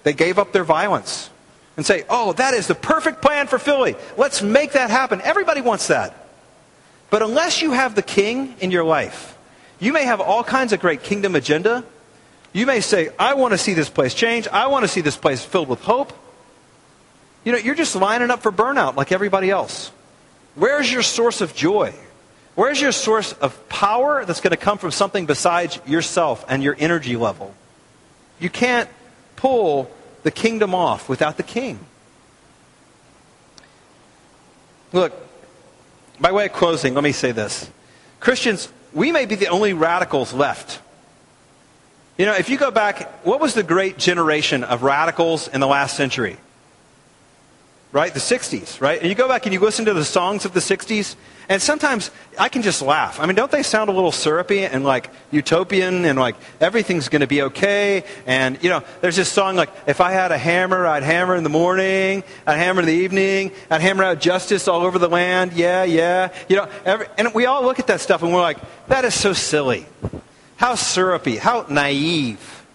They 0.03 0.13
gave 0.13 0.37
up 0.37 0.51
their 0.51 0.63
violence 0.63 1.29
and 1.77 1.85
say, 1.85 2.05
oh, 2.09 2.33
that 2.33 2.53
is 2.53 2.67
the 2.67 2.75
perfect 2.75 3.21
plan 3.21 3.47
for 3.47 3.57
Philly. 3.57 3.95
Let's 4.17 4.41
make 4.41 4.73
that 4.73 4.89
happen. 4.89 5.21
Everybody 5.21 5.61
wants 5.61 5.87
that. 5.87 6.27
But 7.09 7.21
unless 7.21 7.61
you 7.61 7.71
have 7.71 7.95
the 7.95 8.01
king 8.01 8.55
in 8.59 8.71
your 8.71 8.83
life, 8.83 9.37
you 9.79 9.93
may 9.93 10.05
have 10.05 10.21
all 10.21 10.43
kinds 10.43 10.73
of 10.73 10.79
great 10.79 11.03
kingdom 11.03 11.35
agenda, 11.35 11.83
you 12.55 12.65
may 12.65 12.79
say, 12.79 13.09
I 13.19 13.33
want 13.33 13.51
to 13.51 13.57
see 13.57 13.73
this 13.73 13.89
place 13.89 14.13
change. 14.13 14.47
I 14.47 14.67
want 14.67 14.83
to 14.83 14.87
see 14.87 15.01
this 15.01 15.17
place 15.17 15.43
filled 15.43 15.67
with 15.67 15.81
hope. 15.81 16.13
You 17.43 17.51
know, 17.51 17.57
you're 17.57 17.75
just 17.75 17.97
lining 17.97 18.31
up 18.31 18.41
for 18.41 18.51
burnout 18.51 18.95
like 18.95 19.11
everybody 19.11 19.49
else. 19.49 19.91
Where's 20.55 20.89
your 20.89 21.03
source 21.03 21.41
of 21.41 21.53
joy? 21.53 21.93
Where's 22.55 22.79
your 22.79 22.93
source 22.93 23.33
of 23.33 23.67
power 23.67 24.23
that's 24.23 24.39
going 24.39 24.51
to 24.51 24.57
come 24.57 24.77
from 24.77 24.91
something 24.91 25.25
besides 25.25 25.81
yourself 25.85 26.45
and 26.47 26.63
your 26.63 26.77
energy 26.79 27.17
level? 27.17 27.53
You 28.39 28.49
can't 28.49 28.89
pull 29.35 29.91
the 30.23 30.31
kingdom 30.31 30.73
off 30.73 31.09
without 31.09 31.35
the 31.35 31.43
king. 31.43 31.77
Look, 34.93 35.11
by 36.21 36.31
way 36.31 36.45
of 36.45 36.53
closing, 36.53 36.93
let 36.93 37.03
me 37.03 37.11
say 37.11 37.33
this. 37.33 37.69
Christians, 38.21 38.69
we 38.93 39.11
may 39.11 39.25
be 39.25 39.35
the 39.35 39.47
only 39.47 39.73
radicals 39.73 40.33
left 40.33 40.79
you 42.17 42.25
know, 42.25 42.33
if 42.33 42.49
you 42.49 42.57
go 42.57 42.71
back, 42.71 43.25
what 43.25 43.39
was 43.39 43.53
the 43.53 43.63
great 43.63 43.97
generation 43.97 44.63
of 44.63 44.83
radicals 44.83 45.47
in 45.47 45.59
the 45.59 45.67
last 45.67 45.97
century? 45.97 46.37
Right? 47.91 48.13
The 48.13 48.19
60s, 48.19 48.81
right? 48.81 48.99
And 48.99 49.07
you 49.07 49.15
go 49.15 49.27
back 49.27 49.45
and 49.45 49.53
you 49.53 49.59
listen 49.59 49.85
to 49.85 49.93
the 49.93 50.03
songs 50.03 50.43
of 50.43 50.53
the 50.53 50.59
60s, 50.59 51.15
and 51.47 51.61
sometimes 51.61 52.11
I 52.39 52.49
can 52.49 52.61
just 52.61 52.81
laugh. 52.81 53.19
I 53.19 53.25
mean, 53.25 53.35
don't 53.35 53.51
they 53.51 53.63
sound 53.63 53.89
a 53.89 53.93
little 53.93 54.11
syrupy 54.11 54.65
and 54.65 54.83
like 54.83 55.09
utopian 55.31 56.05
and 56.05 56.17
like 56.17 56.35
everything's 56.59 57.07
going 57.07 57.21
to 57.21 57.27
be 57.27 57.43
okay? 57.43 58.03
And, 58.25 58.61
you 58.63 58.69
know, 58.69 58.83
there's 59.01 59.15
this 59.15 59.31
song 59.31 59.55
like, 59.55 59.69
if 59.85 60.01
I 60.01 60.11
had 60.11 60.31
a 60.31 60.37
hammer, 60.37 60.85
I'd 60.87 61.03
hammer 61.03 61.35
in 61.35 61.43
the 61.43 61.49
morning, 61.49 62.23
I'd 62.47 62.57
hammer 62.57 62.81
in 62.81 62.87
the 62.87 62.93
evening, 62.93 63.51
I'd 63.69 63.81
hammer 63.81 64.03
out 64.03 64.19
justice 64.19 64.67
all 64.67 64.81
over 64.81 64.99
the 64.99 65.09
land. 65.09 65.53
Yeah, 65.53 65.83
yeah. 65.83 66.33
You 66.49 66.57
know, 66.57 66.69
every, 66.83 67.07
and 67.17 67.33
we 67.33 67.45
all 67.45 67.63
look 67.63 67.79
at 67.79 67.87
that 67.87 68.01
stuff 68.01 68.23
and 68.23 68.33
we're 68.33 68.41
like, 68.41 68.57
that 68.87 69.05
is 69.05 69.13
so 69.13 69.33
silly. 69.33 69.85
How 70.57 70.75
syrupy, 70.75 71.37
how 71.37 71.65
naive. 71.69 72.65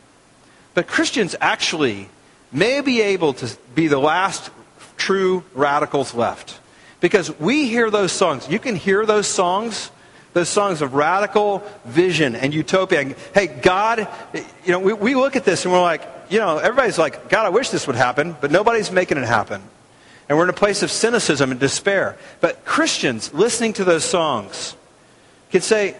But 0.74 0.86
Christians 0.86 1.34
actually 1.40 2.08
may 2.52 2.80
be 2.80 3.00
able 3.00 3.32
to 3.34 3.56
be 3.74 3.88
the 3.88 3.98
last 3.98 4.50
true 4.96 5.44
radicals 5.54 6.14
left. 6.14 6.58
Because 7.00 7.36
we 7.38 7.68
hear 7.68 7.90
those 7.90 8.12
songs. 8.12 8.48
You 8.48 8.58
can 8.58 8.76
hear 8.76 9.06
those 9.06 9.26
songs, 9.26 9.90
those 10.34 10.48
songs 10.48 10.82
of 10.82 10.94
radical 10.94 11.62
vision 11.86 12.36
and 12.36 12.52
utopia. 12.52 13.14
Hey, 13.34 13.46
God, 13.46 14.06
you 14.34 14.72
know, 14.72 14.80
we, 14.80 14.92
we 14.92 15.14
look 15.14 15.36
at 15.36 15.44
this 15.44 15.64
and 15.64 15.72
we're 15.72 15.80
like, 15.80 16.02
you 16.28 16.38
know, 16.38 16.58
everybody's 16.58 16.98
like, 16.98 17.28
God, 17.30 17.46
I 17.46 17.48
wish 17.48 17.70
this 17.70 17.86
would 17.86 17.96
happen, 17.96 18.36
but 18.40 18.50
nobody's 18.50 18.90
making 18.92 19.18
it 19.18 19.24
happen. 19.24 19.62
And 20.28 20.38
we're 20.38 20.44
in 20.44 20.50
a 20.50 20.52
place 20.52 20.82
of 20.82 20.90
cynicism 20.90 21.50
and 21.50 21.58
despair. 21.58 22.16
But 22.40 22.64
Christians 22.64 23.34
listening 23.34 23.72
to 23.74 23.84
those 23.84 24.04
songs 24.04 24.76
can 25.50 25.60
say, 25.60 25.96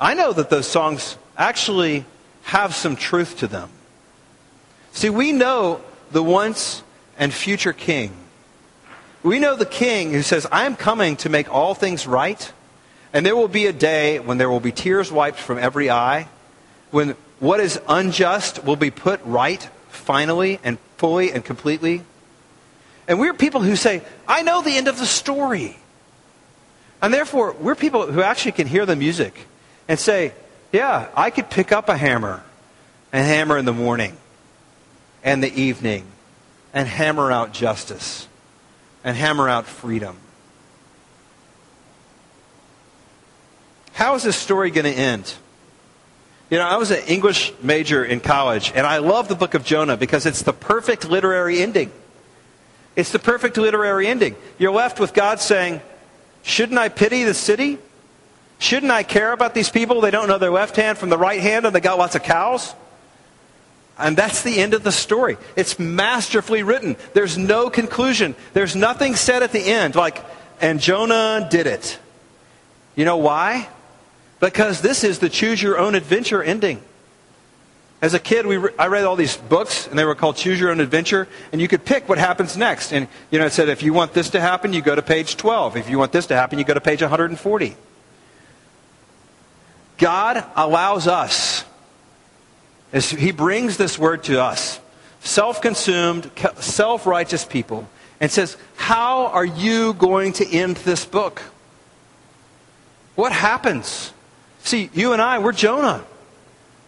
I 0.00 0.14
know 0.14 0.32
that 0.32 0.48
those 0.48 0.66
songs 0.66 1.18
actually 1.36 2.06
have 2.44 2.74
some 2.74 2.96
truth 2.96 3.38
to 3.38 3.46
them. 3.46 3.68
See, 4.92 5.10
we 5.10 5.32
know 5.32 5.82
the 6.10 6.22
once 6.22 6.82
and 7.18 7.32
future 7.32 7.74
king. 7.74 8.12
We 9.22 9.38
know 9.38 9.54
the 9.54 9.66
king 9.66 10.12
who 10.12 10.22
says, 10.22 10.46
I 10.50 10.64
am 10.64 10.74
coming 10.74 11.16
to 11.16 11.28
make 11.28 11.52
all 11.52 11.74
things 11.74 12.06
right, 12.06 12.50
and 13.12 13.26
there 13.26 13.36
will 13.36 13.48
be 13.48 13.66
a 13.66 13.72
day 13.72 14.18
when 14.18 14.38
there 14.38 14.48
will 14.48 14.60
be 14.60 14.72
tears 14.72 15.12
wiped 15.12 15.38
from 15.38 15.58
every 15.58 15.90
eye, 15.90 16.28
when 16.90 17.14
what 17.38 17.60
is 17.60 17.78
unjust 17.86 18.64
will 18.64 18.76
be 18.76 18.90
put 18.90 19.20
right 19.24 19.68
finally 19.88 20.58
and 20.64 20.78
fully 20.96 21.30
and 21.30 21.44
completely. 21.44 22.02
And 23.06 23.20
we're 23.20 23.34
people 23.34 23.60
who 23.60 23.76
say, 23.76 24.02
I 24.26 24.42
know 24.42 24.62
the 24.62 24.76
end 24.76 24.88
of 24.88 24.98
the 24.98 25.06
story. 25.06 25.76
And 27.02 27.12
therefore, 27.12 27.54
we're 27.60 27.74
people 27.74 28.10
who 28.10 28.22
actually 28.22 28.52
can 28.52 28.66
hear 28.66 28.86
the 28.86 28.96
music 28.96 29.46
and 29.90 29.98
say, 29.98 30.32
yeah, 30.70 31.08
I 31.16 31.30
could 31.30 31.50
pick 31.50 31.72
up 31.72 31.88
a 31.88 31.96
hammer 31.96 32.44
and 33.12 33.26
hammer 33.26 33.58
in 33.58 33.64
the 33.64 33.72
morning 33.72 34.16
and 35.24 35.42
the 35.42 35.52
evening 35.52 36.04
and 36.72 36.86
hammer 36.86 37.32
out 37.32 37.52
justice. 37.52 38.28
and 39.02 39.16
hammer 39.16 39.48
out 39.48 39.66
freedom. 39.66 40.16
How 43.94 44.14
is 44.14 44.22
this 44.22 44.36
story 44.36 44.70
going 44.70 44.84
to 44.84 44.92
end? 44.92 45.34
You 46.50 46.58
know, 46.58 46.66
I 46.66 46.76
was 46.76 46.92
an 46.92 47.02
English 47.08 47.52
major 47.60 48.04
in 48.04 48.20
college, 48.20 48.70
and 48.72 48.86
I 48.86 48.98
love 48.98 49.26
the 49.26 49.34
book 49.34 49.54
of 49.54 49.64
Jonah 49.64 49.96
because 49.96 50.24
it's 50.24 50.42
the 50.42 50.52
perfect 50.52 51.08
literary 51.08 51.60
ending. 51.60 51.90
It's 52.94 53.10
the 53.10 53.18
perfect 53.18 53.56
literary 53.56 54.06
ending. 54.06 54.36
You're 54.56 54.72
left 54.72 55.00
with 55.00 55.14
God 55.14 55.40
saying, 55.40 55.80
Shouldn't 56.42 56.78
I 56.78 56.90
pity 56.90 57.24
the 57.24 57.34
city? 57.34 57.78
Shouldn't 58.60 58.92
I 58.92 59.02
care 59.02 59.32
about 59.32 59.54
these 59.54 59.70
people? 59.70 60.02
They 60.02 60.10
don't 60.10 60.28
know 60.28 60.36
their 60.36 60.50
left 60.50 60.76
hand 60.76 60.98
from 60.98 61.08
the 61.08 61.16
right 61.16 61.40
hand 61.40 61.64
and 61.64 61.74
they 61.74 61.80
got 61.80 61.96
lots 61.96 62.14
of 62.14 62.22
cows. 62.22 62.74
And 63.98 64.16
that's 64.16 64.42
the 64.42 64.58
end 64.58 64.74
of 64.74 64.82
the 64.82 64.92
story. 64.92 65.38
It's 65.56 65.78
masterfully 65.78 66.62
written. 66.62 66.96
There's 67.14 67.38
no 67.38 67.70
conclusion. 67.70 68.34
There's 68.52 68.76
nothing 68.76 69.16
said 69.16 69.42
at 69.42 69.52
the 69.52 69.60
end 69.60 69.94
like, 69.94 70.22
and 70.60 70.78
Jonah 70.78 71.48
did 71.50 71.66
it. 71.66 71.98
You 72.96 73.06
know 73.06 73.16
why? 73.16 73.66
Because 74.40 74.82
this 74.82 75.04
is 75.04 75.20
the 75.20 75.30
choose 75.30 75.62
your 75.62 75.78
own 75.78 75.94
adventure 75.94 76.42
ending. 76.42 76.82
As 78.02 78.12
a 78.12 78.18
kid, 78.18 78.44
we 78.44 78.58
re- 78.58 78.72
I 78.78 78.88
read 78.88 79.04
all 79.04 79.16
these 79.16 79.36
books, 79.36 79.86
and 79.86 79.98
they 79.98 80.04
were 80.04 80.14
called 80.14 80.36
Choose 80.36 80.58
Your 80.58 80.70
Own 80.70 80.80
Adventure, 80.80 81.28
and 81.52 81.60
you 81.60 81.68
could 81.68 81.84
pick 81.84 82.08
what 82.08 82.16
happens 82.16 82.56
next. 82.56 82.92
And, 82.92 83.08
you 83.30 83.38
know, 83.38 83.46
it 83.46 83.52
said 83.52 83.68
if 83.68 83.82
you 83.82 83.92
want 83.92 84.14
this 84.14 84.30
to 84.30 84.40
happen, 84.40 84.72
you 84.72 84.80
go 84.80 84.94
to 84.94 85.02
page 85.02 85.36
12. 85.36 85.76
If 85.76 85.90
you 85.90 85.98
want 85.98 86.12
this 86.12 86.26
to 86.26 86.34
happen, 86.34 86.58
you 86.58 86.64
go 86.64 86.72
to 86.72 86.80
page 86.80 87.02
140. 87.02 87.76
God 90.00 90.42
allows 90.56 91.06
us, 91.06 91.64
as 92.92 93.10
He 93.10 93.30
brings 93.30 93.76
this 93.76 93.98
word 93.98 94.24
to 94.24 94.42
us, 94.42 94.80
self 95.20 95.60
consumed, 95.60 96.30
self 96.56 97.06
righteous 97.06 97.44
people, 97.44 97.86
and 98.18 98.30
says, 98.30 98.56
How 98.76 99.26
are 99.26 99.44
you 99.44 99.92
going 99.92 100.32
to 100.34 100.48
end 100.48 100.78
this 100.78 101.04
book? 101.04 101.42
What 103.14 103.32
happens? 103.32 104.12
See, 104.62 104.90
you 104.94 105.12
and 105.12 105.20
I, 105.20 105.38
we're 105.38 105.52
Jonah. 105.52 106.04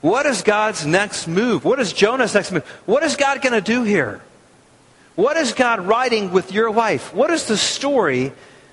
What 0.00 0.26
is 0.26 0.42
God's 0.42 0.84
next 0.84 1.28
move? 1.28 1.64
What 1.64 1.78
is 1.78 1.92
Jonah's 1.92 2.34
next 2.34 2.50
move? 2.50 2.66
What 2.86 3.02
is 3.02 3.16
God 3.16 3.40
going 3.42 3.52
to 3.52 3.60
do 3.60 3.82
here? 3.82 4.20
What 5.14 5.36
is 5.36 5.52
God 5.52 5.80
writing 5.80 6.32
with 6.32 6.52
your 6.52 6.70
life? 6.70 7.14
What 7.14 7.30
is 7.30 7.46
the 7.46 7.58
story 7.58 8.32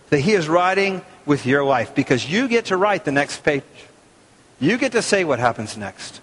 that 0.10 0.20
He 0.20 0.32
is 0.32 0.48
writing 0.48 1.02
with 1.26 1.46
your 1.46 1.66
life? 1.66 1.94
Because 1.94 2.30
you 2.30 2.48
get 2.48 2.66
to 2.66 2.78
write 2.78 3.04
the 3.04 3.12
next 3.12 3.44
page. 3.44 3.64
You 4.60 4.78
get 4.78 4.92
to 4.92 5.02
say 5.02 5.24
what 5.24 5.40
happens 5.40 5.78
next. 5.78 6.20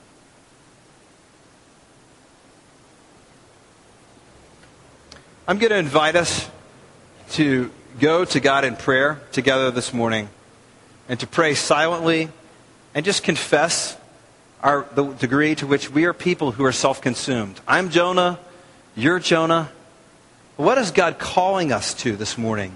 I'm 5.48 5.58
going 5.58 5.70
to 5.70 5.78
invite 5.78 6.16
us 6.16 6.50
to 7.30 7.70
go 7.98 8.24
to 8.26 8.40
God 8.40 8.64
in 8.64 8.76
prayer 8.76 9.20
together 9.32 9.70
this 9.70 9.94
morning 9.94 10.28
and 11.08 11.18
to 11.20 11.26
pray 11.26 11.54
silently 11.54 12.28
and 12.94 13.04
just 13.04 13.22
confess 13.22 13.96
our, 14.62 14.86
the 14.94 15.12
degree 15.14 15.54
to 15.54 15.66
which 15.66 15.90
we 15.90 16.04
are 16.04 16.12
people 16.12 16.52
who 16.52 16.64
are 16.64 16.72
self 16.72 17.00
consumed. 17.00 17.58
I'm 17.66 17.90
Jonah. 17.90 18.38
You're 18.94 19.20
Jonah. 19.20 19.70
What 20.56 20.78
is 20.78 20.90
God 20.90 21.18
calling 21.18 21.72
us 21.72 21.94
to 21.94 22.16
this 22.16 22.36
morning? 22.36 22.74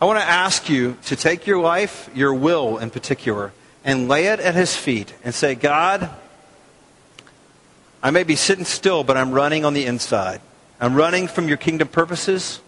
I 0.00 0.04
want 0.04 0.18
to 0.18 0.24
ask 0.24 0.68
you 0.68 0.96
to 1.06 1.16
take 1.16 1.46
your 1.46 1.60
life, 1.60 2.10
your 2.14 2.34
will 2.34 2.78
in 2.78 2.90
particular, 2.90 3.52
and 3.88 4.06
lay 4.06 4.26
it 4.26 4.38
at 4.38 4.54
His 4.54 4.76
feet 4.76 5.14
and 5.24 5.34
say, 5.34 5.54
God, 5.54 6.10
I 8.02 8.10
may 8.10 8.22
be 8.22 8.36
sitting 8.36 8.66
still, 8.66 9.02
but 9.02 9.16
I'm 9.16 9.32
running 9.32 9.64
on 9.64 9.72
the 9.72 9.86
inside. 9.86 10.42
I'm 10.78 10.94
running 10.94 11.26
from 11.26 11.48
your 11.48 11.56
kingdom 11.56 11.88
purposes. 11.88 12.60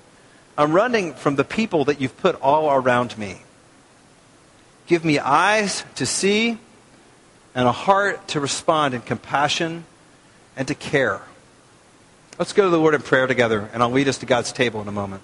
I'm 0.56 0.72
running 0.72 1.12
from 1.12 1.36
the 1.36 1.44
people 1.44 1.84
that 1.84 2.00
you've 2.00 2.16
put 2.16 2.40
all 2.40 2.70
around 2.70 3.18
me. 3.18 3.42
Give 4.86 5.04
me 5.04 5.18
eyes 5.18 5.84
to 5.96 6.06
see 6.06 6.56
and 7.54 7.68
a 7.68 7.72
heart 7.72 8.28
to 8.28 8.40
respond 8.40 8.94
in 8.94 9.02
compassion 9.02 9.84
and 10.56 10.66
to 10.68 10.74
care. 10.74 11.20
Let's 12.38 12.54
go 12.54 12.64
to 12.64 12.70
the 12.70 12.78
Lord 12.78 12.94
in 12.94 13.02
prayer 13.02 13.26
together, 13.26 13.68
and 13.74 13.82
I'll 13.82 13.90
lead 13.90 14.08
us 14.08 14.16
to 14.18 14.26
God's 14.26 14.52
table 14.52 14.80
in 14.80 14.88
a 14.88 14.92
moment. 14.92 15.22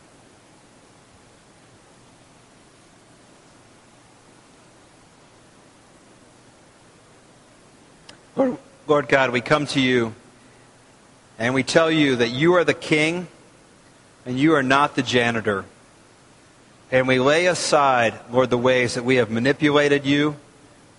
Lord, 8.36 8.58
Lord 8.86 9.08
God, 9.08 9.30
we 9.30 9.40
come 9.40 9.66
to 9.68 9.80
you 9.80 10.14
and 11.38 11.54
we 11.54 11.62
tell 11.62 11.90
you 11.90 12.16
that 12.16 12.28
you 12.28 12.52
are 12.56 12.64
the 12.64 12.74
king 12.74 13.28
and 14.26 14.38
you 14.38 14.52
are 14.54 14.62
not 14.62 14.94
the 14.94 15.02
janitor. 15.02 15.64
And 16.92 17.08
we 17.08 17.18
lay 17.18 17.46
aside, 17.46 18.12
Lord, 18.30 18.50
the 18.50 18.58
ways 18.58 18.94
that 18.94 19.06
we 19.06 19.16
have 19.16 19.30
manipulated 19.30 20.04
you 20.04 20.36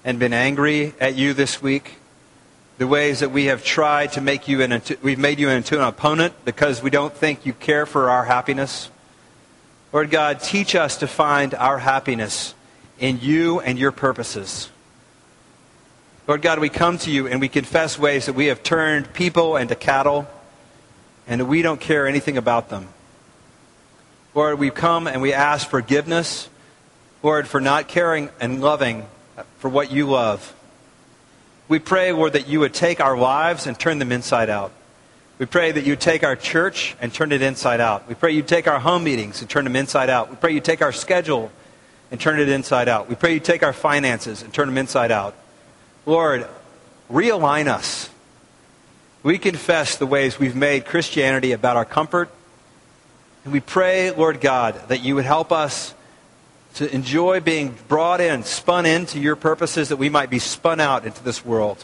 and 0.03 0.17
been 0.17 0.33
angry 0.33 0.95
at 0.99 1.13
you 1.13 1.35
this 1.35 1.61
week. 1.61 1.97
The 2.79 2.87
ways 2.87 3.19
that 3.19 3.29
we 3.29 3.45
have 3.45 3.63
tried 3.63 4.13
to 4.13 4.21
make 4.21 4.47
you 4.47 4.61
into, 4.61 4.97
we've 5.03 5.19
made 5.19 5.39
you 5.39 5.49
into 5.49 5.75
an 5.75 5.83
opponent 5.83 6.33
because 6.43 6.81
we 6.81 6.89
don't 6.89 7.13
think 7.13 7.45
you 7.45 7.53
care 7.53 7.85
for 7.85 8.09
our 8.09 8.25
happiness. 8.25 8.89
Lord 9.93 10.09
God, 10.09 10.39
teach 10.39 10.73
us 10.73 10.97
to 10.97 11.07
find 11.07 11.53
our 11.53 11.77
happiness 11.77 12.55
in 12.97 13.19
you 13.21 13.59
and 13.59 13.77
your 13.77 13.91
purposes. 13.91 14.71
Lord 16.27 16.41
God, 16.41 16.59
we 16.59 16.67
come 16.67 16.97
to 16.99 17.09
you 17.09 17.27
and 17.27 17.39
we 17.39 17.47
confess 17.47 17.97
ways 17.97 18.25
that 18.25 18.33
we 18.33 18.47
have 18.47 18.61
turned 18.61 19.13
people 19.13 19.55
into 19.55 19.75
cattle 19.75 20.27
and 21.25 21.39
that 21.39 21.45
we 21.45 21.61
don't 21.61 21.79
care 21.79 22.05
anything 22.05 22.37
about 22.37 22.67
them. 22.67 22.89
Lord, 24.35 24.59
we 24.59 24.69
come 24.69 25.07
and 25.07 25.21
we 25.21 25.31
ask 25.31 25.69
forgiveness, 25.69 26.49
Lord, 27.23 27.47
for 27.47 27.61
not 27.61 27.87
caring 27.87 28.29
and 28.41 28.59
loving 28.59 29.05
for 29.59 29.69
what 29.69 29.89
you 29.89 30.05
love. 30.05 30.53
We 31.69 31.79
pray, 31.79 32.11
Lord, 32.11 32.33
that 32.33 32.49
you 32.49 32.59
would 32.59 32.73
take 32.73 32.99
our 32.99 33.17
lives 33.17 33.65
and 33.65 33.79
turn 33.79 33.97
them 33.97 34.11
inside 34.11 34.49
out. 34.49 34.73
We 35.39 35.45
pray 35.45 35.71
that 35.71 35.85
you 35.85 35.95
take 35.95 36.25
our 36.25 36.35
church 36.35 36.97
and 36.99 37.13
turn 37.13 37.31
it 37.31 37.41
inside 37.41 37.79
out. 37.79 38.05
We 38.09 38.15
pray 38.15 38.31
you 38.31 38.41
take 38.41 38.67
our 38.67 38.79
home 38.79 39.05
meetings 39.05 39.39
and 39.39 39.49
turn 39.49 39.63
them 39.63 39.77
inside 39.77 40.09
out. 40.09 40.29
We 40.29 40.35
pray 40.35 40.51
you 40.51 40.59
take 40.59 40.81
our 40.81 40.91
schedule 40.91 41.53
and 42.11 42.19
turn 42.19 42.41
it 42.41 42.49
inside 42.49 42.89
out. 42.89 43.07
We 43.07 43.15
pray 43.15 43.33
you 43.33 43.39
take 43.39 43.63
our 43.63 43.73
finances 43.73 44.41
and 44.41 44.53
turn 44.53 44.67
them 44.67 44.77
inside 44.77 45.11
out. 45.11 45.33
Lord, 46.07 46.47
realign 47.11 47.67
us. 47.67 48.09
We 49.23 49.37
confess 49.37 49.97
the 49.97 50.05
ways 50.05 50.39
we've 50.39 50.55
made 50.55 50.85
Christianity 50.85 51.51
about 51.51 51.75
our 51.75 51.83
comfort. 51.83 52.29
And 53.43 53.51
we 53.51 53.59
pray, 53.59 54.11
Lord 54.11 54.39
God, 54.39 54.87
that 54.87 55.03
you 55.03 55.15
would 55.15 55.25
help 55.25 55.51
us 55.51 55.93
to 56.75 56.89
enjoy 56.95 57.41
being 57.41 57.77
brought 57.89 58.21
in, 58.21 58.43
spun 58.43 58.85
into 58.85 59.19
your 59.19 59.35
purposes, 59.35 59.89
that 59.89 59.97
we 59.97 60.07
might 60.07 60.29
be 60.29 60.39
spun 60.39 60.79
out 60.79 61.05
into 61.05 61.21
this 61.23 61.43
world. 61.43 61.83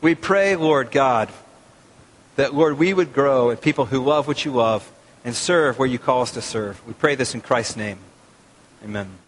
We 0.00 0.14
pray, 0.14 0.54
Lord 0.54 0.92
God, 0.92 1.28
that, 2.36 2.54
Lord, 2.54 2.78
we 2.78 2.94
would 2.94 3.12
grow 3.12 3.50
in 3.50 3.56
people 3.56 3.86
who 3.86 4.04
love 4.04 4.28
what 4.28 4.44
you 4.44 4.52
love 4.52 4.88
and 5.24 5.34
serve 5.34 5.80
where 5.80 5.88
you 5.88 5.98
call 5.98 6.22
us 6.22 6.30
to 6.32 6.42
serve. 6.42 6.80
We 6.86 6.92
pray 6.92 7.16
this 7.16 7.34
in 7.34 7.40
Christ's 7.40 7.76
name. 7.76 7.98
Amen. 8.84 9.25